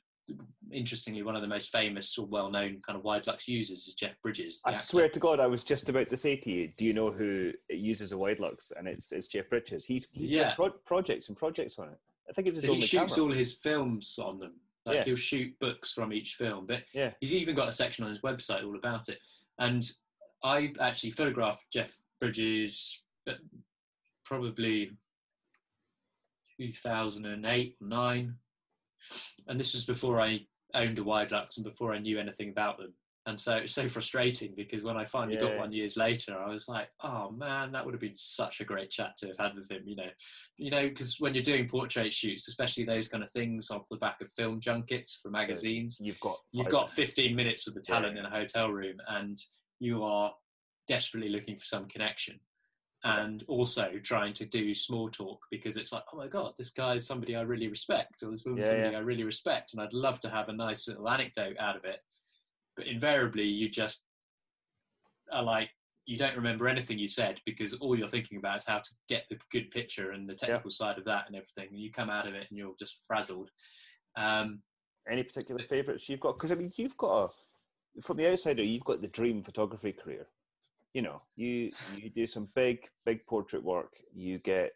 interestingly, 0.70 1.22
one 1.22 1.36
of 1.36 1.42
the 1.42 1.48
most 1.48 1.70
famous 1.70 2.16
or 2.16 2.26
well-known 2.26 2.80
kind 2.86 2.96
of 2.98 3.04
Widelux 3.04 3.46
users 3.48 3.86
is 3.88 3.94
Jeff 3.94 4.14
Bridges. 4.22 4.60
I 4.64 4.70
actor. 4.70 4.82
swear 4.82 5.08
to 5.08 5.18
God, 5.20 5.40
I 5.40 5.46
was 5.46 5.64
just 5.64 5.88
about 5.88 6.06
to 6.08 6.16
say 6.16 6.36
to 6.36 6.50
you, 6.50 6.68
do 6.76 6.84
you 6.84 6.92
know 6.94 7.10
who 7.10 7.52
uses 7.68 8.12
a 8.12 8.16
Widelux? 8.16 8.72
And 8.76 8.86
it's 8.88 9.12
it's 9.12 9.26
Jeff 9.26 9.48
Bridges. 9.50 9.84
He's 9.84 10.08
he's 10.12 10.30
Yeah. 10.30 10.48
got 10.48 10.56
pro- 10.56 10.70
projects 10.86 11.28
and 11.28 11.36
projects 11.36 11.78
on 11.78 11.88
it. 11.90 11.98
I 12.28 12.32
think 12.32 12.48
it's 12.48 12.56
his 12.58 12.66
So 12.66 12.74
he 12.74 12.80
shoots 12.80 13.14
camera. 13.16 13.28
all 13.30 13.36
his 13.36 13.52
films 13.54 14.18
on 14.18 14.38
them. 14.38 14.54
Like 14.86 14.96
Yeah. 14.96 15.04
he'll 15.04 15.16
shoot 15.16 15.56
books 15.58 15.92
from 15.92 16.12
each 16.12 16.34
film, 16.34 16.66
but 16.66 16.84
Yeah. 16.92 17.12
he's 17.20 17.34
even 17.34 17.54
got 17.54 17.68
a 17.68 17.72
section 17.72 18.04
on 18.04 18.10
his 18.10 18.20
website 18.20 18.64
all 18.64 18.76
about 18.76 19.08
it. 19.08 19.18
And 19.58 19.84
I 20.42 20.72
actually 20.80 21.10
photographed 21.10 21.66
Jeff 21.72 21.96
Bridges 22.20 23.02
uh, 23.28 23.34
probably 24.24 24.96
2008 26.56 27.76
9 27.80 28.38
and 29.48 29.58
this 29.58 29.74
was 29.74 29.84
before 29.84 30.20
i 30.20 30.40
owned 30.74 30.98
a 30.98 31.02
Widelux 31.02 31.56
and 31.56 31.64
before 31.64 31.92
i 31.92 31.98
knew 31.98 32.18
anything 32.18 32.48
about 32.50 32.78
them. 32.78 32.94
And 33.24 33.40
so 33.40 33.54
it 33.54 33.62
was 33.62 33.74
so 33.74 33.88
frustrating 33.88 34.52
because 34.56 34.82
when 34.82 34.96
i 34.96 35.04
finally 35.04 35.36
got 35.36 35.56
one 35.56 35.72
years 35.72 35.96
later 35.96 36.36
i 36.36 36.48
was 36.48 36.66
like 36.68 36.88
oh 37.04 37.30
man 37.30 37.70
that 37.70 37.84
would 37.84 37.94
have 37.94 38.00
been 38.00 38.16
such 38.16 38.60
a 38.60 38.64
great 38.64 38.90
chat 38.90 39.16
to 39.18 39.28
have 39.28 39.38
had 39.38 39.54
with 39.54 39.70
him 39.70 39.82
you 39.84 39.94
know. 39.94 40.10
You 40.56 40.70
know 40.72 40.88
because 40.88 41.20
when 41.20 41.32
you're 41.32 41.42
doing 41.44 41.68
portrait 41.68 42.12
shoots 42.12 42.48
especially 42.48 42.84
those 42.84 43.06
kind 43.06 43.22
of 43.22 43.30
things 43.30 43.70
off 43.70 43.88
the 43.90 43.96
back 43.96 44.20
of 44.22 44.30
film 44.32 44.58
junkets 44.58 45.20
for 45.22 45.30
magazines 45.30 46.00
You've 46.02 46.18
got 46.18 46.38
you've 46.50 46.68
got 46.68 46.90
15 46.90 47.36
minutes 47.36 47.64
with 47.64 47.76
the 47.76 47.82
Yeah, 47.86 48.00
talent 48.00 48.18
in 48.18 48.24
a 48.24 48.30
hotel 48.30 48.70
room 48.72 48.96
and 49.08 49.38
you 49.78 50.02
are 50.02 50.32
desperately 50.88 51.28
looking 51.28 51.54
for 51.56 51.64
some 51.64 51.86
connection 51.86 52.40
and 53.04 53.42
also 53.48 53.90
trying 54.02 54.32
to 54.32 54.46
do 54.46 54.72
small 54.72 55.08
talk 55.08 55.40
because 55.50 55.76
it's 55.76 55.92
like 55.92 56.04
oh 56.12 56.16
my 56.16 56.28
god 56.28 56.52
this 56.56 56.70
guy 56.70 56.94
is 56.94 57.06
somebody 57.06 57.34
i 57.34 57.40
really 57.40 57.68
respect 57.68 58.22
or 58.22 58.30
this 58.30 58.44
woman's 58.44 58.66
Yeah, 58.66 58.72
somebody 58.72 58.92
yeah. 58.92 58.98
i 58.98 59.02
really 59.02 59.24
respect 59.24 59.72
and 59.72 59.82
i'd 59.82 59.92
love 59.92 60.20
to 60.20 60.30
have 60.30 60.48
a 60.48 60.52
nice 60.52 60.86
little 60.88 61.08
anecdote 61.08 61.56
out 61.58 61.76
of 61.76 61.84
it 61.84 61.98
but 62.76 62.86
invariably 62.86 63.44
you 63.44 63.68
just 63.68 64.06
are 65.32 65.42
like 65.42 65.70
you 66.06 66.16
don't 66.16 66.36
remember 66.36 66.68
anything 66.68 66.98
you 66.98 67.08
said 67.08 67.40
because 67.46 67.74
all 67.74 67.96
you're 67.96 68.08
thinking 68.08 68.38
about 68.38 68.56
is 68.56 68.66
how 68.66 68.78
to 68.78 68.90
get 69.08 69.24
the 69.30 69.38
good 69.50 69.70
picture 69.70 70.10
and 70.12 70.28
the 70.28 70.34
technical 70.34 70.70
side 70.70 70.98
of 70.98 71.04
that 71.04 71.26
and 71.26 71.36
everything 71.36 71.68
and 71.70 71.80
you 71.80 71.90
come 71.90 72.10
out 72.10 72.26
of 72.26 72.34
it 72.34 72.46
and 72.50 72.58
you're 72.58 72.74
just 72.78 73.04
frazzled 73.06 73.50
um, 74.16 74.60
any 75.08 75.22
particular 75.22 75.62
favourites 75.62 76.08
you've 76.08 76.20
got? 76.20 76.36
Because 76.36 76.52
I 76.52 76.54
mean, 76.54 76.70
you've 76.76 76.96
got 76.96 77.24
a 77.24 78.02
from 78.02 78.16
the 78.16 78.30
outsider, 78.30 78.62
you've 78.62 78.84
got 78.84 79.02
the 79.02 79.08
dream 79.08 79.42
photography 79.42 79.92
career. 79.92 80.26
You 80.94 81.02
know, 81.02 81.22
you 81.36 81.70
you 81.96 82.10
do 82.10 82.26
some 82.26 82.48
big 82.54 82.86
big 83.06 83.24
portrait 83.26 83.62
work. 83.64 83.94
You 84.14 84.38
get 84.38 84.72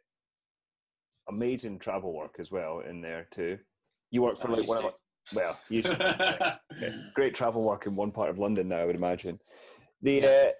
amazing 1.28 1.78
travel 1.78 2.14
work 2.14 2.36
as 2.38 2.50
well 2.50 2.80
in 2.80 3.00
there 3.02 3.26
too. 3.30 3.58
You 4.10 4.22
work 4.22 4.40
for 4.40 4.48
I 4.48 4.52
like 4.52 4.60
used 4.60 4.68
one 4.70 4.78
of 4.78 4.82
to. 4.84 4.88
my- 4.88 4.92
well, 5.34 5.58
you. 5.68 5.80
Okay. 5.80 6.94
great 7.14 7.34
travel 7.34 7.62
work 7.62 7.86
in 7.86 7.96
one 7.96 8.12
part 8.12 8.30
of 8.30 8.38
London 8.38 8.68
now, 8.68 8.76
I 8.78 8.84
would 8.84 8.94
imagine. 8.96 9.40
The 10.02 10.24
uh, 10.26 10.50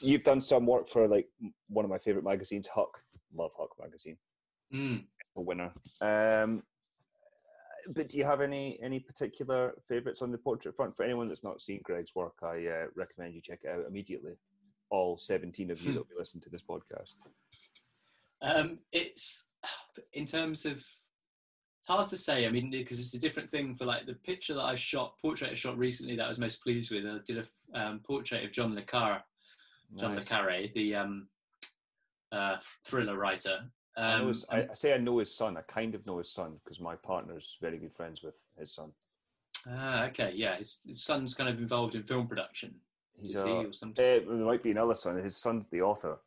you've 0.00 0.22
done 0.22 0.40
some 0.42 0.66
work 0.66 0.86
for 0.86 1.08
like 1.08 1.28
one 1.68 1.84
of 1.86 1.90
my 1.90 1.98
favorite 1.98 2.24
magazines, 2.24 2.66
Huck. 2.68 3.02
Love 3.34 3.52
Huck 3.58 3.70
magazine, 3.80 4.18
Mm. 4.72 5.04
a 5.36 5.40
winner. 5.40 5.72
Um, 6.02 6.62
but 7.88 8.10
do 8.10 8.18
you 8.18 8.24
have 8.24 8.42
any 8.42 8.78
any 8.82 9.00
particular 9.00 9.72
favourites 9.88 10.20
on 10.22 10.30
the 10.30 10.38
portrait 10.38 10.76
front? 10.76 10.94
For 10.94 11.04
anyone 11.04 11.26
that's 11.28 11.42
not 11.42 11.60
seen 11.62 11.80
Greg's 11.82 12.14
work, 12.14 12.34
I 12.42 12.66
uh, 12.66 12.86
recommend 12.94 13.34
you 13.34 13.40
check 13.40 13.60
it 13.64 13.70
out 13.70 13.86
immediately. 13.88 14.32
All 14.92 15.16
seventeen 15.16 15.70
of 15.70 15.80
you 15.80 15.92
Hmm. 15.92 15.96
that 15.96 16.08
will 16.10 16.18
listen 16.18 16.38
to 16.42 16.50
this 16.50 16.62
podcast. 16.62 17.14
Um, 18.42 18.78
it's 18.92 19.46
in 20.12 20.26
terms 20.26 20.66
of 20.66 20.72
it's 20.74 21.88
hard 21.88 22.08
to 22.08 22.16
say. 22.18 22.46
I 22.46 22.50
mean, 22.50 22.70
because 22.70 23.00
it's 23.00 23.14
a 23.14 23.18
different 23.18 23.48
thing 23.48 23.74
for 23.74 23.86
like 23.86 24.04
the 24.04 24.14
picture 24.14 24.52
that 24.54 24.62
I 24.64 24.74
shot, 24.74 25.16
portrait 25.18 25.50
I 25.50 25.54
shot 25.54 25.78
recently 25.78 26.14
that 26.16 26.26
I 26.26 26.28
was 26.28 26.38
most 26.38 26.62
pleased 26.62 26.90
with. 26.92 27.06
I 27.06 27.18
did 27.26 27.38
a 27.74 27.80
um, 27.80 28.00
portrait 28.00 28.44
of 28.44 28.52
John 28.52 28.74
le 28.74 28.82
Carre, 28.82 29.24
John 29.96 30.14
Nice. 30.14 30.24
le 30.24 30.26
Carre, 30.26 30.68
the 30.74 30.94
um, 30.94 31.28
uh, 32.30 32.58
thriller 32.84 33.16
writer. 33.16 33.60
I, 33.96 34.12
Um, 34.14 34.28
his, 34.28 34.44
I, 34.50 34.68
I 34.70 34.74
say 34.74 34.92
I 34.92 34.98
know 34.98 35.18
his 35.18 35.34
son. 35.34 35.56
I 35.56 35.62
kind 35.62 35.94
of 35.94 36.04
know 36.04 36.18
his 36.18 36.30
son 36.30 36.58
because 36.62 36.80
my 36.80 36.96
partner's 36.96 37.56
very 37.62 37.78
good 37.78 37.94
friends 37.94 38.22
with 38.22 38.38
his 38.58 38.74
son. 38.74 38.92
ah, 39.70 40.04
okay, 40.08 40.32
yeah, 40.34 40.56
his, 40.58 40.80
his 40.84 41.02
son's 41.02 41.34
kind 41.34 41.48
of 41.48 41.58
involved 41.58 41.94
in 41.94 42.02
film 42.02 42.26
production. 42.26 42.74
He's 43.22 43.34
a, 43.36 43.44
uh, 43.48 43.62
or 43.64 43.72
something? 43.72 43.94
there 44.04 44.20
might 44.26 44.62
be 44.62 44.70
another 44.72 44.94
son. 44.94 45.16
His 45.22 45.36
son's 45.36 45.64
the 45.70 45.80
author, 45.82 46.18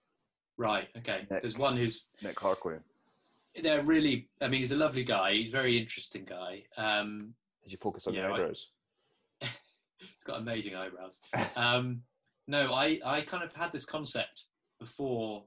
Right, 0.58 0.88
okay. 0.98 1.28
Nick. 1.30 1.42
There's 1.42 1.58
one 1.58 1.76
who's 1.76 2.06
Nick 2.24 2.38
Harkaway. 2.38 2.80
they're 3.62 3.84
really. 3.84 4.30
I 4.42 4.48
mean, 4.48 4.62
he's 4.62 4.72
a 4.72 4.78
lovely 4.78 5.04
guy. 5.04 5.34
He's 5.34 5.50
a 5.50 5.52
very 5.52 5.78
interesting 5.78 6.24
guy. 6.26 6.64
Um, 6.78 7.34
Did 7.64 7.74
you 7.74 7.78
focus 7.78 8.08
on 8.08 8.14
Yeah, 8.14 8.24
the 8.24 8.28
I- 8.30 8.36
eyebrows? 8.36 8.72
He's 9.42 10.24
got 10.26 10.40
amazing 10.40 10.76
eyebrows. 10.76 11.20
um, 11.58 12.02
no, 12.48 12.74
I, 12.74 13.00
I 13.06 13.22
kind 13.22 13.44
of 13.44 13.54
had 13.54 13.72
this 13.74 13.86
concept 13.86 14.46
before 14.80 15.44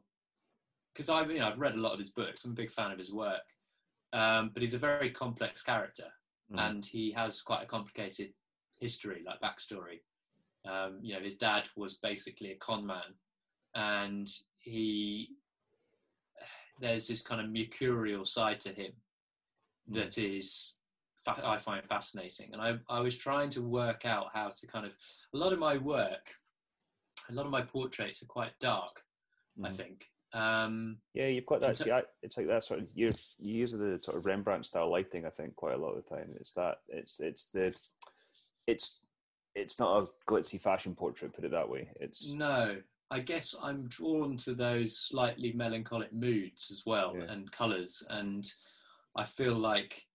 because 0.93 1.09
I've 1.09 1.31
you 1.31 1.39
know 1.39 1.47
I've 1.49 1.59
read 1.59 1.75
a 1.75 1.81
lot 1.81 1.93
of 1.93 1.99
his 1.99 2.11
books. 2.11 2.45
I'm 2.45 2.53
a 2.53 2.55
big 2.55 2.71
fan 2.71 2.91
of 2.91 2.99
his 2.99 3.13
work, 3.13 3.43
um, 4.13 4.51
but 4.53 4.63
he's 4.63 4.75
a 4.75 4.79
very 4.79 5.11
complex 5.11 5.63
character, 5.63 6.07
Mhm. 6.53 6.59
and 6.69 6.85
he 6.87 7.13
has 7.13 7.41
quite 7.41 7.63
a 7.63 7.67
complicated 7.67 8.33
history, 8.79 9.23
like 9.25 9.41
backstory. 9.41 10.01
Um, 10.67 10.99
you 11.03 11.15
know, 11.15 11.21
his 11.21 11.37
dad 11.37 11.69
was 11.77 11.95
basically 11.97 12.53
a 12.53 12.57
con 12.57 12.87
man, 12.87 13.15
and 13.75 14.29
he 14.59 15.31
there's 16.81 17.09
this 17.09 17.23
kind 17.23 17.41
of 17.41 17.51
mercurial 17.51 18.25
side 18.25 18.61
to 18.61 18.69
him 18.73 18.93
that 19.89 20.17
is 20.19 20.77
I 21.27 21.59
find 21.59 21.85
fascinating, 21.85 22.51
and 22.53 22.63
I, 22.63 22.79
I 22.89 23.01
was 23.01 23.17
trying 23.17 23.51
to 23.51 23.63
work 23.63 24.05
out 24.07 24.29
how 24.33 24.49
to 24.49 24.67
kind 24.67 24.87
of 24.87 24.97
a 25.35 25.37
lot 25.37 25.53
of 25.53 25.59
my 25.59 25.77
work, 25.77 26.35
a 27.29 27.33
lot 27.33 27.45
of 27.47 27.53
my 27.53 27.63
portraits 27.63 28.23
are 28.23 28.27
quite 28.27 28.59
dark. 28.61 29.03
I 29.63 29.71
Mhm. 29.71 29.75
think. 29.75 30.07
Um, 30.33 31.01
Yeah, 31.15 31.27
you've 31.27 31.47
got 31.47 31.61
that. 31.61 31.77
See, 31.77 31.91
I, 31.91 32.03
it's 32.23 32.37
like 32.37 32.47
that 32.47 32.63
sort 32.63 32.81
of 32.81 32.89
you 32.95 33.13
you 33.39 33.55
use 33.55 33.73
the 33.73 33.99
sort 34.03 34.17
of 34.17 34.25
Rembrandt 34.27 34.67
style 34.67 34.91
lighting. 34.91 35.27
I 35.27 35.31
think 35.31 35.57
quite 35.57 35.75
a 35.75 35.79
lot 35.79 35.95
of 35.97 36.05
the 36.05 36.09
time. 36.17 36.31
It's 36.37 36.53
that. 36.53 36.83
It's 36.89 37.19
it's 37.21 37.49
the 37.49 37.75
it's 38.67 39.01
it's 39.59 39.79
not 39.79 40.03
a 40.03 40.31
glitzy 40.31 40.61
fashion 40.61 40.95
portrait. 40.95 41.33
Put 41.35 41.45
it 41.45 41.51
that 41.53 41.69
way. 41.69 41.89
It's 42.01 42.31
no, 42.31 42.77
I 43.11 43.21
guess 43.21 43.55
I'm 43.63 43.87
drawn 43.89 44.37
to 44.39 44.55
those 44.55 44.99
slightly 44.99 45.53
melancholic 45.53 46.13
moods 46.13 46.71
as 46.71 46.85
well 46.87 47.15
Yeah. 47.17 47.31
and 47.33 47.51
colours, 47.53 48.03
and 48.09 48.45
I 49.17 49.25
feel 49.25 49.55
like 49.57 50.07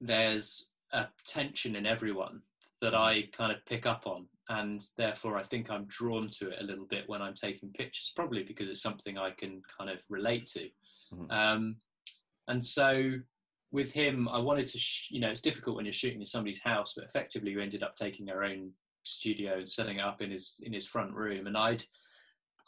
there's 0.00 0.70
a 0.92 1.06
tension 1.26 1.76
in 1.76 1.86
everyone 1.86 2.42
that 2.80 2.92
Mm-hmm. 2.94 3.02
I 3.02 3.28
kind 3.32 3.52
of 3.52 3.64
pick 3.66 3.84
up 3.86 4.06
on, 4.06 4.26
and 4.48 4.82
therefore 4.96 5.36
I 5.36 5.42
think 5.42 5.70
I'm 5.70 5.84
drawn 5.84 6.28
to 6.38 6.48
it 6.50 6.58
a 6.60 6.64
little 6.64 6.86
bit 6.86 7.08
when 7.08 7.20
I'm 7.20 7.34
taking 7.34 7.70
pictures, 7.72 8.12
probably 8.16 8.42
because 8.42 8.68
it's 8.70 8.80
something 8.82 9.18
I 9.18 9.30
can 9.32 9.62
kind 9.76 9.90
of 9.90 10.02
relate 10.08 10.46
to. 10.48 10.70
Mhm. 11.12 11.30
Um, 11.30 11.76
and 12.48 12.64
so 12.66 13.12
with 13.72 13.92
him, 13.92 14.28
I 14.28 14.38
wanted 14.38 14.66
to, 14.68 14.78
sh- 14.78 15.10
you 15.10 15.20
know, 15.20 15.30
it's 15.30 15.40
difficult 15.40 15.76
when 15.76 15.84
you're 15.84 15.92
shooting 15.92 16.20
in 16.20 16.26
somebody's 16.26 16.62
house, 16.62 16.94
but 16.94 17.04
effectively 17.04 17.54
we 17.54 17.62
ended 17.62 17.82
up 17.82 17.94
taking 17.94 18.28
our 18.30 18.42
own 18.44 18.72
studio 19.04 19.58
and 19.58 19.68
setting 19.68 19.98
it 19.98 20.04
up 20.04 20.20
in 20.20 20.30
his 20.30 20.56
in 20.62 20.72
his 20.72 20.86
front 20.86 21.12
room. 21.12 21.46
And 21.46 21.56
I'd 21.56 21.84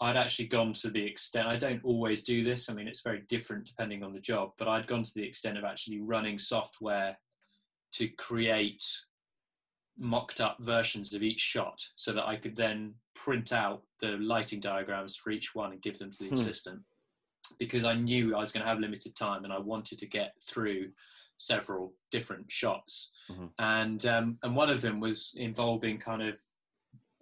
I'd 0.01 0.17
actually 0.17 0.49
gone 0.49 0.73
to 0.75 0.91
the 0.91 1.05
extent 1.05 1.47
I 1.49 1.57
don't 1.57 1.85
always 1.85 2.23
do 2.23 2.43
this. 2.45 2.69
I 2.71 2.75
mean, 2.75 2.89
it's 2.89 3.03
very 3.03 3.23
different 3.29 3.67
depending 3.67 4.03
on 4.03 4.13
the 4.13 4.21
job, 4.21 4.51
but 4.59 4.69
I'd 4.69 4.87
gone 4.87 5.03
to 5.03 5.15
the 5.15 5.23
extent 5.25 5.59
of 5.59 5.65
actually 5.65 6.01
running 6.01 6.39
software 6.39 7.17
to 7.93 8.09
create 8.09 8.83
mocked 9.99 10.41
up 10.41 10.57
versions 10.61 11.13
of 11.15 11.23
each 11.23 11.41
shot 11.41 11.79
so 11.97 12.13
that 12.13 12.27
I 12.27 12.37
could 12.37 12.57
then 12.57 12.95
print 13.15 13.53
out 13.53 13.83
the 14.01 14.17
lighting 14.19 14.59
diagrams 14.61 15.17
for 15.17 15.31
each 15.31 15.55
one 15.55 15.73
and 15.73 15.83
give 15.83 15.99
them 15.99 16.11
to 16.11 16.19
the 16.21 16.29
Hmm. 16.29 16.35
assistant 16.35 16.83
because 17.59 17.85
I 17.85 17.95
knew 17.95 18.35
I 18.35 18.41
was 18.41 18.53
going 18.53 18.65
to 18.65 18.69
have 18.69 18.79
limited 18.81 19.15
time 19.17 19.45
and 19.45 19.53
I 19.53 19.59
wanted 19.59 19.99
to 20.01 20.07
get 20.07 20.35
through 20.49 20.91
several 21.37 21.95
different 22.11 22.51
shots. 22.51 23.13
Mhm. 23.31 23.51
And 23.59 24.07
um, 24.07 24.39
and 24.43 24.55
one 24.55 24.71
of 24.71 24.81
them 24.81 25.01
was 25.01 25.35
involving 25.37 25.99
kind 25.99 26.23
of 26.23 26.39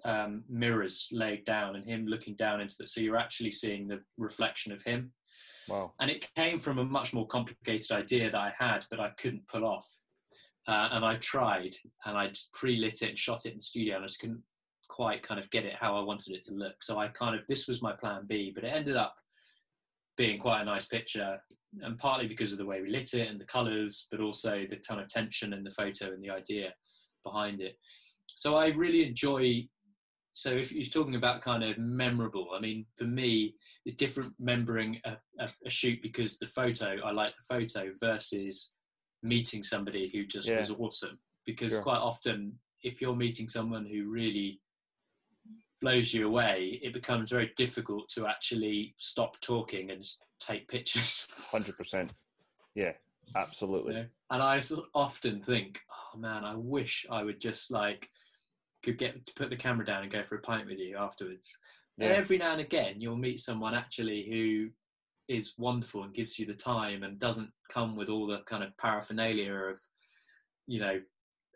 um, 0.05 0.45
mirrors 0.49 1.09
laid 1.13 1.45
down 1.45 1.77
and 1.77 1.85
him 1.85 2.07
looking 2.07 2.35
down 2.35 2.61
into 2.61 2.75
the 2.79 2.87
so 2.87 3.01
you're 3.03 3.19
actually 3.19 3.51
seeing 3.51 3.87
the 3.89 4.01
reflection 4.17 4.73
of 4.73 4.83
him. 4.83 5.13
wow. 5.69 5.93
And 6.01 6.11
it 6.11 6.29
came 6.35 6.59
from 6.59 6.79
a 6.79 6.85
much 6.85 7.13
more 7.13 7.27
complicated 7.27 7.91
idea 7.93 8.31
that 8.31 8.41
I 8.41 8.53
had, 8.59 8.87
but 8.91 8.99
I 9.01 9.11
couldn't 9.21 9.47
pull 9.47 9.65
off. 9.67 9.87
uh, 10.69 10.89
and 10.93 11.05
I 11.05 11.17
tried, 11.17 11.75
and 12.05 12.17
I 12.17 12.31
pre-lit 12.53 13.03
it 13.03 13.09
and 13.11 13.19
shot 13.19 13.45
it 13.47 13.53
in 13.53 13.59
the 13.59 13.63
studio, 13.63 13.97
and 13.97 14.05
I 14.05 14.07
just 14.07 14.21
couldn't 14.21 14.43
quite 14.89 15.23
kind 15.23 15.41
of 15.41 15.51
get 15.51 15.65
it 15.65 15.75
how 15.81 15.97
I 15.97 16.01
wanted 16.03 16.35
it 16.35 16.43
to 16.45 16.55
look. 16.55 16.83
So 16.83 16.99
I 16.99 17.09
kind 17.09 17.35
of 17.35 17.47
this 17.47 17.67
was 17.69 17.81
my 17.83 17.93
plan 17.93 18.23
B, 18.27 18.53
but 18.55 18.65
it 18.65 18.69
ended 18.69 18.97
up 18.97 19.15
being 20.21 20.39
quite 20.39 20.61
a 20.61 20.65
nice 20.67 20.85
picture, 20.85 21.39
and 21.81 21.97
partly 21.97 22.29
because 22.29 22.53
of 22.53 22.59
the 22.59 22.67
way 22.67 22.83
we 22.83 22.91
lit 22.91 23.15
it 23.15 23.27
and 23.27 23.41
the 23.41 23.45
colours, 23.47 24.07
but 24.11 24.21
also 24.21 24.67
the 24.69 24.77
ton 24.87 24.99
of 24.99 25.09
tension 25.09 25.55
in 25.55 25.65
the 25.65 25.71
photo 25.71 26.13
and 26.13 26.23
the 26.23 26.29
idea 26.29 26.75
behind 27.25 27.63
it. 27.63 27.79
So 28.27 28.55
I 28.55 28.67
really 28.67 29.03
enjoy. 29.03 29.67
So 30.35 30.51
if 30.51 30.73
you're 30.73 30.85
talking 30.85 31.15
about 31.15 31.41
kind 31.41 31.65
of 31.65 31.79
memorable, 31.79 32.49
I 32.55 32.61
mean, 32.61 32.85
for 32.99 33.05
me, 33.05 33.55
it's 33.87 33.97
different 33.97 34.35
remembering 34.39 35.01
a, 35.07 35.17
a, 35.39 35.49
a 35.65 35.71
shoot 35.71 36.03
because 36.03 36.39
the 36.39 36.47
photo, 36.47 36.99
I 37.03 37.13
like 37.13 37.33
the 37.39 37.55
photo 37.55 37.91
versus 37.99 38.75
meeting 39.23 39.63
somebody 39.63 40.11
who 40.13 40.27
just 40.27 40.49
Yeah. 40.49 40.59
was 40.59 40.71
awesome. 40.71 41.19
Because 41.47 41.73
Sure. 41.73 41.83
quite 41.83 41.99
often, 42.11 42.59
if 42.83 43.01
you're 43.01 43.17
meeting 43.17 43.49
someone 43.49 43.87
who 43.87 44.11
really 44.11 44.61
blows 45.81 46.13
you 46.13 46.27
away, 46.27 46.81
it 46.83 46.93
becomes 46.93 47.31
very 47.31 47.53
difficult 47.57 48.09
to 48.11 48.27
actually 48.27 48.95
stop 48.97 49.41
talking 49.41 49.91
and 49.91 50.05
take 50.39 50.69
pictures. 50.69 51.27
Hundred 51.51 51.77
percent. 51.77 52.13
Yeah, 52.75 52.93
absolutely. 53.35 53.95
you 53.95 54.01
know? 54.01 54.07
And 54.31 54.43
I 54.43 54.63
often 54.95 55.41
think, 55.41 55.81
oh 56.15 56.19
man, 56.19 56.45
I 56.45 56.55
wish 56.55 57.07
I 57.11 57.23
would 57.23 57.41
just 57.41 57.71
like 57.71 58.09
could 58.83 58.99
get 58.99 59.27
to 59.27 59.35
put 59.35 59.51
the 59.51 59.57
camera 59.57 59.85
down 59.85 60.03
and 60.03 60.13
go 60.13 60.23
for 60.23 60.37
a 60.37 60.41
pint 60.41 60.67
with 60.67 60.79
you 60.79 60.97
afterwards. 60.97 61.59
And 61.99 62.09
Yeah. 62.09 62.17
every 62.17 62.39
now 62.39 62.53
and 62.53 62.61
again, 62.61 63.01
you'll 63.01 63.17
meet 63.17 63.41
someone 63.41 63.75
actually 63.75 64.27
who 64.31 64.71
is 65.29 65.55
wonderful 65.59 66.03
and 66.03 66.15
gives 66.15 66.39
you 66.39 66.47
the 66.47 66.55
time 66.55 67.03
and 67.03 67.19
doesn't 67.19 67.51
come 67.71 67.95
with 67.95 68.09
all 68.09 68.27
the 68.27 68.41
kind 68.47 68.65
of 68.65 68.77
paraphernalia 68.79 69.53
of, 69.53 69.79
you 70.67 70.81
know, 70.81 71.01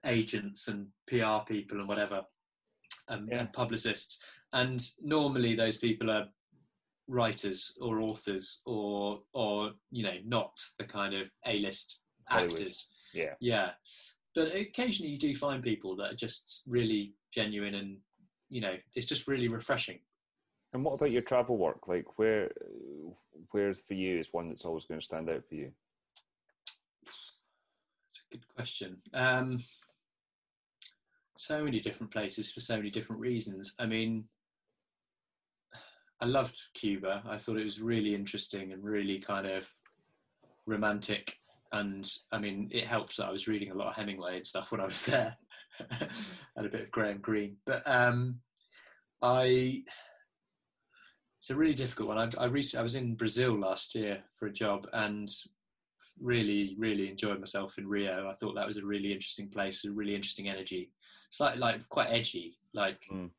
agents 0.05 0.68
and 0.68 0.89
PR 1.07 1.39
people 1.47 1.79
and 1.81 1.89
whatever, 1.89 2.22
um, 3.09 3.28
Yeah. 3.30 3.40
and 3.40 3.52
publicists. 3.52 4.22
And 4.52 4.80
normally 5.02 5.55
those 5.55 5.78
people 5.78 6.11
are 6.11 6.28
writers 7.09 7.76
or 7.80 8.00
authors 8.00 8.62
or 8.64 9.22
or 9.34 9.72
you 9.90 10.02
know 10.02 10.16
not 10.24 10.59
the 10.78 10.84
kind 10.84 11.14
of 11.14 11.30
A-list 11.46 12.00
Hollywood. 12.26 12.52
actors. 12.52 12.90
Yeah. 13.12 13.34
Yeah, 13.40 13.72
but 14.34 14.55
occasionally 14.55 15.12
you 15.12 15.18
do 15.18 15.34
find 15.36 15.62
people 15.62 15.96
that 15.96 16.12
are 16.12 16.16
just 16.16 16.64
really 16.66 17.14
genuine 17.32 17.74
and 17.74 17.98
you 18.48 18.61
know 18.61 18.76
it's 18.94 19.07
just 19.07 19.28
really 19.28 19.48
refreshing. 19.48 20.00
And 20.72 20.84
what 20.84 20.94
about 20.94 21.12
your 21.12 21.22
travel 21.22 21.57
work? 21.57 21.86
Like, 21.86 22.18
where, 22.18 22.50
where's 23.52 23.80
for 23.82 23.94
you 23.94 24.18
is 24.18 24.32
one 24.32 24.48
that's 24.48 24.64
always 24.64 24.84
going 24.84 24.98
to 24.98 25.05
stand 25.05 25.30
out 25.30 25.44
for 25.48 25.55
you? 25.55 25.70
It's 28.11 28.24
a 28.28 28.34
good 28.36 28.48
question. 28.57 29.00
Um, 29.12 29.59
so 31.45 31.64
many 31.64 31.80
different 31.80 32.12
places 32.12 32.51
for 32.51 32.61
so 32.61 32.76
many 32.76 32.90
different 32.90 33.20
reasons. 33.20 33.74
I 33.78 33.86
mean, 33.86 34.24
I 36.20 36.26
loved 36.26 36.61
Cuba. 36.74 37.22
I 37.28 37.38
thought 37.38 37.59
it 37.59 37.64
was 37.64 37.80
really 37.80 38.14
interesting 38.14 38.72
and 38.72 38.82
really 38.82 39.18
kind 39.18 39.47
of 39.47 39.68
romantic. 40.66 41.36
And 41.72 42.09
I 42.32 42.38
mean, 42.38 42.70
it 42.72 42.86
helps 42.86 43.16
that 43.16 43.26
I 43.26 43.32
was 43.32 43.49
reading 43.49 43.70
a 43.70 43.74
lot 43.74 43.88
of 43.88 43.97
Hemingway 43.97 44.36
and 44.36 44.47
stuff 44.47 44.72
when 44.72 44.80
I 44.80 44.86
was 44.86 45.05
there, 45.07 45.36
and 46.57 46.66
a 46.66 46.70
bit 46.70 46.82
of 46.82 46.90
Graham 46.90 47.18
Greene. 47.18 47.57
But 47.66 47.82
um, 47.84 48.40
I, 49.20 49.82
it's 51.40 51.51
a 51.51 51.57
really 51.57 51.74
difficult 51.74 52.09
one. 52.09 52.18
I, 52.18 52.42
I 52.42 52.47
recently 52.47 52.80
I 52.80 52.84
was 52.84 52.95
in 52.95 53.16
Brazil 53.16 53.59
last 53.59 53.95
year 53.95 54.22
for 54.38 54.47
a 54.47 54.53
job, 54.53 54.86
and 54.92 55.28
really, 56.20 56.74
really 56.78 57.09
enjoyed 57.09 57.40
myself 57.40 57.78
in 57.78 57.88
Rio. 57.88 58.28
I 58.28 58.34
thought 58.34 58.55
that 58.55 58.66
was 58.66 58.76
a 58.76 58.84
really 58.84 59.12
interesting 59.12 59.49
place, 59.49 59.84
a 59.84 59.90
really 59.90 60.14
interesting 60.14 60.49
energy. 60.49 60.90
Slightly 61.35 61.59
like 61.59 61.89
quite 61.89 62.11
edgy, 62.11 62.57
like 62.74 63.05
Mm. 63.11 63.30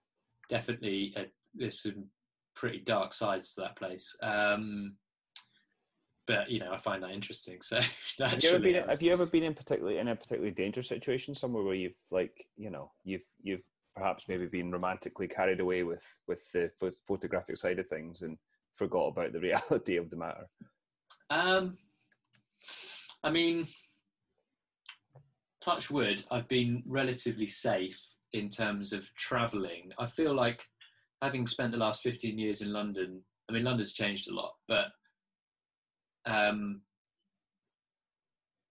definitely 0.49 1.13
uh 1.15 1.23
there's 1.53 1.81
some 1.81 2.09
pretty 2.53 2.79
dark 2.79 3.13
sides 3.13 3.53
to 3.53 3.61
that 3.61 3.77
place. 3.77 4.13
Um, 4.21 4.97
but 6.27 6.49
you 6.49 6.59
know, 6.59 6.73
I 6.73 6.77
find 6.77 7.01
that 7.03 7.11
interesting. 7.11 7.61
So 7.61 7.79
Have 8.19 8.43
you 8.43 8.49
ever 8.49 8.59
been? 8.59 8.83
Have 8.89 9.01
you 9.01 9.13
ever 9.13 9.25
been 9.25 9.43
in 9.43 9.53
particularly 9.53 9.99
in 9.99 10.09
a 10.09 10.15
particularly 10.15 10.51
dangerous 10.51 10.89
situation 10.89 11.33
somewhere 11.33 11.63
where 11.63 11.75
you've 11.75 11.95
like 12.11 12.45
you 12.57 12.69
know 12.69 12.91
you've 13.05 13.29
you've 13.41 13.63
perhaps 13.95 14.27
maybe 14.27 14.45
been 14.45 14.73
romantically 14.73 15.29
carried 15.29 15.61
away 15.61 15.83
with 15.83 16.03
with 16.27 16.41
the 16.51 16.69
pho- 16.77 16.91
photographic 17.07 17.55
side 17.55 17.79
of 17.79 17.87
things 17.87 18.23
and 18.23 18.37
forgot 18.75 19.07
about 19.07 19.31
the 19.31 19.39
reality 19.49 19.95
of 19.95 20.09
the 20.09 20.17
matter? 20.17 20.49
Um, 21.29 21.77
I 23.23 23.29
mean, 23.29 23.65
touch 25.65 25.89
wood, 25.89 26.23
I've 26.29 26.47
been 26.47 26.83
relatively 26.85 27.47
safe 27.47 28.01
in 28.33 28.49
terms 28.49 28.93
of 28.93 29.13
travelling. 29.15 29.91
I 29.97 30.05
feel 30.05 30.33
like 30.33 30.67
having 31.21 31.47
spent 31.47 31.71
the 31.71 31.79
last 31.79 32.03
15 32.03 32.37
years 32.37 32.61
in 32.61 32.71
London, 32.71 33.21
I 33.49 33.53
mean, 33.53 33.63
London's 33.63 33.93
changed 33.93 34.29
a 34.29 34.33
lot, 34.33 34.53
but 34.67 34.87
um, 36.25 36.81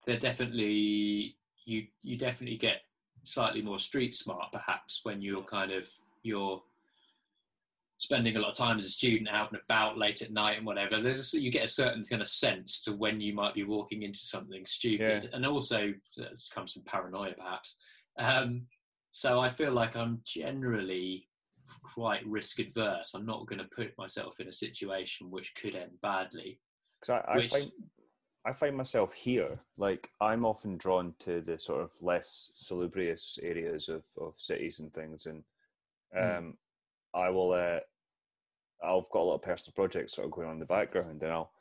they're 0.06 0.18
definitely, 0.18 1.36
you, 1.64 1.86
you 2.02 2.16
definitely 2.16 2.58
get 2.58 2.82
slightly 3.24 3.62
more 3.62 3.78
street 3.78 4.14
smart 4.14 4.52
perhaps 4.52 5.00
when 5.02 5.20
you're 5.20 5.42
kind 5.42 5.72
of, 5.72 5.88
you're 6.22 6.62
spending 7.98 8.36
a 8.36 8.40
lot 8.40 8.50
of 8.50 8.56
time 8.56 8.76
as 8.76 8.84
a 8.84 8.90
student 8.90 9.28
out 9.28 9.50
and 9.52 9.60
about 9.64 9.96
late 9.96 10.20
at 10.20 10.32
night 10.32 10.56
and 10.58 10.66
whatever 10.66 11.00
there's 11.00 11.32
a, 11.32 11.40
you 11.40 11.50
get 11.50 11.64
a 11.64 11.68
certain 11.68 12.02
kind 12.02 12.20
of 12.20 12.28
sense 12.28 12.80
to 12.80 12.92
when 12.92 13.20
you 13.20 13.32
might 13.32 13.54
be 13.54 13.62
walking 13.62 14.02
into 14.02 14.18
something 14.20 14.66
stupid. 14.66 15.30
And 15.32 15.46
also 15.46 15.88
uh, 16.20 16.22
it 16.24 16.40
comes 16.54 16.72
from 16.72 16.82
paranoia 16.82 17.32
perhaps. 17.36 17.78
Um, 18.18 18.66
so 19.10 19.38
i 19.40 19.48
feel 19.48 19.72
like 19.72 19.96
i'm 19.96 20.20
generally 20.26 21.28
quite 21.82 22.26
risk 22.26 22.58
adverse. 22.58 23.14
I'm 23.14 23.24
not 23.24 23.46
going 23.46 23.60
to 23.60 23.64
put 23.76 23.96
myself 23.96 24.38
in 24.40 24.48
a 24.48 24.52
situation 24.52 25.30
which 25.30 25.54
could 25.54 25.74
end 25.74 25.92
badly 26.02 26.60
Because 27.00 27.22
I, 27.26 27.32
I 27.32 27.36
Which- 27.36 27.52
find 27.52 27.70
I 28.46 28.52
find 28.52 28.76
myself 28.76 29.14
here. 29.14 29.50
Like 29.78 30.10
I'm 30.20 30.44
often 30.44 30.76
drawn 30.76 31.14
to 31.20 31.40
the 31.40 31.58
sort 31.58 31.80
of 31.80 31.90
less 32.02 32.50
salubrious 32.54 33.38
areas 33.42 33.88
of 33.88 34.02
of 34.20 34.34
cities 34.36 34.80
and 34.80 34.92
things, 34.92 35.24
and 35.26 35.42
Mm. 36.14 36.54
I 37.14 37.30
will. 37.30 37.52
Uh, 37.52 37.80
I've 38.84 39.08
got 39.10 39.20
a 39.20 39.24
lot 39.24 39.34
of 39.36 39.42
personal 39.42 39.72
projects 39.74 40.14
sort 40.14 40.26
of 40.26 40.32
going 40.32 40.48
on 40.48 40.54
in 40.54 40.60
the 40.60 40.66
background, 40.66 41.22
and 41.22 41.32
I'll 41.32 41.52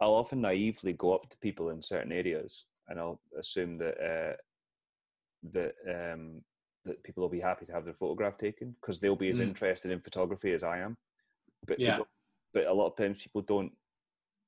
I'll 0.00 0.14
often 0.14 0.40
naively 0.40 0.92
go 0.92 1.14
up 1.14 1.28
to 1.28 1.36
people 1.38 1.70
in 1.70 1.82
certain 1.82 2.12
areas, 2.12 2.64
and 2.88 2.98
I'll 2.98 3.20
assume 3.38 3.78
that 3.78 3.98
uh, 4.00 4.36
that 5.52 5.74
um, 5.88 6.42
that 6.84 7.02
people 7.02 7.22
will 7.22 7.28
be 7.28 7.40
happy 7.40 7.66
to 7.66 7.72
have 7.72 7.84
their 7.84 7.94
photograph 7.94 8.38
taken 8.38 8.74
because 8.80 9.00
they'll 9.00 9.16
be 9.16 9.28
as 9.28 9.38
Mm. 9.38 9.48
interested 9.48 9.90
in 9.90 10.00
photography 10.00 10.52
as 10.52 10.62
I 10.62 10.78
am. 10.78 10.96
But 11.66 11.78
Yeah. 11.78 11.92
people, 11.92 12.08
but 12.54 12.66
a 12.66 12.72
lot 12.72 12.86
of 12.86 12.96
times 12.96 13.22
people 13.22 13.42
don't. 13.42 13.72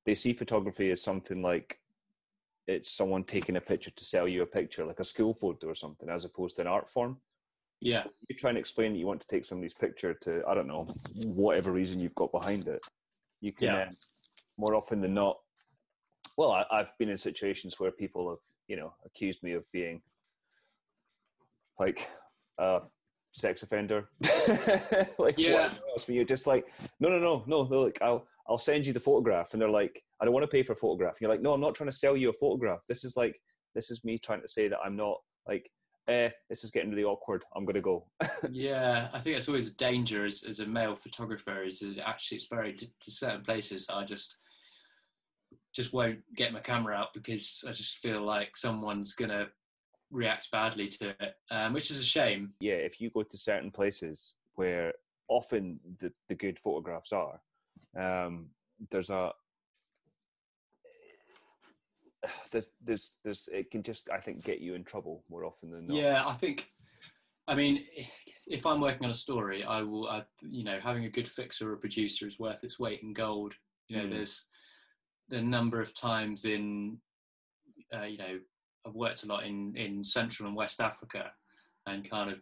They 0.05 0.15
see 0.15 0.33
photography 0.33 0.89
as 0.91 1.01
something 1.01 1.41
like 1.43 1.79
it's 2.67 2.89
someone 2.91 3.23
taking 3.23 3.57
a 3.57 3.61
picture 3.61 3.91
to 3.91 4.05
sell 4.05 4.27
you 4.27 4.41
a 4.43 4.47
picture, 4.47 4.85
like 4.85 4.99
a 4.99 5.03
school 5.03 5.33
photo 5.33 5.67
or 5.67 5.75
something, 5.75 6.09
as 6.09 6.25
opposed 6.25 6.55
to 6.55 6.61
an 6.61 6.67
art 6.67 6.89
form 6.89 7.17
yeah 7.81 8.03
you 8.29 8.35
try 8.35 8.49
and 8.49 8.57
explain 8.57 8.93
that 8.93 8.99
you 8.99 9.07
want 9.07 9.19
to 9.19 9.27
take 9.27 9.43
somebody's 9.43 9.73
picture 9.73 10.13
to 10.13 10.41
I 10.47 10.53
don't 10.53 10.67
know 10.67 10.87
whatever 11.25 11.71
reason 11.71 11.99
you've 11.99 12.15
got 12.15 12.31
behind 12.31 12.67
it, 12.67 12.81
you 13.41 13.51
can 13.51 13.67
Yeah. 13.67 13.77
uh, 13.77 13.89
more 14.57 14.75
often 14.75 15.01
than 15.01 15.13
not. 15.13 15.37
Well, 16.37 16.51
I, 16.51 16.65
I've 16.71 16.97
been 16.99 17.09
in 17.09 17.17
situations 17.17 17.79
where 17.79 17.91
people 17.91 18.29
have 18.29 18.39
you 18.67 18.75
know 18.77 18.93
accused 19.05 19.41
me 19.43 19.53
of 19.53 19.63
being 19.71 20.01
like 21.79 22.07
a 22.59 22.81
sex 23.31 23.63
offender, 23.63 24.09
like 25.17 25.37
Yeah. 25.37 25.63
else. 25.93 26.05
But 26.05 26.09
you're 26.09 26.23
just 26.25 26.47
like, 26.47 26.65
no, 26.99 27.09
no, 27.09 27.19
no, 27.19 27.43
no, 27.47 27.63
no. 27.63 27.81
Like 27.83 27.99
I'll 28.01 28.27
I'll 28.47 28.57
send 28.57 28.85
you 28.85 28.93
the 28.93 28.99
photograph, 28.99 29.53
and 29.53 29.61
they're 29.61 29.69
like, 29.69 30.03
I 30.19 30.25
don't 30.25 30.33
want 30.33 30.43
to 30.43 30.47
pay 30.55 30.63
for 30.63 30.73
a 30.73 30.75
photograph. 30.75 31.13
And 31.13 31.21
you're 31.21 31.29
like, 31.31 31.41
no, 31.41 31.53
I'm 31.53 31.61
not 31.61 31.75
trying 31.75 31.89
to 31.89 31.95
sell 31.95 32.15
you 32.15 32.29
a 32.29 32.33
photograph. 32.33 32.81
This 32.87 33.03
is 33.03 33.15
like 33.17 33.39
this 33.73 33.89
is 33.89 34.03
me 34.03 34.17
trying 34.19 34.41
to 34.41 34.47
say 34.47 34.67
that 34.67 34.79
I'm 34.83 34.95
not 34.95 35.17
like 35.47 35.69
eh, 36.07 36.29
this 36.49 36.63
is 36.63 36.71
getting 36.71 36.89
really 36.89 37.03
awkward. 37.03 37.43
I'm 37.55 37.65
gonna 37.65 37.81
go. 37.81 38.05
yeah 38.51 39.09
i 39.13 39.19
think 39.19 39.37
it's 39.37 39.47
always 39.47 39.73
a 39.73 39.77
danger 39.77 40.25
as, 40.25 40.43
as 40.43 40.59
a 40.59 40.65
male 40.65 40.95
photographer 40.95 41.63
is 41.63 41.83
actually 42.03 42.37
it's 42.37 42.47
very 42.47 42.73
to 42.73 42.87
certain 43.11 43.41
places 43.41 43.89
i 43.89 44.03
just 44.03 44.37
just 45.73 45.93
won't 45.93 46.19
get 46.35 46.53
my 46.53 46.59
camera 46.59 46.95
out 46.95 47.13
because 47.13 47.63
i 47.67 47.71
just 47.71 47.99
feel 47.99 48.21
like 48.21 48.57
someone's 48.57 49.15
gonna 49.15 49.47
react 50.11 50.51
badly 50.51 50.87
to 50.87 51.09
it 51.09 51.35
um, 51.51 51.73
which 51.73 51.89
is 51.89 51.99
a 51.99 52.03
shame 52.03 52.53
yeah, 52.59 52.73
if 52.73 52.99
you 52.99 53.09
go 53.09 53.23
to 53.23 53.37
certain 53.37 53.71
places 53.71 54.35
where 54.55 54.93
often 55.31 55.79
the, 55.99 56.11
the 56.27 56.35
good 56.35 56.59
photographs 56.59 57.13
are, 57.13 57.39
um, 57.97 58.49
there's 58.89 59.09
a 59.09 59.31
there's 62.51 62.67
there's 62.83 63.17
there's 63.23 63.49
it 63.51 63.71
can 63.71 63.83
just 63.83 64.09
I 64.11 64.19
think 64.19 64.43
get 64.43 64.59
you 64.61 64.73
in 64.75 64.83
trouble 64.83 65.23
more 65.29 65.45
often 65.45 65.71
than 65.71 65.87
not. 65.87 65.97
yeah 65.97 66.23
i 66.27 66.33
think 66.33 66.67
i 67.47 67.55
mean 67.55 67.83
if 68.47 68.65
i'm 68.65 68.81
working 68.81 69.05
on 69.05 69.11
a 69.11 69.15
story 69.15 69.63
i 69.63 69.81
will 69.81 70.07
I, 70.07 70.23
you 70.41 70.63
know 70.63 70.79
having 70.81 71.05
a 71.05 71.09
good 71.09 71.27
fixer 71.27 71.71
or 71.71 71.77
producer 71.77 72.27
is 72.27 72.39
worth 72.39 72.63
its 72.63 72.79
weight 72.79 73.01
in 73.03 73.13
gold 73.13 73.53
you 73.87 73.97
know 73.97 74.03
Mm. 74.05 74.11
there's 74.11 74.45
the 75.29 75.41
number 75.41 75.79
of 75.81 75.93
times 75.95 76.45
in 76.45 76.97
uh, 77.95 78.03
you 78.03 78.17
know 78.17 78.39
I've 78.85 78.95
worked 78.95 79.23
a 79.23 79.27
lot 79.27 79.45
in 79.45 79.75
in 79.77 80.03
Central 80.03 80.47
and 80.47 80.55
West 80.55 80.81
Africa, 80.81 81.31
and 81.85 82.09
kind 82.09 82.31
of 82.31 82.41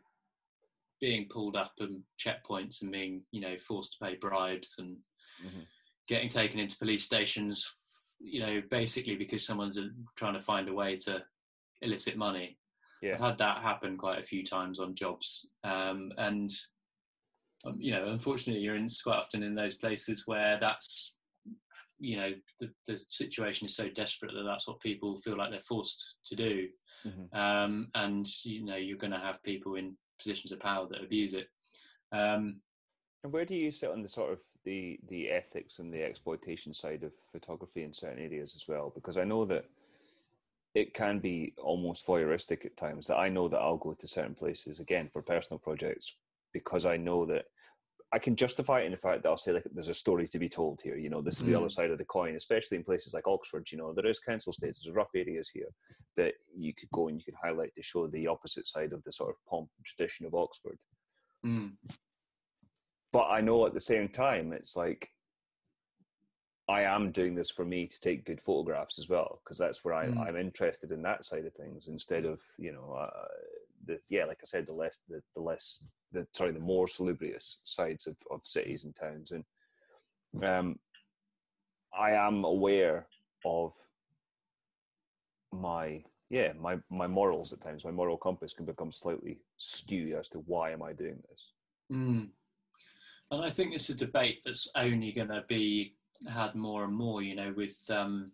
being 1.01 1.27
pulled 1.29 1.55
up 1.57 1.73
and 1.79 2.01
checkpoints 2.17 2.81
and 2.81 2.91
being 2.91 3.23
you 3.31 3.41
know 3.41 3.57
forced 3.57 3.93
to 3.97 4.05
pay 4.05 4.15
bribes 4.15 4.75
and 4.79 4.97
Mhm. 5.45 5.65
getting 6.07 6.29
taken 6.29 6.59
into 6.59 6.77
police 6.77 7.03
stations, 7.03 7.75
you 8.19 8.41
know, 8.41 8.61
basically 8.69 9.15
because 9.15 9.45
someone's 9.45 9.77
uh, 9.77 9.87
trying 10.15 10.33
to 10.33 10.39
find 10.39 10.67
a 10.69 10.73
way 10.73 10.95
to 10.95 11.23
illicit 11.81 12.17
money. 12.17 12.57
Yeah. 13.01 13.13
I've 13.13 13.19
had 13.21 13.37
that 13.37 13.59
happen 13.59 13.97
quite 13.97 14.19
a 14.19 14.23
few 14.23 14.43
times 14.43 14.79
on 14.79 14.93
jobs, 14.93 15.47
um, 15.63 16.11
and 16.17 16.49
um, 17.65 17.75
you 17.79 17.91
know, 17.91 18.07
unfortunately, 18.09 18.61
you're 18.61 18.75
in 18.75 18.87
quite 19.03 19.17
often 19.17 19.43
in 19.43 19.55
those 19.55 19.75
places 19.75 20.23
where 20.25 20.57
that's 20.59 21.15
you 22.01 22.15
know 22.17 22.31
the, 22.59 22.69
the 22.87 22.97
situation 22.97 23.65
is 23.65 23.75
so 23.75 23.89
desperate 23.89 24.31
that 24.33 24.43
that's 24.43 24.67
what 24.67 24.79
people 24.79 25.17
feel 25.17 25.37
like 25.37 25.51
they're 25.51 25.61
forced 25.61 26.15
to 26.25 26.35
do, 26.35 26.67
Mhm. 27.05 27.33
um, 27.33 27.87
and 27.95 28.27
you 28.43 28.65
know 28.65 28.75
you're 28.75 28.97
going 28.97 29.11
to 29.13 29.19
have 29.19 29.43
people 29.43 29.75
in 29.75 29.95
positions 30.17 30.51
of 30.51 30.59
power 30.59 30.87
that 30.89 31.03
abuse 31.03 31.33
it. 31.33 31.47
Um, 32.11 32.61
And 33.23 33.33
where 33.33 33.45
do 33.45 33.55
you 33.55 33.69
sit 33.71 33.91
on 33.91 34.01
the 34.01 34.07
sort 34.07 34.31
of 34.31 34.39
the 34.63 34.99
the 35.09 35.29
ethics 35.29 35.79
and 35.79 35.93
the 35.93 36.03
exploitation 36.03 36.73
side 36.73 37.03
of 37.03 37.11
photography 37.31 37.83
in 37.83 37.93
certain 37.93 38.23
areas 38.23 38.55
as 38.55 38.67
well? 38.67 38.91
Because 38.95 39.17
I 39.17 39.25
know 39.25 39.45
that 39.45 39.65
it 40.73 40.93
can 40.93 41.19
be 41.19 41.53
almost 41.57 42.07
voyeuristic 42.07 42.65
at 42.65 42.77
times. 42.77 43.07
That 43.07 43.17
I 43.17 43.27
know 43.27 43.49
that 43.49 43.57
I'll 43.59 43.77
go 43.77 43.93
to 43.93 44.07
certain 44.07 44.35
places 44.35 44.79
again 44.79 45.09
for 45.11 45.21
personal 45.21 45.59
projects 45.59 46.15
because 46.53 46.85
I 46.85 46.95
know 46.95 47.25
that 47.25 47.45
I 48.11 48.19
can 48.19 48.35
justify 48.35 48.81
it 48.81 48.85
in 48.85 48.91
the 48.91 48.97
fact 48.97 49.21
that 49.21 49.29
I'll 49.29 49.37
say 49.37 49.51
like 49.51 49.65
there's 49.73 49.89
a 49.89 49.93
story 49.93 50.27
to 50.27 50.39
be 50.39 50.49
told 50.49 50.79
here. 50.81 50.95
You 50.95 51.09
know, 51.09 51.21
this 51.21 51.39
is 51.41 51.43
the 51.43 51.55
other 51.55 51.67
Mm. 51.67 51.71
side 51.71 51.91
of 51.91 51.97
the 51.97 52.05
coin, 52.05 52.35
especially 52.35 52.77
in 52.77 52.83
places 52.83 53.13
like 53.13 53.27
Oxford. 53.27 53.69
You 53.71 53.77
know, 53.77 53.93
there 53.93 54.07
is 54.07 54.19
council 54.19 54.51
estates, 54.51 54.81
there's 54.81 54.95
rough 54.95 55.13
areas 55.13 55.49
here 55.49 55.69
that 56.15 56.35
you 56.55 56.73
could 56.73 56.89
go 56.91 57.07
and 57.09 57.17
you 57.19 57.23
could 57.25 57.35
highlight 57.41 57.75
to 57.75 57.83
show 57.83 58.07
the 58.07 58.27
opposite 58.27 58.65
side 58.65 58.93
of 58.93 59.03
the 59.03 59.11
sort 59.11 59.29
of 59.29 59.35
pomp 59.47 59.69
and 59.77 59.85
tradition 59.85 60.25
of 60.25 60.33
Oxford 60.33 60.79
mm, 61.45 61.71
but 63.11 63.27
I 63.29 63.41
know 63.41 63.65
at 63.65 63.73
the 63.73 63.79
same 63.79 64.07
time 64.09 64.53
it's 64.53 64.75
like 64.75 65.09
I 66.69 66.83
am 66.83 67.11
doing 67.11 67.33
this 67.33 67.49
for 67.49 67.65
me 67.65 67.87
to 67.87 67.99
take 67.99 68.25
good 68.25 68.39
photographs 68.39 68.99
as 68.99 69.09
well 69.09 69.41
because 69.43 69.57
that's 69.57 69.83
where 69.83 69.95
I, 69.95 70.05
Mm. 70.05 70.19
I'm 70.19 70.37
interested 70.37 70.91
in 70.91 71.01
that 71.01 71.25
side 71.25 71.45
of 71.45 71.53
things 71.53 71.87
instead 71.87 72.25
of 72.25 72.39
you 72.57 72.71
know 72.71 72.93
uh, 72.93 73.27
the 73.85 73.99
yeah 74.09 74.25
like 74.25 74.39
I 74.41 74.45
said 74.45 74.67
the 74.67 74.73
less 74.73 74.99
the, 75.09 75.21
the 75.35 75.41
less 75.41 75.83
the 76.11 76.27
sorry 76.31 76.51
the 76.51 76.59
more 76.59 76.87
salubrious 76.87 77.59
sides 77.63 78.05
of, 78.07 78.15
of 78.29 78.45
cities 78.45 78.83
and 78.83 78.95
towns 78.95 79.31
and 79.31 79.43
um 80.43 80.79
I 81.97 82.11
am 82.11 82.43
aware 82.43 83.07
of 83.45 83.73
my 85.51 86.03
yeah 86.29 86.53
my 86.53 86.77
my 86.91 87.07
morals 87.07 87.51
at 87.51 87.61
times 87.61 87.83
my 87.83 87.91
moral 87.91 88.17
compass 88.17 88.53
can 88.53 88.65
become 88.65 88.91
slightly 88.91 89.39
skew 89.57 90.15
as 90.17 90.29
to 90.29 90.39
why 90.45 90.71
am 90.71 90.83
I 90.83 90.93
doing 90.93 91.19
this 91.29 91.51
mm. 91.91 92.29
And 93.31 93.43
I 93.43 93.49
think 93.49 93.73
it's 93.73 93.89
a 93.89 93.95
debate 93.95 94.39
that's 94.43 94.69
only 94.75 95.11
going 95.11 95.27
to 95.29 95.43
be 95.47 95.95
had 96.27 96.55
more 96.55 96.83
and 96.83 96.93
more. 96.93 97.21
You 97.21 97.35
know, 97.35 97.53
with 97.55 97.77
um, 97.89 98.31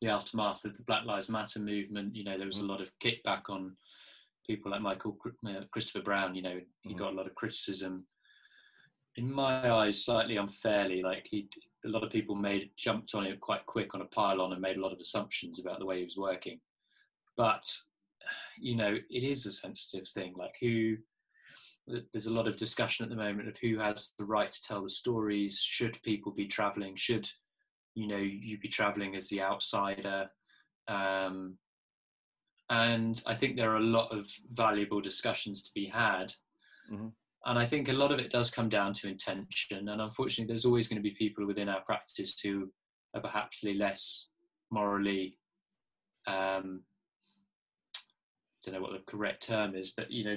the 0.00 0.08
aftermath 0.08 0.64
of 0.64 0.76
the 0.76 0.82
Black 0.84 1.04
Lives 1.04 1.28
Matter 1.28 1.58
movement, 1.60 2.14
you 2.14 2.24
know, 2.24 2.38
there 2.38 2.46
was 2.46 2.58
a 2.58 2.64
lot 2.64 2.80
of 2.80 2.92
kickback 3.00 3.50
on 3.50 3.76
people 4.46 4.70
like 4.70 4.80
Michael 4.80 5.16
uh, 5.48 5.62
Christopher 5.72 6.04
Brown. 6.04 6.34
You 6.34 6.42
know, 6.42 6.60
he 6.82 6.94
Mhm. 6.94 6.98
got 6.98 7.12
a 7.12 7.16
lot 7.16 7.26
of 7.26 7.34
criticism. 7.34 8.06
In 9.16 9.32
my 9.32 9.70
eyes, 9.70 10.04
slightly 10.04 10.36
unfairly. 10.36 11.02
Like 11.02 11.26
he, 11.28 11.48
a 11.84 11.88
lot 11.88 12.04
of 12.04 12.10
people 12.10 12.34
made 12.36 12.70
jumped 12.76 13.14
on 13.14 13.26
it 13.26 13.40
quite 13.40 13.66
quick 13.66 13.94
on 13.94 14.02
a 14.02 14.06
pylon 14.06 14.52
and 14.52 14.60
made 14.60 14.76
a 14.76 14.80
lot 14.80 14.92
of 14.92 15.00
assumptions 15.00 15.58
about 15.58 15.78
the 15.78 15.86
way 15.86 15.98
he 15.98 16.04
was 16.04 16.16
working. 16.16 16.60
But 17.36 17.64
you 18.58 18.76
know, 18.76 18.94
it 18.94 19.22
is 19.22 19.46
a 19.46 19.52
sensitive 19.52 20.06
thing. 20.08 20.34
Like 20.36 20.56
who 20.60 20.96
there's 21.86 22.26
a 22.26 22.34
lot 22.34 22.48
of 22.48 22.56
discussion 22.56 23.04
at 23.04 23.10
the 23.10 23.16
moment 23.16 23.48
of 23.48 23.56
who 23.58 23.78
has 23.78 24.12
the 24.18 24.24
right 24.24 24.50
to 24.50 24.62
tell 24.62 24.82
the 24.82 24.88
stories. 24.88 25.60
Should 25.60 26.02
people 26.02 26.32
be 26.32 26.46
traveling? 26.46 26.96
Should 26.96 27.28
you 27.94 28.06
know 28.08 28.16
you 28.16 28.58
be 28.58 28.68
traveling 28.68 29.14
as 29.16 29.28
the 29.28 29.42
outsider? 29.42 30.30
Um, 30.88 31.58
and 32.68 33.22
i 33.26 33.34
think 33.34 33.56
there 33.56 33.70
are 33.70 33.76
a 33.76 33.80
lot 33.80 34.10
of 34.16 34.28
valuable 34.50 35.00
discussions 35.00 35.62
to 35.62 35.70
be 35.74 35.86
had. 35.86 36.32
Mhm. 36.90 37.12
and 37.44 37.58
i 37.58 37.64
think 37.64 37.88
a 37.88 37.92
lot 37.92 38.10
of 38.12 38.18
it 38.18 38.30
does 38.30 38.50
come 38.50 38.68
down 38.68 38.92
to 38.94 39.08
intention. 39.08 39.88
And 39.88 40.00
unfortunately 40.00 40.48
there's 40.50 40.64
always 40.64 40.88
going 40.88 41.00
to 41.02 41.08
be 41.08 41.14
people 41.14 41.46
within 41.46 41.68
our 41.68 41.80
practice 41.82 42.38
who 42.40 42.72
are 43.14 43.20
perhaps 43.20 43.62
less 43.64 44.30
morally 44.70 45.38
um, 46.26 46.82
don't 48.64 48.74
know 48.74 48.80
what 48.80 48.92
the 48.92 49.12
correct 49.12 49.46
term 49.46 49.76
is 49.76 49.92
but 49.92 50.10
you 50.10 50.24
know 50.24 50.36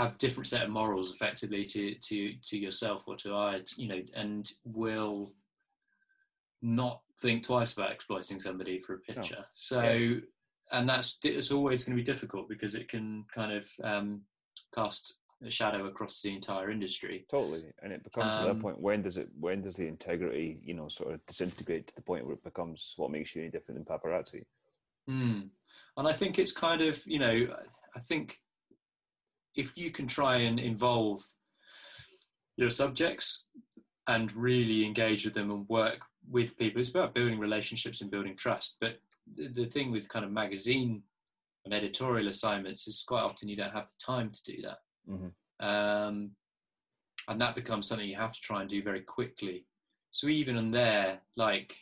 have 0.00 0.18
different 0.18 0.46
set 0.46 0.62
of 0.62 0.70
morals 0.70 1.10
effectively 1.12 1.64
to 1.64 1.94
to 2.08 2.32
to 2.48 2.58
yourself 2.58 3.06
or 3.06 3.16
to 3.16 3.34
I, 3.34 3.60
you 3.76 3.88
know, 3.88 4.02
and 4.14 4.50
will 4.64 5.32
not 6.62 7.02
think 7.20 7.44
twice 7.44 7.72
about 7.74 7.92
exploiting 7.92 8.40
somebody 8.40 8.78
for 8.80 8.94
a 8.94 8.98
picture. 8.98 9.44
So, 9.52 9.82
Yeah. 9.82 10.18
and 10.72 10.88
that's 10.88 11.18
it's 11.24 11.52
always 11.52 11.84
going 11.84 11.96
to 11.96 12.02
be 12.02 12.12
difficult 12.12 12.48
because 12.48 12.74
it 12.74 12.88
can 12.88 13.24
kind 13.34 13.52
of 13.52 13.68
um, 13.82 14.22
cast 14.74 15.20
a 15.42 15.50
shadow 15.50 15.86
across 15.86 16.20
the 16.22 16.34
entire 16.34 16.70
industry. 16.70 17.26
Totally, 17.30 17.64
and 17.82 17.92
it 17.92 18.02
becomes 18.04 18.36
at 18.36 18.42
that 18.42 18.50
Um, 18.50 18.60
point 18.60 18.80
when 18.80 19.02
does 19.02 19.16
it 19.16 19.28
when 19.38 19.62
does 19.62 19.76
the 19.76 19.86
integrity 19.86 20.60
you 20.62 20.74
know 20.74 20.88
sort 20.88 21.14
of 21.14 21.24
disintegrate 21.26 21.86
to 21.88 21.94
the 21.94 22.02
point 22.02 22.24
where 22.26 22.34
it 22.34 22.44
becomes 22.44 22.94
what 22.96 23.10
makes 23.10 23.34
you 23.34 23.42
any 23.42 23.50
different 23.50 23.76
than 23.78 23.90
paparazzi? 23.92 24.44
Mm. 25.08 25.50
And 25.96 26.08
I 26.08 26.12
think 26.12 26.38
it's 26.38 26.52
kind 26.52 26.82
of, 26.82 26.94
you 27.06 27.18
know, 27.18 27.36
I 27.96 28.00
think 28.00 28.40
if 29.54 29.76
you 29.76 29.90
can 29.90 30.06
try 30.06 30.36
and 30.36 30.58
involve 30.58 31.22
your 32.56 32.70
subjects 32.70 33.46
and 34.06 34.32
really 34.34 34.84
engage 34.84 35.24
with 35.24 35.34
them 35.34 35.50
and 35.50 35.68
work 35.68 36.00
with 36.28 36.56
people, 36.56 36.80
it's 36.80 36.90
about 36.90 37.14
building 37.14 37.38
relationships 37.38 38.00
and 38.00 38.10
building 38.10 38.36
trust. 38.36 38.76
But 38.80 38.98
the, 39.34 39.48
the 39.48 39.66
thing 39.66 39.90
with 39.90 40.08
kind 40.08 40.24
of 40.24 40.30
magazine 40.30 41.02
and 41.64 41.74
editorial 41.74 42.28
assignments 42.28 42.86
is 42.88 43.04
quite 43.06 43.22
often 43.22 43.48
you 43.48 43.56
don't 43.56 43.72
have 43.72 43.86
the 43.86 44.04
time 44.04 44.30
to 44.30 44.42
do 44.44 44.62
that. 44.62 44.78
Mhm. 45.08 45.32
Um, 45.60 46.30
and 47.28 47.40
that 47.40 47.54
becomes 47.54 47.86
something 47.86 48.08
you 48.08 48.16
have 48.16 48.34
to 48.34 48.40
try 48.40 48.60
and 48.62 48.70
do 48.70 48.82
very 48.82 49.02
quickly. 49.02 49.66
So 50.10 50.26
even 50.28 50.56
on 50.56 50.70
there, 50.70 51.20
like 51.36 51.74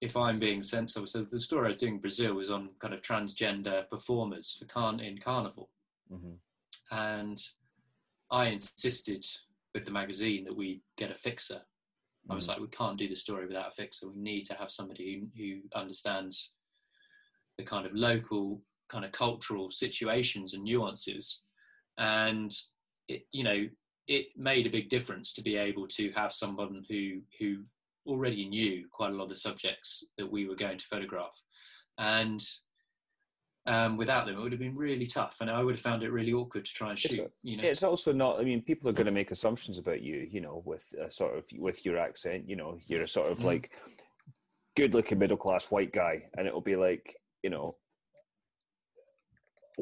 if 0.00 0.16
I'm 0.16 0.38
being 0.38 0.62
sensible, 0.62 1.06
so 1.06 1.22
the 1.22 1.40
story 1.40 1.66
I 1.66 1.68
was 1.68 1.76
doing 1.76 1.94
in 1.94 2.00
Brazil 2.00 2.34
was 2.34 2.50
on 2.50 2.70
kind 2.80 2.92
of 2.92 3.02
transgender 3.02 3.88
performers 3.88 4.56
for 4.58 4.66
carn 4.66 5.00
in 5.00 5.18
carnival, 5.18 5.70
hmm 6.08 6.34
and 6.90 7.40
I 8.30 8.46
insisted 8.46 9.24
with 9.74 9.84
the 9.84 9.90
magazine 9.90 10.44
that 10.44 10.56
we 10.56 10.82
get 10.96 11.10
a 11.10 11.14
fixer. 11.14 11.62
I 12.30 12.34
was 12.34 12.46
Mhm. 12.46 12.48
like, 12.48 12.60
we 12.60 12.68
can't 12.68 12.98
do 12.98 13.08
the 13.08 13.16
story 13.16 13.46
without 13.46 13.68
a 13.68 13.72
fixer. 13.72 14.08
We 14.08 14.16
need 14.16 14.44
to 14.46 14.54
have 14.54 14.70
somebody 14.70 15.18
who, 15.18 15.30
who 15.36 15.68
understands 15.74 16.54
the 17.58 17.64
kind 17.64 17.86
of 17.86 17.94
local, 17.94 18.62
kind 18.88 19.04
of 19.04 19.12
cultural 19.12 19.70
situations 19.70 20.54
and 20.54 20.64
nuances. 20.64 21.44
And 21.98 22.52
it, 23.08 23.26
you 23.32 23.44
know, 23.44 23.68
it 24.06 24.36
made 24.36 24.66
a 24.66 24.70
big 24.70 24.88
difference 24.88 25.32
to 25.34 25.42
be 25.42 25.56
able 25.56 25.86
to 25.88 26.10
have 26.12 26.32
someone 26.32 26.84
who 26.88 27.22
who 27.38 27.64
already 28.06 28.48
knew 28.48 28.88
quite 28.90 29.10
a 29.10 29.14
lot 29.14 29.24
of 29.24 29.28
the 29.28 29.36
subjects 29.36 30.10
that 30.16 30.30
we 30.30 30.46
were 30.46 30.56
going 30.56 30.78
to 30.78 30.84
photograph, 30.84 31.40
and 31.98 32.44
um, 33.66 33.96
without 33.96 34.26
them, 34.26 34.36
it 34.36 34.40
would 34.40 34.52
have 34.52 34.58
been 34.60 34.74
really 34.76 35.06
tough, 35.06 35.40
and 35.40 35.48
I 35.48 35.62
would 35.62 35.74
have 35.74 35.80
found 35.80 36.02
it 36.02 36.10
really 36.10 36.32
awkward 36.32 36.64
to 36.64 36.72
try 36.74 36.90
and 36.90 36.98
shoot. 36.98 37.20
a- 37.20 37.30
You 37.42 37.58
know, 37.58 37.64
It's 37.64 37.82
also 37.82 38.12
not. 38.12 38.40
I 38.40 38.44
mean, 38.44 38.60
people 38.62 38.88
are 38.88 38.92
going 38.92 39.06
to 39.06 39.12
make 39.12 39.30
assumptions 39.30 39.78
about 39.78 40.02
you. 40.02 40.26
You 40.30 40.40
know, 40.40 40.62
with 40.64 40.92
a 41.00 41.10
sort 41.10 41.38
of 41.38 41.44
with 41.56 41.84
your 41.84 41.96
accent. 41.98 42.48
You 42.48 42.56
know, 42.56 42.78
you're 42.86 43.02
a 43.02 43.08
sort 43.08 43.30
of 43.30 43.38
Mhm. 43.38 43.44
like 43.44 43.70
good-looking 44.76 45.18
middle-class 45.18 45.70
white 45.70 45.92
guy, 45.92 46.28
and 46.36 46.46
it'll 46.48 46.60
be 46.62 46.76
like, 46.76 47.14
you 47.42 47.50
know, 47.50 47.76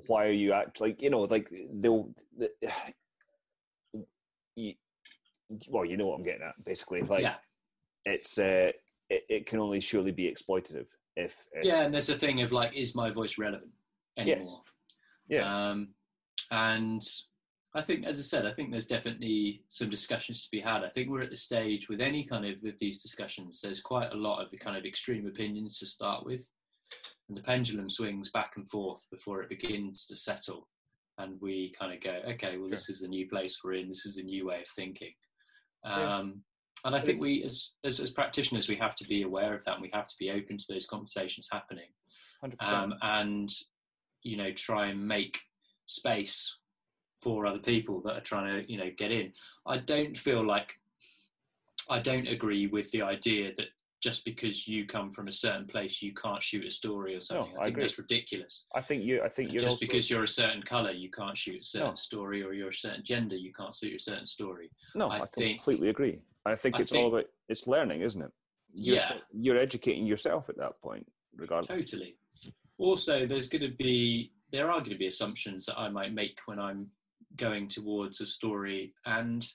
why 0.07 0.27
are 0.27 0.33
you 0.33 0.53
act 0.53 0.81
like 0.81 1.01
you 1.01 1.11
know 1.11 1.23
like 1.23 1.51
they'll. 1.73 2.13
The, 2.37 2.51
you, 4.57 4.75
well, 5.69 5.85
you 5.85 5.97
know 5.97 6.07
what 6.09 6.17
I'm 6.19 6.25
getting 6.25 6.43
at. 6.43 6.63
Basically, 6.65 7.01
like 7.03 7.23
yeah. 7.23 7.37
it's 8.05 8.39
uh, 8.39 8.73
it, 9.09 9.25
it 9.29 9.47
can 9.47 9.59
only 9.59 9.81
surely 9.81 10.13
be 10.13 10.31
exploitative 10.31 10.89
if, 11.17 11.37
if 11.53 11.65
yeah 11.65 11.83
and 11.83 11.93
there's 11.93 12.09
a 12.11 12.15
thing 12.19 12.41
of 12.43 12.53
like 12.53 12.75
is 12.75 12.95
my 12.95 13.11
voice 13.11 13.39
relevant 13.39 13.71
Yes. 14.17 14.27
anymore? 14.43 14.63
Yeah. 15.29 15.71
Um, 15.71 15.95
and 16.51 17.03
i 17.75 17.81
think 17.81 18.05
as 18.05 18.19
i 18.19 18.23
said 18.23 18.47
i 18.47 18.53
think 18.53 18.71
there's 18.71 18.87
definitely 18.87 19.63
some 19.69 19.89
discussions 19.91 20.43
to 20.43 20.49
be 20.51 20.61
had. 20.61 20.83
I 20.83 20.89
think 20.89 21.09
we're 21.09 21.23
at 21.23 21.31
the 21.31 21.37
stage 21.37 21.89
with 21.89 22.01
any 22.01 22.25
kind 22.25 22.45
of 22.45 22.57
with 22.63 22.79
these 22.79 23.01
discussions 23.03 23.61
there's 23.61 23.81
quite 23.81 24.13
a 24.13 24.17
lot 24.17 24.43
of 24.43 24.51
the 24.51 24.57
kind 24.59 24.77
of 24.77 24.85
extreme 24.85 25.27
opinions 25.27 25.79
to 25.79 25.87
start 25.87 26.25
with. 26.25 26.49
And 27.29 27.37
the 27.37 27.43
pendulum 27.43 27.89
swings 27.89 28.31
back 28.33 28.53
and 28.57 28.69
forth 28.69 29.07
before 29.13 29.41
it 29.43 29.49
begins 29.49 30.07
to 30.07 30.17
settle. 30.17 30.67
And 31.19 31.41
we 31.41 31.73
kind 31.79 31.95
of 31.95 32.01
go 32.01 32.19
okay 32.33 32.57
well 32.57 32.69
this 32.69 32.89
is 32.91 33.03
a 33.03 33.09
new 33.09 33.29
place 33.29 33.61
we're 33.63 33.75
in. 33.75 33.87
This 33.89 34.05
is 34.07 34.17
a 34.19 34.25
new 34.25 34.47
way 34.47 34.61
of 34.63 34.67
thinking. 34.67 35.13
Yeah. 35.85 36.17
um, 36.19 36.43
and 36.85 36.95
I 36.97 37.01
think 37.01 37.21
we, 37.21 37.43
as, 37.45 37.73
as 37.85 38.01
as 38.01 38.11
practitioners, 38.11 38.69
we 38.69 38.77
have 38.77 38.95
to 38.97 39.05
be 39.07 39.23
aware 39.23 39.55
of 39.55 39.65
that. 39.65 39.75
and 39.75 39.83
We 39.83 39.91
have 39.93 40.09
to 40.09 40.15
be 40.19 40.31
open 40.31 40.57
to 40.59 40.65
those 40.69 40.87
conversations 40.87 41.49
happening. 41.53 41.89
um, 42.61 42.95
and 43.03 43.51
you 44.23 44.37
know 44.37 44.53
try 44.53 44.87
and 44.87 45.07
make 45.07 45.41
space 45.87 46.59
for 47.23 47.45
other 47.47 47.59
people 47.59 48.01
that 48.03 48.17
are 48.17 48.21
trying 48.23 48.49
to 48.65 48.73
you 48.73 48.79
know 48.79 48.91
get 48.97 49.11
in. 49.13 49.33
I 49.67 49.79
don't 49.79 50.17
feel 50.17 50.43
like 50.47 50.75
I 51.89 51.99
don't 51.99 52.29
agree 52.29 52.67
with 52.67 52.91
the 52.93 53.03
idea 53.03 53.53
that 53.57 53.67
just 54.03 54.25
because 54.25 54.67
you 54.67 54.87
come 54.87 55.11
from 55.11 55.29
a 55.29 55.33
certain 55.33 55.67
place 55.67 56.01
you 56.01 56.15
can't 56.15 56.43
shoot 56.43 56.65
a 56.65 56.71
story 56.71 57.15
or 57.15 57.21
something. 57.21 57.53
I 57.57 57.61
I 57.61 57.65
think 57.65 57.75
agree. 57.75 57.83
that's 57.85 57.99
ridiculous. 57.99 58.67
I 58.75 58.81
think 58.81 59.05
you. 59.05 59.23
I 59.23 59.29
think 59.29 59.53
you're 59.53 59.61
just 59.61 59.81
because 59.81 60.09
you're 60.09 60.23
a 60.23 60.29
certain 60.29 60.63
color, 60.63 60.91
you 60.93 61.11
can't 61.11 61.37
shoot 61.37 61.61
a 61.61 61.65
certain 61.65 61.89
No. 61.89 61.95
story, 61.95 62.43
or 62.43 62.55
you're 62.55 62.69
a 62.69 62.73
certain 62.73 63.05
gender, 63.05 63.37
you 63.37 63.53
can't 63.53 63.75
shoot 63.75 63.95
a 63.97 63.99
certain 64.03 64.25
story. 64.27 64.71
No, 64.95 65.09
I 65.09 65.19
I, 65.19 65.27
think- 65.37 65.59
completely 65.59 65.91
agree. 65.91 66.19
I 66.47 66.55
think 66.55 66.77
I 66.77 66.83
it's 66.83 66.93
all 66.93 67.09
about 67.09 67.27
it's 67.49 67.67
learning, 67.67 68.03
isn't 68.03 68.23
it? 68.23 68.31
You're 68.73 68.97
yeah, 68.97 69.13
you're 69.33 69.59
educating 69.59 70.07
yourself 70.07 70.49
at 70.49 70.57
that 70.59 70.81
point, 70.81 71.07
regardless. 71.37 71.81
totally. 71.81 72.17
Also, 72.79 73.27
there's 73.27 73.49
going 73.49 73.63
to 73.63 73.77
be 73.77 74.33
there 74.53 74.71
are 74.71 74.79
going 74.79 74.91
to 74.91 74.99
be 74.99 75.07
assumptions 75.07 75.67
that 75.67 75.79
I 75.79 75.89
might 75.89 76.15
make 76.15 76.39
when 76.47 76.59
I'm 76.59 76.89
going 77.37 77.69
towards 77.69 78.21
a 78.21 78.27
story, 78.27 78.95
and 79.05 79.47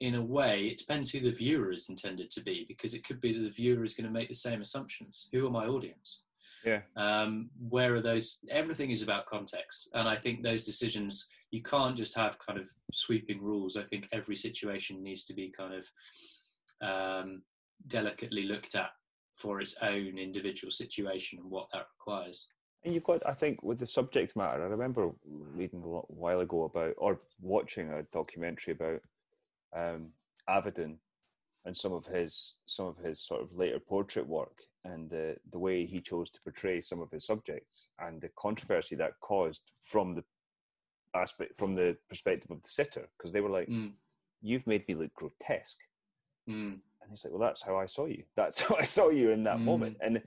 in 0.00 0.14
a 0.14 0.22
way, 0.22 0.68
it 0.68 0.78
depends 0.78 1.10
who 1.10 1.20
the 1.20 1.30
viewer 1.30 1.72
is 1.72 1.88
intended 1.88 2.30
to 2.30 2.42
be, 2.42 2.64
because 2.66 2.94
it 2.94 3.04
could 3.04 3.20
be 3.20 3.32
that 3.32 3.44
the 3.44 3.50
viewer 3.50 3.84
is 3.84 3.94
going 3.94 4.06
to 4.06 4.12
make 4.12 4.28
the 4.28 4.34
same 4.34 4.60
assumptions. 4.60 5.28
Who 5.32 5.46
are 5.46 5.50
my 5.50 5.66
audience? 5.66 6.22
Yeah. 6.64 6.80
um, 6.96 7.50
where 7.68 7.94
are 7.94 8.02
those 8.02 8.40
everything 8.50 8.90
is 8.90 9.02
about 9.02 9.26
context 9.26 9.90
and 9.94 10.08
i 10.08 10.16
think 10.16 10.42
those 10.42 10.64
decisions 10.64 11.28
you 11.50 11.62
can't 11.62 11.96
just 11.96 12.14
have 12.16 12.38
kind 12.38 12.58
of 12.58 12.68
sweeping 12.92 13.40
rules 13.42 13.76
i 13.76 13.82
think 13.82 14.08
every 14.12 14.36
situation 14.36 15.02
needs 15.02 15.24
to 15.24 15.34
be 15.34 15.50
kind 15.50 15.74
of 15.74 15.86
um, 16.82 17.42
delicately 17.86 18.44
looked 18.44 18.74
at 18.74 18.90
for 19.32 19.60
its 19.60 19.76
own 19.82 20.18
individual 20.18 20.70
situation 20.70 21.38
and 21.40 21.50
what 21.50 21.68
that 21.72 21.86
requires 21.98 22.48
And 22.84 22.94
you've 22.94 23.04
got, 23.04 23.26
I 23.26 23.34
think, 23.34 23.62
with 23.62 23.78
the 23.78 23.86
subject 23.86 24.36
matter. 24.36 24.62
I 24.62 24.66
remember 24.66 25.10
reading 25.24 25.82
a 25.82 25.86
lot, 25.86 26.06
while 26.08 26.40
ago 26.40 26.64
about, 26.64 26.94
or 26.96 27.20
watching 27.40 27.90
a 27.90 28.02
documentary 28.12 28.72
about 28.72 29.00
um, 29.76 30.12
Avedon 30.48 30.96
and 31.64 31.76
some 31.76 31.92
of 31.92 32.06
his 32.06 32.54
some 32.64 32.86
of 32.86 32.96
his 32.98 33.20
sort 33.20 33.42
of 33.42 33.52
later 33.52 33.78
portrait 33.78 34.26
work 34.26 34.56
and 34.84 35.10
the 35.10 35.36
the 35.52 35.58
way 35.58 35.84
he 35.86 36.00
chose 36.00 36.30
to 36.30 36.40
portray 36.42 36.80
some 36.80 37.00
of 37.00 37.10
his 37.10 37.24
subjects 37.26 37.88
and 37.98 38.20
the 38.20 38.30
controversy 38.38 38.96
that 38.96 39.12
caused 39.20 39.70
from 39.82 40.14
the 40.14 40.24
aspect 41.14 41.52
from 41.58 41.74
the 41.74 41.96
perspective 42.08 42.50
of 42.50 42.62
the 42.62 42.68
sitter 42.68 43.08
because 43.16 43.32
they 43.32 43.40
were 43.40 43.50
like, 43.50 43.68
Mm. 43.68 43.92
"You've 44.40 44.66
made 44.66 44.86
me 44.88 44.94
look 44.94 45.12
grotesque." 45.14 45.78
Mm. 46.48 46.80
And 47.02 47.10
he's 47.10 47.24
like, 47.24 47.32
well, 47.32 47.40
that's 47.48 47.62
how 47.62 47.76
I 47.76 47.86
saw 47.86 48.06
you. 48.06 48.24
That's 48.36 48.60
how 48.62 48.76
I 48.76 48.84
saw 48.84 49.08
you 49.10 49.30
in 49.30 49.44
that 49.44 49.58
Mm. 49.58 49.64
moment. 49.64 49.96
And 50.00 50.22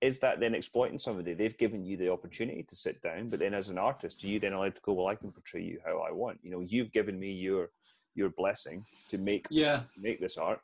is 0.00 0.20
that 0.20 0.40
then 0.40 0.54
exploiting 0.54 0.98
somebody? 0.98 1.32
They've 1.34 1.56
given 1.56 1.84
you 1.84 1.96
the 1.96 2.10
opportunity 2.12 2.62
to 2.64 2.76
sit 2.76 3.00
down, 3.00 3.28
but 3.30 3.38
then 3.38 3.54
as 3.54 3.68
an 3.70 3.78
artist, 3.78 4.22
are 4.24 4.26
you 4.26 4.38
then 4.40 4.52
allowed 4.52 4.74
to 4.76 4.82
go, 4.82 4.92
well, 4.92 5.06
I 5.06 5.14
can 5.14 5.32
portray 5.32 5.62
you 5.62 5.80
how 5.84 5.98
I 6.00 6.10
want? 6.12 6.40
You 6.42 6.50
know, 6.50 6.60
you've 6.60 6.92
given 6.92 7.18
me 7.18 7.30
your 7.32 7.70
your 8.16 8.30
blessing 8.30 8.84
to 9.08 9.18
make 9.18 9.46
yeah 9.50 9.84
make 9.96 10.20
this 10.20 10.36
art. 10.36 10.60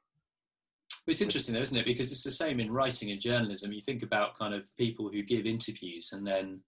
It's 1.07 1.21
interesting 1.21 1.55
though 1.55 1.61
isn't 1.61 1.77
it? 1.77 1.87
Because 1.87 2.13
it's 2.13 2.25
the 2.25 2.31
same 2.31 2.61
in 2.61 2.71
writing 2.71 3.11
and 3.11 3.21
journalism. 3.21 3.73
You 3.73 3.81
think 3.81 4.03
about 4.03 4.35
kind 4.39 4.55
of 4.55 4.75
people 4.77 5.09
who 5.11 5.23
give 5.23 5.47
interviews 5.47 6.13
and 6.13 6.27
then 6.27 6.61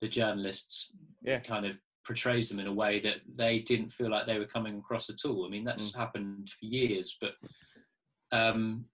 the 0.00 0.08
journalists 0.08 0.92
Yeah. 1.22 1.40
kind 1.40 1.66
of 1.66 1.78
portrays 2.06 2.48
them 2.48 2.58
in 2.60 2.66
a 2.66 2.72
way 2.72 2.98
that 3.00 3.18
they 3.36 3.58
didn't 3.58 3.90
feel 3.90 4.10
like 4.10 4.26
they 4.26 4.38
were 4.38 4.46
coming 4.46 4.78
across 4.78 5.10
at 5.10 5.24
all. 5.26 5.44
I 5.44 5.48
mean 5.50 5.62
Mm. 5.62 5.66
that's 5.66 5.94
happened 5.94 6.48
for 6.50 6.64
years 6.66 7.16
but 7.20 7.34
um 8.32 8.86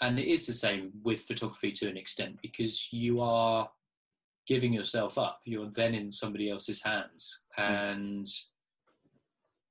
and 0.00 0.18
it 0.18 0.26
is 0.26 0.46
the 0.46 0.52
same 0.52 0.92
with 1.02 1.22
photography 1.22 1.72
to 1.72 1.88
an 1.88 1.96
extent 1.96 2.38
because 2.42 2.92
you 2.92 3.20
are 3.20 3.68
giving 4.46 4.72
yourself 4.72 5.18
up. 5.18 5.40
You're 5.44 5.70
then 5.70 5.94
in 5.94 6.10
somebody 6.12 6.50
else's 6.50 6.82
hands 6.82 7.40
and 7.56 8.26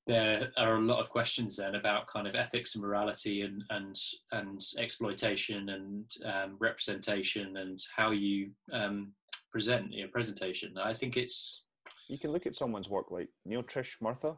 there 0.07 0.49
are 0.57 0.75
a 0.77 0.81
lot 0.81 0.99
of 0.99 1.09
questions 1.09 1.57
then 1.57 1.75
about 1.75 2.07
kind 2.07 2.27
of 2.27 2.35
ethics 2.35 2.75
and 2.75 2.83
morality 2.83 3.41
and 3.41 3.63
and 3.69 3.95
and 4.31 4.61
exploitation 4.77 5.69
and 5.69 6.05
um, 6.25 6.55
representation 6.59 7.57
and 7.57 7.79
how 7.95 8.11
you 8.11 8.51
um, 8.71 9.11
present 9.51 9.91
your 9.93 10.07
presentation. 10.07 10.77
I 10.77 10.93
think 10.93 11.17
it's 11.17 11.65
You 12.07 12.17
can 12.17 12.31
look 12.31 12.45
at 12.47 12.55
someone's 12.55 12.89
work 12.89 13.11
like 13.11 13.27
Neil 13.45 13.63
Tish 13.63 13.97
Murtha. 14.01 14.37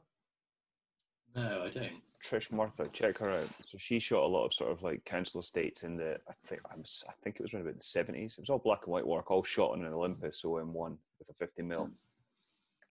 no, 1.35 1.63
I 1.65 1.69
don't. 1.69 2.01
Tish 2.23 2.51
Murtha, 2.51 2.89
check 2.91 3.17
her 3.19 3.29
out. 3.29 3.47
So 3.61 3.77
she 3.77 3.97
shot 3.99 4.23
a 4.23 4.27
lot 4.27 4.45
of 4.45 4.53
sort 4.53 4.71
of 4.71 4.83
like 4.83 5.05
council 5.05 5.39
estates 5.39 5.83
in 5.83 5.95
the 5.95 6.17
I 6.27 6.33
think 6.45 6.61
I'm, 6.73 6.81
s- 6.81 7.03
I 7.07 7.13
think 7.23 7.37
it 7.37 7.43
was 7.43 7.53
around 7.53 7.63
about 7.67 7.77
the 7.77 7.83
seventies. 7.83 8.33
It 8.37 8.41
was 8.41 8.49
all 8.49 8.59
black 8.59 8.81
and 8.83 8.91
white 8.91 9.07
work, 9.07 9.31
all 9.31 9.43
shot 9.43 9.71
on 9.71 9.85
an 9.85 9.93
Olympus 9.93 10.43
OM 10.43 10.73
one 10.73 10.97
with 11.17 11.29
a 11.29 11.33
fifty 11.33 11.61
mil. 11.61 11.89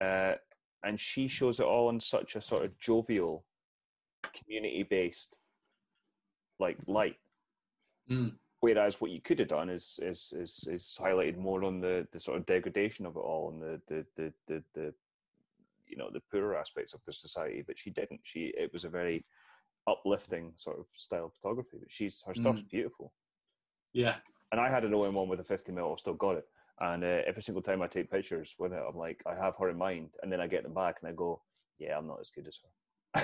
Uh, 0.00 0.34
and 0.84 0.98
she 0.98 1.26
shows 1.26 1.60
it 1.60 1.66
all 1.66 1.90
in 1.90 2.00
such 2.00 2.36
a 2.36 2.40
sort 2.40 2.64
of 2.64 2.78
jovial, 2.78 3.44
community 4.32 4.82
based 4.82 5.38
like 6.58 6.76
light. 6.86 7.16
Mm. 8.10 8.32
Whereas 8.60 9.00
what 9.00 9.10
you 9.10 9.20
could 9.20 9.38
have 9.38 9.48
done 9.48 9.70
is 9.70 10.00
is 10.02 10.32
is, 10.36 10.66
is 10.68 10.98
highlighted 11.00 11.36
more 11.36 11.64
on 11.64 11.80
the, 11.80 12.06
the 12.12 12.18
sort 12.18 12.38
of 12.38 12.46
degradation 12.46 13.06
of 13.06 13.16
it 13.16 13.20
all 13.20 13.50
and 13.50 13.62
the 13.62 13.80
the, 13.86 14.04
the 14.16 14.32
the 14.46 14.62
the 14.74 14.94
you 15.86 15.96
know 15.96 16.10
the 16.12 16.22
poorer 16.30 16.56
aspects 16.56 16.94
of 16.94 17.00
the 17.06 17.12
society. 17.12 17.62
But 17.66 17.78
she 17.78 17.90
didn't. 17.90 18.20
She 18.24 18.52
it 18.56 18.72
was 18.72 18.84
a 18.84 18.88
very 18.88 19.24
uplifting 19.86 20.52
sort 20.56 20.78
of 20.78 20.86
style 20.94 21.26
of 21.26 21.34
photography. 21.34 21.78
But 21.80 21.90
she's 21.90 22.22
her 22.26 22.34
stuff's 22.34 22.62
beautiful. 22.62 23.12
Yeah, 23.92 24.16
And 24.52 24.60
I 24.60 24.68
had 24.68 24.84
an 24.84 24.92
OM1 24.92 25.28
with 25.28 25.40
a 25.40 25.44
50 25.44 25.72
mil. 25.72 25.92
I've 25.92 25.98
still 25.98 26.12
got 26.14 26.36
it. 26.36 26.46
And 26.80 27.02
uh, 27.02 27.22
every 27.26 27.42
single 27.42 27.62
time 27.62 27.82
I 27.82 27.86
take 27.86 28.10
pictures 28.10 28.54
with 28.58 28.72
it, 28.72 28.82
I'm 28.86 28.96
like, 28.96 29.22
I 29.26 29.34
have 29.34 29.56
her 29.58 29.68
in 29.68 29.78
mind, 29.78 30.10
and 30.22 30.30
then 30.30 30.40
I 30.40 30.46
get 30.46 30.62
them 30.62 30.74
back 30.74 30.98
and 31.00 31.08
I 31.08 31.12
go, 31.12 31.40
yeah, 31.78 31.96
I'm 31.96 32.06
not 32.06 32.20
as 32.20 32.30
good 32.30 32.46
as 32.46 32.58
her. 33.14 33.22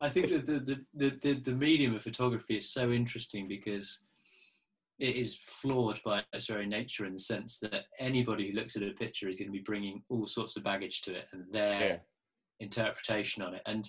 I 0.00 0.08
think 0.08 0.30
that 0.30 0.46
the, 0.46 0.84
the, 0.94 1.10
the, 1.22 1.34
the, 1.34 1.52
medium 1.52 1.94
of 1.94 2.02
photography 2.02 2.56
is 2.56 2.68
so 2.68 2.90
interesting 2.90 3.46
because 3.46 4.02
it 4.98 5.14
is 5.14 5.36
flawed 5.36 6.00
by 6.04 6.24
its 6.32 6.46
very 6.46 6.66
nature 6.66 7.06
in 7.06 7.12
the 7.12 7.20
sense 7.20 7.60
that 7.60 7.84
anybody 8.00 8.50
who 8.50 8.56
looks 8.56 8.74
at 8.74 8.82
a 8.82 8.90
picture 8.90 9.28
is 9.28 9.38
going 9.38 9.48
to 9.48 9.56
be 9.56 9.62
bringing 9.62 10.02
all 10.08 10.26
sorts 10.26 10.56
of 10.56 10.64
baggage 10.64 11.02
to 11.02 11.14
it 11.14 11.26
and 11.32 11.44
their 11.52 11.80
Yeah. 11.80 11.98
interpretation 12.58 13.44
on 13.44 13.54
it. 13.54 13.62
And 13.64 13.88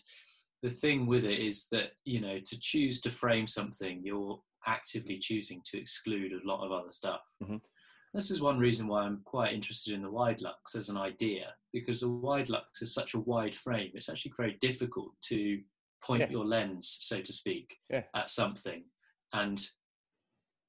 the 0.61 0.69
thing 0.69 1.07
with 1.07 1.25
it 1.25 1.39
is 1.39 1.67
that, 1.69 1.93
you 2.05 2.21
know, 2.21 2.39
to 2.39 2.59
choose 2.59 3.01
to 3.01 3.09
frame 3.09 3.47
something, 3.47 4.01
you're 4.03 4.39
actively 4.65 5.17
choosing 5.19 5.61
to 5.65 5.77
exclude 5.79 6.31
a 6.33 6.47
lot 6.47 6.65
of 6.65 6.71
other 6.71 6.91
stuff. 6.91 7.21
Mhm. 7.41 7.61
This 8.13 8.29
is 8.29 8.41
one 8.41 8.59
reason 8.59 8.87
why 8.87 9.03
I'm 9.03 9.21
quite 9.23 9.53
interested 9.53 9.93
in 9.93 10.03
the 10.03 10.11
Widelux 10.11 10.75
as 10.75 10.89
an 10.89 10.97
idea, 10.97 11.55
because 11.71 12.01
the 12.01 12.09
Widelux 12.09 12.81
is 12.81 12.93
such 12.93 13.15
a 13.15 13.19
wide 13.19 13.55
frame. 13.55 13.91
It's 13.95 14.09
actually 14.09 14.33
very 14.37 14.53
difficult 14.61 15.19
to 15.29 15.63
point 16.03 16.21
Yeah. 16.21 16.29
your 16.29 16.45
lens, 16.45 16.97
so 17.01 17.21
to 17.21 17.33
speak, 17.33 17.79
Yeah. 17.89 18.05
at 18.13 18.29
something. 18.29 18.91
And 19.31 19.59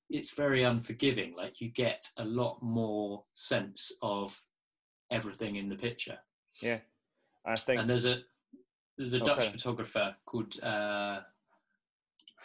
it's 0.09 0.33
very 0.35 0.63
unforgiving. 0.63 1.35
Like 1.35 1.61
you 1.61 1.69
get 1.71 2.09
a 2.17 2.25
lot 2.25 2.63
more 2.63 3.27
sense 3.35 3.93
of 4.01 4.41
everything 5.11 5.57
in 5.57 5.69
the 5.69 5.77
picture. 5.77 6.19
Yeah. 6.63 6.81
I 7.45 7.57
think, 7.57 7.81
And 7.81 7.91
there's 7.91 8.07
a 8.07 8.25
there's 8.97 9.13
a 9.13 9.19
Dutch 9.21 9.49
photographer 9.49 10.17
called 10.25 10.59
uh, 10.63 11.23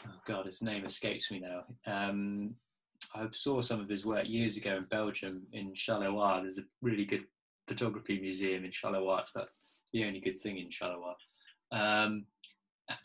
oh 0.08 0.22
god, 0.26 0.45
his 0.45 0.62
name 0.62 0.84
escapes 0.86 1.32
me 1.32 1.39
now. 1.39 1.64
Um, 1.86 2.56
I 3.16 3.28
saw 3.32 3.62
some 3.62 3.80
of 3.80 3.89
his 3.89 4.06
work 4.06 4.28
years 4.28 4.58
ago 4.58 4.78
in 4.78 4.84
Belgium 4.84 5.45
in 5.54 5.74
Charleroi. 5.74 6.41
There's 6.43 6.60
a 6.60 6.64
really 6.82 7.06
good 7.06 7.26
photography 7.68 8.20
museum 8.20 8.66
in 8.66 8.72
Charleroi. 8.72 9.22
It's 9.22 9.32
about 9.32 9.50
the 9.93 10.06
only 10.06 10.20
good 10.20 10.38
thing 10.38 10.58
in 10.58 10.70
Charleroi. 10.70 11.14
Um, 11.72 12.26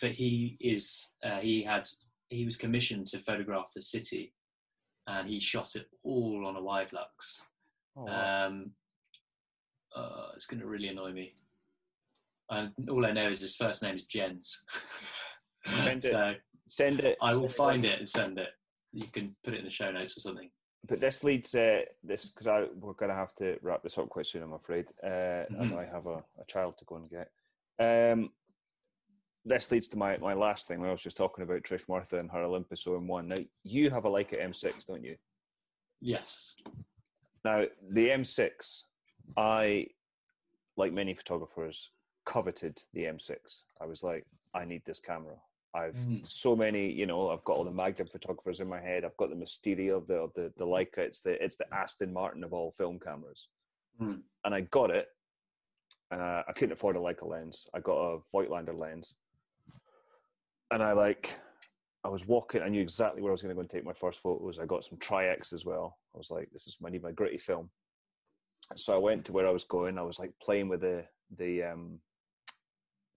but 0.00 0.12
he 0.12 0.56
is 0.60 1.14
uh, 1.24 1.40
he 1.40 1.62
had 1.62 1.86
he 2.28 2.44
was 2.44 2.56
commissioned 2.56 3.06
to 3.08 3.18
photograph 3.18 3.66
the 3.74 3.82
city, 3.82 4.34
and 5.06 5.28
he 5.28 5.38
shot 5.38 5.76
it 5.76 5.86
all 6.02 6.46
on 6.46 6.56
a 6.56 6.60
Widelux. 6.60 7.40
oh, 7.96 8.04
wow. 8.04 8.46
Um, 8.46 8.70
uh, 9.94 10.28
it's 10.34 10.46
going 10.46 10.60
to 10.60 10.66
really 10.66 10.88
annoy 10.88 11.12
me. 11.12 11.34
And 12.50 12.72
all 12.90 13.06
I 13.06 13.12
know 13.12 13.30
is 13.30 13.40
his 13.40 13.56
first 13.56 13.82
name 13.82 13.94
is 13.94 14.04
Jens. 14.04 14.64
So 15.98 16.34
send 16.68 17.00
it. 17.00 17.16
I 17.22 17.34
will 17.36 17.48
find 17.48 17.84
it 17.84 17.98
and 17.98 18.08
send 18.08 18.38
it. 18.38 18.48
You 18.92 19.06
can 19.06 19.34
put 19.44 19.54
it 19.54 19.58
in 19.58 19.64
the 19.64 19.70
show 19.70 19.90
notes 19.90 20.16
or 20.16 20.20
something. 20.20 20.50
But 20.86 21.00
this 21.00 21.24
leads 21.24 21.54
uh, 21.54 21.80
this 22.02 22.28
because 22.28 22.46
I 22.46 22.64
we're 22.78 22.92
going 22.92 23.08
to 23.08 23.16
have 23.16 23.34
to 23.36 23.56
wrap 23.62 23.82
this 23.82 23.96
up 23.98 24.08
quite 24.10 24.26
soon. 24.26 24.42
I'm 24.42 24.52
afraid, 24.52 24.88
uh, 25.02 25.06
as 25.06 25.70
Mhm. 25.70 25.78
I 25.78 25.84
have 25.86 26.06
a, 26.06 26.22
a 26.38 26.44
child 26.46 26.76
to 26.78 26.84
go 26.84 26.96
and 26.96 27.08
get. 27.10 27.30
Um, 27.78 28.30
this 29.46 29.70
leads 29.70 29.88
to 29.88 29.98
my, 29.98 30.16
my 30.18 30.32
last 30.34 30.68
thing. 30.68 30.84
I 30.84 30.90
was 30.90 31.02
just 31.02 31.16
talking 31.16 31.42
about 31.42 31.64
Tish 31.64 31.88
Murtha 31.88 32.18
and 32.18 32.30
her 32.30 32.42
Olympus 32.42 32.84
OM1. 32.84 33.26
Now 33.26 33.36
you 33.62 33.90
have 33.90 34.04
a 34.04 34.10
Leica 34.10 34.40
M6, 34.42 34.86
don't 34.86 35.04
you? 35.04 35.16
Yes. 36.00 36.54
Now 37.44 37.64
the 37.90 38.08
M6, 38.08 38.82
I, 39.36 39.86
like 40.76 40.92
many 40.92 41.14
photographers, 41.14 41.90
coveted 42.24 42.80
the 42.94 43.02
M6. 43.04 43.64
I 43.80 43.86
was 43.86 44.02
like, 44.02 44.24
I 44.54 44.64
need 44.64 44.82
this 44.84 45.00
camera. 45.00 45.36
I've 45.74 45.96
Mm. 45.96 46.24
so 46.24 46.54
many, 46.54 46.90
you 46.90 47.04
know, 47.04 47.30
I've 47.30 47.42
got 47.44 47.56
all 47.56 47.64
the 47.64 47.70
Magnum 47.70 48.06
photographers 48.08 48.60
in 48.60 48.68
my 48.68 48.80
head. 48.80 49.04
I've 49.04 49.16
got 49.16 49.30
the 49.30 49.36
Mysteria 49.36 49.96
of 49.96 50.06
the 50.06 50.14
of 50.14 50.32
the, 50.34 50.52
the 50.56 50.64
Leica. 50.66 50.98
It's 50.98 51.20
the 51.20 51.42
it's 51.44 51.56
the 51.56 51.72
Aston 51.74 52.12
Martin 52.12 52.44
of 52.44 52.52
all 52.52 52.70
film 52.70 53.00
cameras. 53.00 53.48
Mm. 54.00 54.22
And 54.44 54.54
I 54.54 54.60
got 54.62 54.90
it. 54.90 55.08
Uh, 56.10 56.42
I 56.46 56.52
couldn't 56.52 56.72
afford 56.72 56.96
a 56.96 57.00
Leica 57.00 57.26
lens. 57.26 57.66
I 57.74 57.80
got 57.80 57.96
a 57.96 58.18
Voigtlander 58.32 58.78
lens. 58.78 59.16
And 60.70 60.82
I 60.82 60.92
like, 60.92 61.38
I 62.04 62.08
was 62.08 62.26
walking. 62.26 62.62
I 62.62 62.68
knew 62.68 62.80
exactly 62.80 63.20
where 63.20 63.32
I 63.32 63.34
was 63.34 63.42
going 63.42 63.50
to 63.50 63.54
go 63.54 63.60
and 63.60 63.70
take 63.70 63.84
my 63.84 63.92
first 63.92 64.20
photos. 64.20 64.58
I 64.58 64.66
got 64.66 64.84
some 64.84 64.98
Tri-X 64.98 65.52
as 65.52 65.64
well. 65.64 65.98
I 66.14 66.18
was 66.18 66.30
like, 66.30 66.50
this 66.52 66.66
is 66.66 66.76
I 66.84 66.90
need 66.90 67.02
my 67.02 67.12
gritty 67.12 67.38
film. 67.38 67.70
So 68.76 68.94
I 68.94 68.98
went 68.98 69.24
to 69.26 69.32
where 69.32 69.46
I 69.48 69.50
was 69.50 69.64
going. 69.64 69.98
I 69.98 70.02
was 70.02 70.18
like 70.20 70.32
playing 70.40 70.68
with 70.68 70.82
the 70.82 71.04
the 71.36 71.64
um 71.64 71.98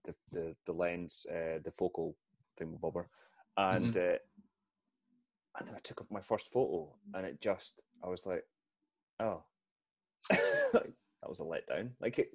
the 0.04 0.14
the, 0.32 0.56
the 0.66 0.72
lens, 0.72 1.24
uh, 1.30 1.58
the 1.64 1.72
focal 1.78 2.16
thing 2.58 2.72
with 2.72 2.80
bobber, 2.80 3.08
and 3.56 3.96
uh, 3.96 4.18
and 5.58 5.68
then 5.68 5.74
I 5.74 5.80
took 5.82 6.00
up 6.00 6.10
my 6.10 6.20
first 6.20 6.52
photo, 6.52 6.94
and 7.14 7.26
it 7.26 7.40
just 7.40 7.82
I 8.04 8.08
was 8.08 8.26
like, 8.26 8.44
oh, 9.20 9.42
that 10.30 11.28
was 11.28 11.40
a 11.40 11.44
letdown. 11.44 11.90
Like 12.00 12.18
it 12.18 12.30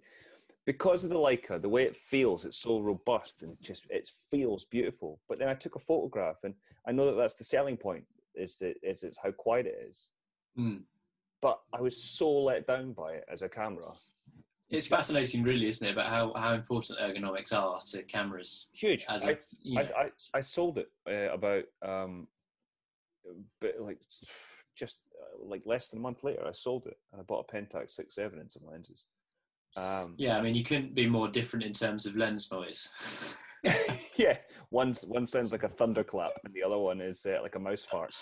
because 0.65 1.03
of 1.03 1.09
the 1.09 1.17
Leica, 1.17 1.61
the 1.61 1.69
way 1.69 1.83
it 1.83 1.97
feels, 1.97 2.45
it's 2.45 2.57
so 2.57 2.79
robust 2.79 3.43
and 3.43 3.57
just 3.61 3.85
it 3.89 4.09
feels 4.31 4.65
beautiful. 4.65 5.19
But 5.27 5.37
then 5.39 5.49
I 5.49 5.53
took 5.53 5.75
a 5.75 5.79
photograph, 5.79 6.37
and 6.43 6.53
I 6.87 6.91
know 6.91 7.05
that 7.05 7.17
that's 7.17 7.35
the 7.35 7.43
selling 7.43 7.77
point 7.77 8.05
is 8.35 8.57
that 8.57 8.75
is 8.81 9.03
it's 9.03 9.19
how 9.21 9.31
quiet 9.31 9.67
it 9.67 9.77
is. 9.87 10.11
Mm. 10.57 10.81
But 11.41 11.59
I 11.73 11.81
was 11.81 12.01
so 12.01 12.31
let 12.31 12.67
down 12.67 12.93
by 12.93 13.13
it 13.13 13.25
as 13.31 13.41
a 13.41 13.49
camera. 13.49 13.91
It's 14.73 14.87
fascinating, 14.87 15.43
really, 15.43 15.67
isn't 15.67 15.87
it, 15.87 15.91
about 15.91 16.09
how, 16.09 16.33
how 16.35 16.53
important 16.53 16.99
ergonomics 16.99 17.53
are 17.53 17.79
to 17.85 18.03
cameras. 18.03 18.67
Huge. 18.73 19.05
As 19.07 19.23
I, 19.23 19.31
a, 19.31 19.37
you 19.61 19.79
I, 19.79 19.83
I, 19.83 20.09
I 20.33 20.41
sold 20.41 20.79
it 20.79 20.89
uh, 21.07 21.33
about 21.33 21.63
um, 21.85 22.27
but 23.61 23.75
like 23.79 23.99
just 24.75 24.99
uh, 25.21 25.45
like 25.47 25.61
less 25.65 25.89
than 25.89 25.99
a 25.99 26.01
month 26.01 26.23
later. 26.23 26.45
I 26.45 26.51
sold 26.51 26.87
it 26.87 26.97
and 27.11 27.21
I 27.21 27.23
bought 27.23 27.45
a 27.49 27.55
Pentax 27.55 27.91
six 27.91 28.15
seven 28.15 28.39
and 28.39 28.51
some 28.51 28.63
lenses. 28.69 29.05
Um, 29.75 30.15
yeah, 30.17 30.37
I 30.37 30.41
mean, 30.41 30.55
you 30.55 30.63
couldn't 30.63 30.93
be 30.93 31.07
more 31.07 31.27
different 31.27 31.65
in 31.65 31.73
terms 31.73 32.05
of 32.05 32.15
lens 32.15 32.51
noise. 32.51 32.91
yeah. 34.15 34.37
One 34.69 34.93
one 35.07 35.25
sounds 35.25 35.51
like 35.51 35.63
a 35.63 35.69
thunderclap, 35.69 36.31
and 36.43 36.53
the 36.53 36.63
other 36.63 36.77
one 36.77 37.01
is 37.01 37.25
uh, 37.25 37.39
like 37.41 37.55
a 37.55 37.59
mouse 37.59 37.83
fart. 37.83 38.13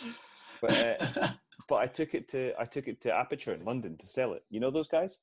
But 0.61 0.99
uh, 1.01 1.27
but 1.67 1.75
I 1.75 1.87
took 1.87 2.13
it 2.13 2.27
to 2.29 2.53
I 2.59 2.65
took 2.65 2.87
it 2.87 3.01
to 3.01 3.13
Aperture 3.13 3.53
in 3.53 3.65
London 3.65 3.97
to 3.97 4.05
sell 4.05 4.33
it. 4.33 4.43
You 4.49 4.59
know 4.59 4.71
those 4.71 4.87
guys? 4.87 5.19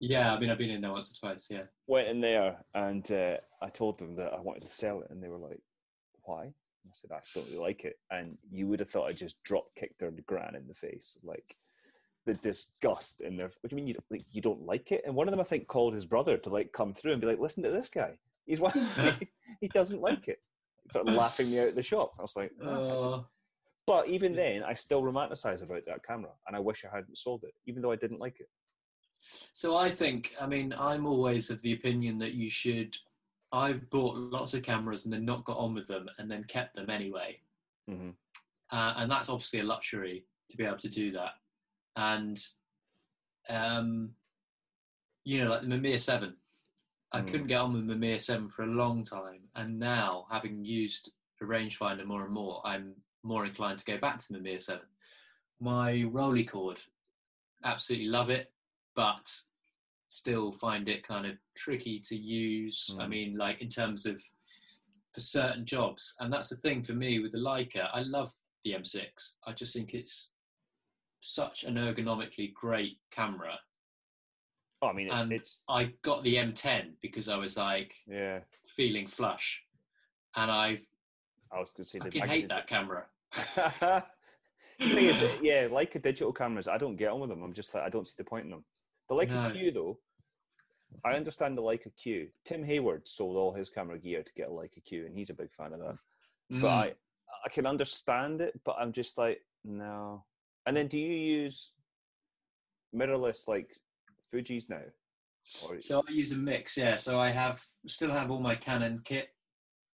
Yeah, 0.00 0.34
I 0.34 0.38
mean, 0.38 0.50
I've 0.50 0.58
been 0.58 0.70
in 0.70 0.80
there 0.80 0.92
once 0.92 1.10
or 1.10 1.28
twice. 1.28 1.48
Yeah. 1.50 1.64
Went 1.86 2.08
in 2.08 2.20
there 2.20 2.64
and 2.74 3.10
uh, 3.10 3.36
I 3.62 3.68
told 3.68 3.98
them 3.98 4.16
that 4.16 4.32
I 4.32 4.40
wanted 4.40 4.62
to 4.62 4.72
sell 4.72 5.00
it, 5.00 5.10
and 5.10 5.22
they 5.22 5.28
were 5.28 5.38
like, 5.38 5.60
"Why?" 6.24 6.42
And 6.44 6.52
I 6.86 6.92
said, 6.92 7.10
"I 7.12 7.20
just 7.20 7.34
don't 7.34 7.46
really 7.46 7.58
like 7.58 7.84
it." 7.84 7.96
And 8.10 8.38
you 8.50 8.66
would 8.68 8.80
have 8.80 8.90
thought 8.90 9.08
I 9.08 9.12
just 9.12 9.42
drop 9.42 9.66
kicked 9.76 10.00
their 10.00 10.10
gran 10.26 10.54
in 10.54 10.66
the 10.68 10.74
face, 10.74 11.18
like 11.22 11.56
the 12.26 12.34
disgust 12.34 13.20
in 13.20 13.36
their. 13.36 13.50
What 13.60 13.70
do 13.70 13.76
you 13.76 13.76
mean 13.76 13.86
you 13.88 13.94
don't, 13.94 14.10
like, 14.10 14.24
you 14.32 14.40
don't 14.42 14.66
like 14.66 14.92
it? 14.92 15.02
And 15.06 15.14
one 15.14 15.28
of 15.28 15.32
them, 15.32 15.40
I 15.40 15.44
think, 15.44 15.66
called 15.68 15.94
his 15.94 16.06
brother 16.06 16.36
to 16.38 16.50
like 16.50 16.72
come 16.72 16.92
through 16.94 17.12
and 17.12 17.20
be 17.20 17.26
like, 17.26 17.40
"Listen 17.40 17.62
to 17.62 17.70
this 17.70 17.88
guy. 17.88 18.18
He's 18.46 18.60
one. 18.60 18.72
he 19.60 19.68
doesn't 19.68 20.02
like 20.02 20.28
it." 20.28 20.38
Sort 20.90 21.08
of 21.08 21.14
laughing 21.14 21.50
me 21.50 21.60
out 21.60 21.68
of 21.68 21.74
the 21.76 21.82
shop. 21.82 22.12
I 22.18 22.22
was 22.22 22.36
like, 22.36 22.52
"Oh, 22.60 23.14
Uh, 23.14 23.22
But 23.86 24.08
even 24.08 24.34
then, 24.34 24.62
I 24.62 24.74
still 24.74 25.02
romanticize 25.02 25.62
about 25.62 25.82
that 25.86 26.04
camera, 26.04 26.32
and 26.46 26.54
I 26.56 26.60
wish 26.60 26.84
I 26.84 26.94
hadn't 26.94 27.16
sold 27.18 27.44
it, 27.44 27.54
even 27.66 27.80
though 27.80 27.92
I 27.92 27.96
didn't 27.96 28.20
like 28.20 28.40
it. 28.40 28.48
So 29.16 29.76
I 29.76 29.88
think, 29.90 30.34
I 30.40 30.46
mean, 30.46 30.74
I'm 30.78 31.06
always 31.06 31.50
of 31.50 31.62
the 31.62 31.72
opinion 31.72 32.18
that 32.18 32.34
you 32.34 32.50
should. 32.50 32.96
I've 33.52 33.88
bought 33.90 34.16
lots 34.16 34.52
of 34.54 34.62
cameras 34.62 35.04
and 35.04 35.12
then 35.14 35.24
not 35.24 35.44
got 35.44 35.58
on 35.58 35.74
with 35.74 35.86
them 35.86 36.08
and 36.18 36.30
then 36.30 36.44
kept 36.44 36.74
them 36.74 36.90
anyway. 36.90 37.38
Mm-hmm. 37.88 38.10
uh, 38.70 38.94
and 38.96 39.10
that's 39.10 39.28
obviously 39.28 39.60
a 39.60 39.64
luxury 39.64 40.24
to 40.48 40.56
be 40.56 40.64
able 40.64 40.78
to 40.78 40.88
do 40.88 41.12
that. 41.12 41.32
And 41.96 42.42
um, 43.48 44.10
you 45.24 45.44
know, 45.44 45.50
like 45.50 45.60
the 45.62 45.68
Mamiya 45.68 46.00
Seven, 46.00 46.34
I 47.12 47.20
Mm. 47.20 47.28
couldn't 47.28 47.46
get 47.46 47.60
on 47.60 47.72
with 47.74 47.86
the 47.86 47.94
Mamiya 47.94 48.20
Seven 48.20 48.48
for 48.48 48.62
a 48.62 48.66
long 48.66 49.04
time, 49.04 49.42
and 49.54 49.78
now 49.78 50.26
having 50.30 50.64
used 50.64 51.12
a 51.40 51.44
rangefinder 51.44 52.04
more 52.06 52.24
and 52.24 52.32
more, 52.32 52.62
I'm 52.64 52.94
more 53.22 53.44
inclined 53.44 53.78
to 53.80 53.84
go 53.84 53.98
back 53.98 54.18
to 54.18 54.32
the 54.32 54.38
Mamiya 54.38 54.62
Seven. 54.62 54.86
My 55.60 55.92
Rolleicord, 55.92 56.84
absolutely 57.62 58.08
love 58.08 58.30
it, 58.30 58.50
but 58.94 59.30
still 60.08 60.52
find 60.52 60.88
it 60.88 61.06
kind 61.06 61.26
of 61.26 61.36
tricky 61.56 61.98
to 62.00 62.16
use. 62.16 62.94
I 62.98 63.04
Mm. 63.04 63.08
mean, 63.08 63.36
like 63.36 63.60
in 63.60 63.68
terms 63.68 64.06
of 64.06 64.22
for 65.12 65.20
certain 65.20 65.64
jobs, 65.64 66.16
and 66.20 66.32
that's 66.32 66.48
the 66.48 66.56
thing 66.56 66.82
for 66.82 66.92
me 66.94 67.18
with 67.20 67.32
the 67.32 67.38
Leica. 67.38 67.88
I 67.92 68.00
love 68.02 68.32
the 68.64 68.72
M6. 68.74 69.36
I 69.46 69.52
just 69.52 69.74
think 69.74 69.94
it's 69.94 70.32
such 71.20 71.64
an 71.64 71.74
ergonomically 71.76 72.52
great 72.52 72.98
camera. 73.10 73.58
Oh, 74.82 74.88
I 74.88 74.92
mean, 74.92 75.06
it's, 75.08 75.20
And 75.20 75.32
it's 75.32 75.60
I 75.68 75.84
got 76.02 76.22
the 76.24 76.34
M10 76.36 76.94
because 77.00 77.28
I 77.28 77.36
was 77.36 77.56
like 77.56 77.94
yeah. 78.06 78.40
feeling 78.64 79.06
flush, 79.06 79.64
and 80.36 80.50
I've 80.50 80.84
I 81.52 81.58
was 81.60 81.70
going 81.70 81.84
to 81.84 81.90
say 81.90 81.98
I 82.02 82.08
can 82.10 82.28
hate 82.28 82.48
that 82.48 82.66
camera. 82.66 83.06
the 83.32 84.02
thing 84.80 85.04
is, 85.06 85.22
yeah, 85.42 85.68
Leica 85.68 86.02
digital 86.02 86.32
cameras, 86.32 86.66
I 86.68 86.78
don't 86.78 86.96
get 86.96 87.10
on 87.12 87.20
with 87.20 87.30
them. 87.30 87.42
I'm 87.42 87.52
just 87.52 87.74
like, 87.74 87.84
I 87.84 87.88
don't 87.88 88.06
see 88.06 88.14
the 88.18 88.24
point 88.24 88.44
in 88.44 88.50
them. 88.50 88.64
The 89.08 89.14
Leica 89.14 89.44
No. 89.44 89.50
Q 89.50 89.70
though, 89.70 89.98
I 91.04 91.12
understand 91.14 91.56
the 91.58 91.62
Leica 91.62 91.94
Q. 91.96 92.28
Tim 92.44 92.62
Hayward 92.64 93.06
sold 93.08 93.36
all 93.36 93.52
his 93.52 93.70
camera 93.70 93.98
gear 93.98 94.22
to 94.22 94.32
get 94.34 94.48
a 94.48 94.50
Leica 94.50 94.82
Q, 94.84 95.06
and 95.06 95.16
he's 95.16 95.30
a 95.30 95.34
big 95.34 95.52
fan 95.52 95.72
of 95.72 95.80
that. 95.80 95.96
But 96.50 96.58
Mm. 96.58 96.64
I, 96.70 96.94
I 97.44 97.48
can 97.50 97.66
understand 97.66 98.40
it, 98.40 98.58
but 98.64 98.76
I'm 98.78 98.92
just 98.92 99.18
like, 99.18 99.40
no. 99.64 100.24
And 100.66 100.76
then, 100.76 100.86
do 100.88 100.98
you 100.98 101.12
use 101.12 101.72
mirrorless 102.94 103.48
like 103.48 103.76
Fuji's 104.30 104.68
now? 104.68 104.82
Or, 105.68 105.80
So 105.80 106.02
I 106.08 106.10
use 106.12 106.32
a 106.32 106.36
mix, 106.36 106.76
yeah. 106.76 106.96
So 106.96 107.18
I 107.20 107.30
have 107.30 107.62
still 107.86 108.10
have 108.10 108.30
all 108.30 108.40
my 108.40 108.54
Canon 108.54 109.00
kit, 109.04 109.28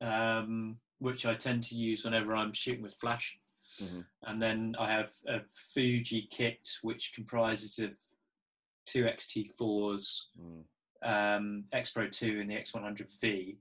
um, 0.01 0.79
which 0.99 1.25
I 1.27 1.35
tend 1.35 1.63
to 1.65 1.75
use 1.75 2.05
whenever 2.05 2.37
I'm 2.37 2.53
shooting 2.53 2.83
with 2.83 2.95
flash, 2.95 3.39
Mhm. 3.81 4.07
and 4.25 4.41
then 4.43 4.77
I 4.79 4.91
have 4.93 5.11
a 5.27 5.41
Fuji 5.51 6.29
kit 6.31 6.69
which 6.83 7.13
comprises 7.15 7.79
of 7.79 7.99
two 8.91 9.07
X-T4s, 9.07 10.23
Mm, 10.41 10.65
um, 11.03 11.65
X 11.73 11.91
Pro 11.93 12.09
2, 12.09 12.41
and 12.41 12.51
the 12.51 12.57
X100V, 12.57 13.57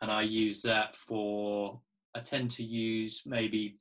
and 0.00 0.10
I 0.10 0.22
use 0.22 0.62
that 0.62 0.94
for. 0.94 1.80
I 2.16 2.20
tend 2.20 2.50
to 2.52 2.62
use 2.64 3.22
maybe 3.26 3.78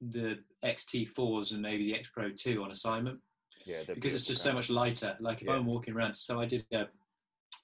the 0.00 0.38
X-T4s 0.62 1.52
and 1.52 1.62
maybe 1.62 1.84
the 1.86 1.98
X 1.98 2.08
Pro 2.10 2.30
2 2.30 2.62
on 2.62 2.70
assignment 2.70 3.18
yeah, 3.64 3.78
because 3.92 4.14
it's 4.14 4.24
just 4.26 4.42
so 4.42 4.52
much 4.52 4.70
lighter. 4.70 5.16
Like 5.20 5.42
if 5.42 5.48
Yeah. 5.48 5.54
I'm 5.54 5.66
walking 5.66 5.94
around, 5.94 6.14
so 6.14 6.40
I 6.40 6.46
did 6.46 6.64
a 6.72 6.88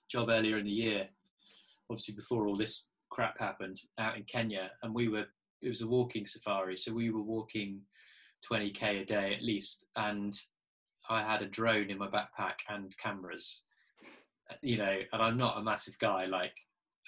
job 0.09 0.29
earlier 0.29 0.59
in 0.59 0.65
the 0.65 0.73
year, 0.73 1.09
obviously 1.91 2.15
before 2.15 2.47
all 2.47 2.55
this 2.55 2.89
crap 3.11 3.39
happened, 3.39 3.81
out 3.99 4.17
in 4.17 4.25
Kenya, 4.25 4.73
and 4.83 4.95
we 4.95 5.09
were 5.09 5.27
it 5.61 5.69
was 5.69 5.83
a 5.83 5.89
walking 5.89 6.25
safari, 6.27 6.77
so 6.77 6.93
we 6.93 7.11
were 7.11 7.23
walking 7.23 7.81
20k 8.49 9.03
a 9.03 9.05
day 9.05 9.35
at 9.35 9.43
least, 9.43 9.89
and 9.97 10.33
I 11.09 11.23
had 11.23 11.43
a 11.43 11.47
drone 11.47 11.91
in 11.91 11.99
my 11.99 12.09
backpack 12.09 12.55
and 12.69 12.97
cameras, 12.99 13.63
you 14.63 14.77
know, 14.77 14.99
and 15.13 15.23
I'm 15.23 15.37
not 15.37 15.59
a 15.59 15.63
massive 15.63 15.99
guy, 15.99 16.27
like, 16.27 16.55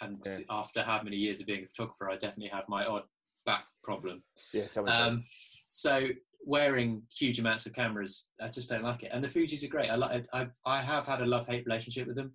and 0.01 0.25
Yeah. 0.25 0.39
after 0.49 0.83
how 0.83 1.03
many 1.03 1.17
years 1.17 1.41
of 1.41 1.47
being 1.47 1.63
a 1.63 1.67
photographer, 1.67 2.11
I 2.11 2.17
definitely 2.17 2.49
have 2.49 2.69
my 2.69 2.87
odd 2.87 3.05
back 3.45 3.67
problem. 3.83 4.23
Yeah, 4.55 4.67
tell 4.67 4.85
me. 4.85 4.91
Um, 4.93 5.25
so 5.69 6.09
wearing 6.45 7.03
huge 7.15 7.39
amounts 7.39 7.67
of 7.67 7.75
cameras, 7.75 8.31
I 8.41 8.49
just 8.49 8.71
don't 8.71 8.83
like 8.83 9.03
it. 9.03 9.11
And 9.13 9.23
the 9.23 9.29
Fuji's 9.29 9.65
are 9.65 9.69
great. 9.69 9.91
I 9.91 9.97
like. 9.97 10.27
I've 10.33 10.57
I 10.65 10.81
have 10.81 11.07
had 11.07 11.21
a 11.21 11.27
love 11.27 11.47
hate 11.47 11.67
relationship 11.67 12.07
with 12.07 12.17
them. 12.17 12.35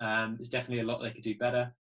Um, 0.00 0.36
there's 0.36 0.48
definitely 0.48 0.80
a 0.80 0.86
lot 0.86 1.02
they 1.02 1.10
could 1.12 1.22
do 1.22 1.36
better. 1.36 1.74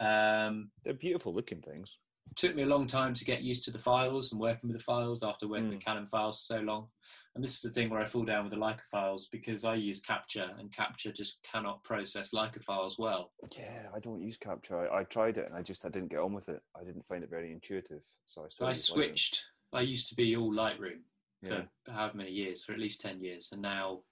Um, 0.00 0.72
They're 0.84 0.94
beautiful 0.94 1.32
looking 1.32 1.62
things. 1.62 1.98
Took 2.36 2.54
me 2.56 2.62
a 2.62 2.66
long 2.66 2.86
time 2.86 3.12
to 3.14 3.24
get 3.24 3.42
used 3.42 3.64
to 3.64 3.70
the 3.70 3.78
files 3.78 4.32
and 4.32 4.40
working 4.40 4.68
with 4.70 4.78
the 4.78 4.82
files 4.82 5.22
after 5.22 5.46
working 5.46 5.66
Mm. 5.68 5.74
with 5.74 5.84
Canon 5.84 6.06
files 6.06 6.38
for 6.38 6.54
so 6.54 6.60
long. 6.60 6.88
And 7.34 7.44
this 7.44 7.54
is 7.54 7.60
the 7.60 7.70
thing 7.70 7.90
where 7.90 8.00
I 8.00 8.04
fall 8.04 8.24
down 8.24 8.44
with 8.44 8.52
the 8.52 8.58
Leica 8.58 8.80
files 8.90 9.28
because 9.28 9.64
I 9.64 9.74
use 9.74 10.00
Capture 10.00 10.50
and 10.58 10.72
Capture 10.72 11.12
just 11.12 11.42
cannot 11.42 11.84
process 11.84 12.32
Leica 12.32 12.62
files 12.62 12.98
well. 12.98 13.32
Yeah, 13.56 13.88
I 13.94 13.98
don't 14.00 14.22
use 14.22 14.38
Capture. 14.38 14.90
I, 14.90 15.00
I 15.00 15.04
tried 15.04 15.38
it 15.38 15.46
and 15.46 15.54
I 15.54 15.62
just 15.62 15.84
I 15.84 15.88
didn't 15.88 16.08
get 16.10 16.20
on 16.20 16.32
with 16.32 16.48
it. 16.48 16.62
I 16.74 16.84
didn't 16.84 17.06
find 17.06 17.22
it 17.22 17.30
very 17.30 17.52
intuitive, 17.52 18.04
so 18.26 18.44
I 18.44 18.46
So 18.48 18.66
I 18.66 18.70
use 18.70 18.78
Lightroom. 18.88 18.92
switched. 18.92 19.44
I 19.72 19.80
used 19.82 20.08
to 20.08 20.14
be 20.14 20.36
all 20.36 20.52
Lightroom. 20.52 21.00
Yeah. 21.42 21.64
for 21.84 21.90
however 21.92 22.18
many 22.18 22.30
years, 22.30 22.62
for 22.64 22.72
at 22.72 22.78
least 22.78 23.00
ten 23.00 23.20
years, 23.20 23.48
and 23.52 23.60
now 23.60 24.02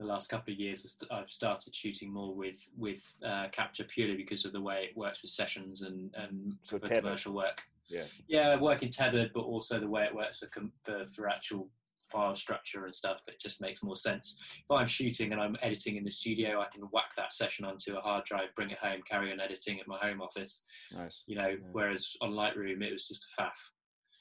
the 0.00 0.06
last 0.06 0.30
couple 0.30 0.52
of 0.52 0.58
years 0.58 0.96
I've 1.10 1.30
started 1.30 1.74
shooting 1.74 2.10
more 2.12 2.34
with 2.34 2.68
with 2.76 3.04
uh, 3.24 3.48
capture 3.52 3.84
purely 3.84 4.16
because 4.16 4.44
of 4.46 4.52
the 4.52 4.60
way 4.60 4.88
it 4.90 4.96
works 4.96 5.20
with 5.22 5.30
sessions 5.30 5.82
and 5.82 6.12
and 6.16 6.56
So 6.62 6.78
for 6.78 6.86
tethered. 6.86 7.04
commercial 7.04 7.34
work. 7.34 7.60
Yeah. 7.88 8.04
Yeah, 8.26 8.56
working 8.56 8.90
tethered, 8.90 9.32
but 9.34 9.40
also 9.42 9.78
the 9.78 9.88
way 9.88 10.04
it 10.04 10.14
works 10.14 10.38
for 10.40 10.46
com- 10.46 10.72
for, 10.84 11.04
for 11.06 11.28
actual 11.28 11.68
file 12.10 12.34
structure 12.34 12.86
and 12.86 12.94
stuff. 12.94 13.22
It 13.28 13.38
just 13.40 13.60
makes 13.60 13.82
more 13.82 13.94
sense. 13.96 14.42
If 14.64 14.70
I'm 14.70 14.86
shooting 14.86 15.32
and 15.32 15.40
I'm 15.40 15.56
editing 15.62 15.96
in 15.96 16.04
the 16.04 16.10
studio, 16.10 16.60
I 16.60 16.66
can 16.72 16.82
whack 16.92 17.14
that 17.16 17.32
session 17.32 17.64
onto 17.64 17.96
a 17.96 18.00
hard 18.00 18.24
drive, 18.24 18.54
bring 18.56 18.70
it 18.70 18.78
home, 18.78 19.00
carry 19.08 19.30
on 19.32 19.38
editing 19.40 19.78
at 19.80 19.86
my 19.86 19.98
home 19.98 20.20
office. 20.22 20.64
Nice. 20.96 21.22
You 21.26 21.36
know, 21.36 21.56
whereas 21.72 22.16
on 22.20 22.30
Lightroom 22.32 22.82
it 22.82 22.92
was 22.92 23.06
just 23.06 23.26
a 23.38 23.42
faff. 23.42 23.70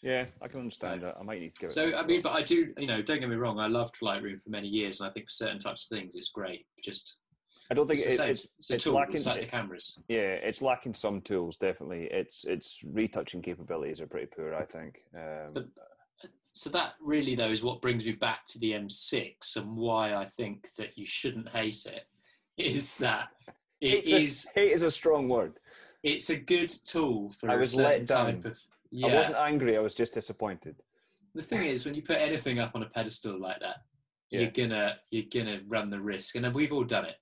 Yeah, 0.02 0.26
I 0.42 0.48
can 0.48 0.60
understand 0.62 1.02
that. 1.04 1.18
I 1.20 1.24
might 1.24 1.42
need 1.42 1.54
to 1.54 1.60
give 1.60 1.70
it. 1.70 1.74
So 1.74 1.94
I 1.96 2.06
mean, 2.06 2.22
but 2.22 2.32
I 2.34 2.42
do, 2.42 2.74
you 2.78 2.88
know, 2.88 3.02
don't 3.02 3.20
get 3.20 3.30
me 3.30 3.36
wrong. 3.36 3.60
I 3.60 3.68
loved 3.68 4.00
Lightroom 4.02 4.42
for 4.42 4.50
many 4.50 4.68
years, 4.68 5.00
and 5.02 5.10
I 5.10 5.12
think 5.12 5.28
for 5.28 5.32
certain 5.32 5.60
types 5.60 5.88
of 5.90 5.98
things, 5.98 6.16
it's 6.16 6.30
great. 6.30 6.66
Just 6.84 7.18
I 7.70 7.74
don't 7.74 7.86
think 7.88 8.00
it's, 8.00 8.20
it, 8.20 8.30
it's 8.30 8.48
it's 8.58 8.72
it's 8.72 8.88
lacking- 8.88 9.16
It's 9.16 9.26
like 9.26 9.42
the 9.42 9.48
cameras. 9.48 10.00
yeah, 10.08 10.20
it's 10.20 10.62
lacking 10.62 10.94
some 10.94 11.22
tools. 11.22 11.58
Definitely, 11.58 12.06
its 12.06 12.46
its 12.46 12.82
retouching 12.86 13.42
capabilities 13.42 14.00
are 14.00 14.08
pretty 14.08 14.28
poor. 14.28 14.56
I 14.56 14.64
think. 14.66 15.04
Um, 15.16 15.54
But- 15.54 15.68
So 16.54 16.70
that 16.72 16.96
really, 17.00 17.36
though, 17.36 17.52
is 17.52 17.62
what 17.64 17.82
brings 17.82 18.06
me 18.06 18.12
back 18.14 18.46
to 18.48 18.60
the 18.60 18.72
M6 18.74 19.56
and 19.56 19.78
why 19.78 20.14
I 20.16 20.26
think 20.26 20.68
that 20.78 20.98
you 20.98 21.06
shouldn't 21.06 21.50
hate 21.50 21.86
it. 21.86 22.04
Is 22.58 22.98
that 22.98 23.30
it 23.80 24.10
hate's 24.10 24.48
a- 24.48 24.60
hate 24.60 24.72
is 24.74 24.82
a 24.82 24.92
strong 24.92 25.30
word. 25.30 25.54
it's 26.04 26.30
a 26.30 26.36
good 26.36 26.70
tool 26.86 27.30
for 27.32 27.50
I 27.50 27.56
was 27.56 27.76
let 27.76 27.86
certain 27.86 28.06
type 28.06 28.42
down. 28.44 28.52
of 28.52 28.60
yeah. 28.92 29.08
I 29.08 29.16
wasn't 29.16 29.36
angry. 29.38 29.78
I 29.78 29.82
was 29.82 29.94
just 29.96 30.14
disappointed. 30.14 30.76
the 31.36 31.42
thing 31.42 31.64
is 31.68 31.86
when 31.86 31.96
you 31.96 32.02
put 32.02 32.18
anything 32.18 32.60
up 32.60 32.72
on 32.76 32.84
a 32.84 32.88
pedestal 32.90 33.40
like 33.40 33.60
that 33.60 33.78
Yeah. 34.32 34.42
you're 34.42 34.52
gonna 34.52 34.98
you're 35.12 35.30
gonna 35.34 35.60
run 35.68 35.90
the 35.90 36.00
risk 36.02 36.36
and 36.36 36.44
then 36.46 36.54
we've 36.54 36.74
all 36.74 36.84
done 36.84 37.06
it 37.06 37.18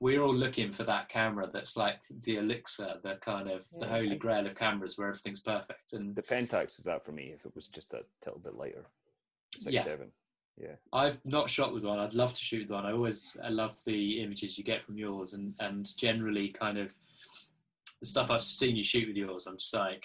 we're 0.00 0.20
all 0.22 0.34
looking 0.34 0.70
for 0.70 0.84
that 0.84 1.08
camera 1.08 1.48
that's 1.52 1.76
like 1.76 2.00
the 2.24 2.36
elixir 2.36 2.94
the 3.02 3.14
kind 3.16 3.50
of 3.50 3.64
the 3.80 3.86
holy 3.88 4.14
grail 4.16 4.46
of 4.46 4.54
cameras 4.54 4.96
where 4.96 5.08
everything's 5.08 5.40
perfect 5.40 5.92
and 5.94 6.14
The 6.14 6.22
Pentax 6.22 6.78
is 6.78 6.84
that 6.84 7.04
for 7.04 7.12
me. 7.12 7.32
If 7.34 7.44
it 7.46 7.54
was 7.56 7.66
just 7.68 7.92
a 7.94 8.02
little 8.24 8.40
bit 8.40 8.54
lighter, 8.54 8.86
six 9.54 9.72
Yeah. 9.72 9.84
seven. 9.84 10.12
Yeah. 10.60 10.74
i've 10.92 11.24
not 11.24 11.48
shot 11.48 11.72
with 11.72 11.84
one 11.84 12.00
i'd 12.00 12.14
love 12.14 12.34
to 12.34 12.44
shoot 12.44 12.62
with 12.62 12.70
one 12.70 12.84
i 12.84 12.90
always 12.92 13.36
i 13.44 13.48
love 13.48 13.76
the 13.86 14.20
images 14.20 14.58
you 14.58 14.64
get 14.64 14.82
from 14.82 14.98
yours 14.98 15.32
and 15.34 15.54
and 15.60 15.86
generally 15.96 16.48
kind 16.48 16.78
of 16.78 16.92
the 18.00 18.06
stuff 18.06 18.28
i've 18.32 18.42
seen 18.42 18.74
you 18.74 18.82
shoot 18.82 19.06
with 19.06 19.16
yours 19.16 19.46
i'm 19.46 19.56
just 19.56 19.72
like 19.72 20.04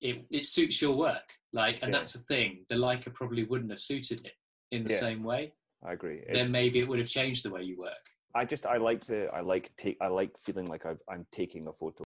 it, 0.00 0.24
it 0.30 0.44
suits 0.46 0.80
your 0.82 0.94
work 0.96 1.32
like 1.52 1.78
and 1.82 1.92
Yeah. 1.92 1.98
that's 2.00 2.12
the 2.12 2.20
thing 2.20 2.64
the 2.68 2.74
leica 2.74 3.12
probably 3.14 3.44
wouldn't 3.44 3.70
have 3.70 3.80
suited 3.80 4.24
it 4.26 4.32
in 4.72 4.84
the 4.84 4.90
Yeah. 4.90 4.96
same 5.00 5.22
way 5.22 5.52
I 5.84 5.92
agree. 5.92 6.22
It's, 6.26 6.32
then 6.32 6.50
maybe 6.50 6.80
it 6.80 6.88
would 6.88 6.98
have 6.98 7.08
changed 7.08 7.44
the 7.44 7.50
way 7.50 7.62
you 7.62 7.76
work. 7.78 7.92
I 8.34 8.44
just 8.44 8.66
I 8.66 8.76
like 8.78 9.04
the 9.04 9.28
I 9.32 9.40
like 9.40 9.70
take 9.76 9.96
I 10.00 10.08
like 10.08 10.30
feeling 10.42 10.66
like 10.66 10.84
I've, 10.86 11.00
I'm 11.08 11.26
taking 11.30 11.68
a 11.68 11.72
photo. 11.72 12.02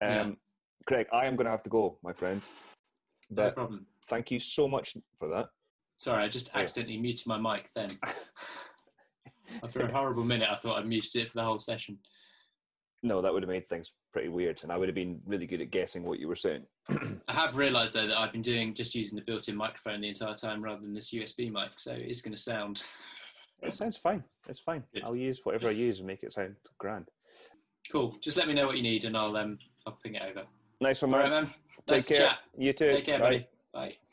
Um, 0.00 0.08
Yeah. 0.10 0.30
Greg, 0.86 1.06
I 1.12 1.26
am 1.26 1.36
going 1.36 1.44
to 1.44 1.50
have 1.50 1.62
to 1.64 1.70
go, 1.70 1.98
my 2.02 2.12
friend. 2.12 2.40
No 3.28 3.50
problem. 3.52 3.86
thank 4.08 4.30
you 4.30 4.38
so 4.40 4.66
much 4.66 4.96
for 5.18 5.28
that. 5.28 5.50
Sorry, 5.94 6.24
I 6.24 6.28
just 6.28 6.48
Yeah. 6.48 6.60
accidentally 6.62 6.98
muted 6.98 7.26
my 7.26 7.38
mic 7.38 7.70
then. 7.74 7.90
for 9.68 9.82
a 9.82 9.92
horrible 9.92 10.24
minute, 10.24 10.48
I 10.50 10.56
thought 10.56 10.78
I'd 10.78 10.86
muted 10.88 11.14
it 11.22 11.28
for 11.28 11.34
the 11.36 11.44
whole 11.44 11.58
session. 11.58 11.98
No, 13.02 13.20
that 13.22 13.32
would 13.32 13.42
have 13.42 13.50
made 13.50 13.68
things 13.68 13.92
pretty 14.12 14.28
weird, 14.28 14.60
and 14.62 14.72
I 14.72 14.76
would 14.76 14.88
have 14.88 14.94
been 14.94 15.20
really 15.26 15.46
good 15.46 15.60
at 15.60 15.70
guessing 15.70 16.02
what 16.04 16.18
you 16.18 16.28
were 16.28 16.36
saying. 16.36 16.62
I 17.28 17.32
have 17.32 17.56
realised 17.56 17.94
though 17.94 18.06
that 18.06 18.16
I've 18.18 18.32
been 18.32 18.42
doing 18.42 18.74
just 18.74 18.94
using 18.94 19.16
the 19.16 19.24
built-in 19.24 19.56
microphone 19.56 20.00
the 20.00 20.08
entire 20.08 20.34
time 20.34 20.62
rather 20.62 20.80
than 20.82 20.94
this 20.94 21.12
USB 21.12 21.50
mic, 21.50 21.78
so 21.78 21.92
it's 21.96 22.20
going 22.20 22.34
to 22.34 22.40
sound 22.40 22.84
It 23.62 23.74
sounds 23.74 23.96
fine. 23.96 24.24
It's 24.48 24.60
fine. 24.60 24.82
Good. 24.92 25.04
I'll 25.04 25.14
use 25.16 25.40
whatever 25.44 25.68
I 25.68 25.72
use 25.72 25.98
and 25.98 26.06
make 26.06 26.22
it 26.22 26.32
sound 26.32 26.56
grand. 26.78 27.08
cool. 27.92 28.16
Just 28.20 28.36
let 28.36 28.48
me 28.48 28.54
know 28.54 28.66
what 28.66 28.76
you 28.76 28.82
need, 28.82 29.04
and 29.04 29.16
I'll 29.16 29.36
um 29.36 29.58
I'll 29.86 29.98
ping 30.02 30.14
it 30.14 30.22
over. 30.22 30.44
Nice 30.80 31.02
one, 31.02 31.10
man. 31.12 31.20
right, 31.20 31.30
man. 31.30 31.46
Take 31.86 31.98
Nice 31.98 32.08
care. 32.08 32.18
chat. 32.20 32.38
You 32.56 32.72
too. 32.72 32.88
Take 32.88 33.04
care, 33.04 33.18
Bye. 33.18 33.24
buddy. 33.24 33.46
Bye. 33.72 34.09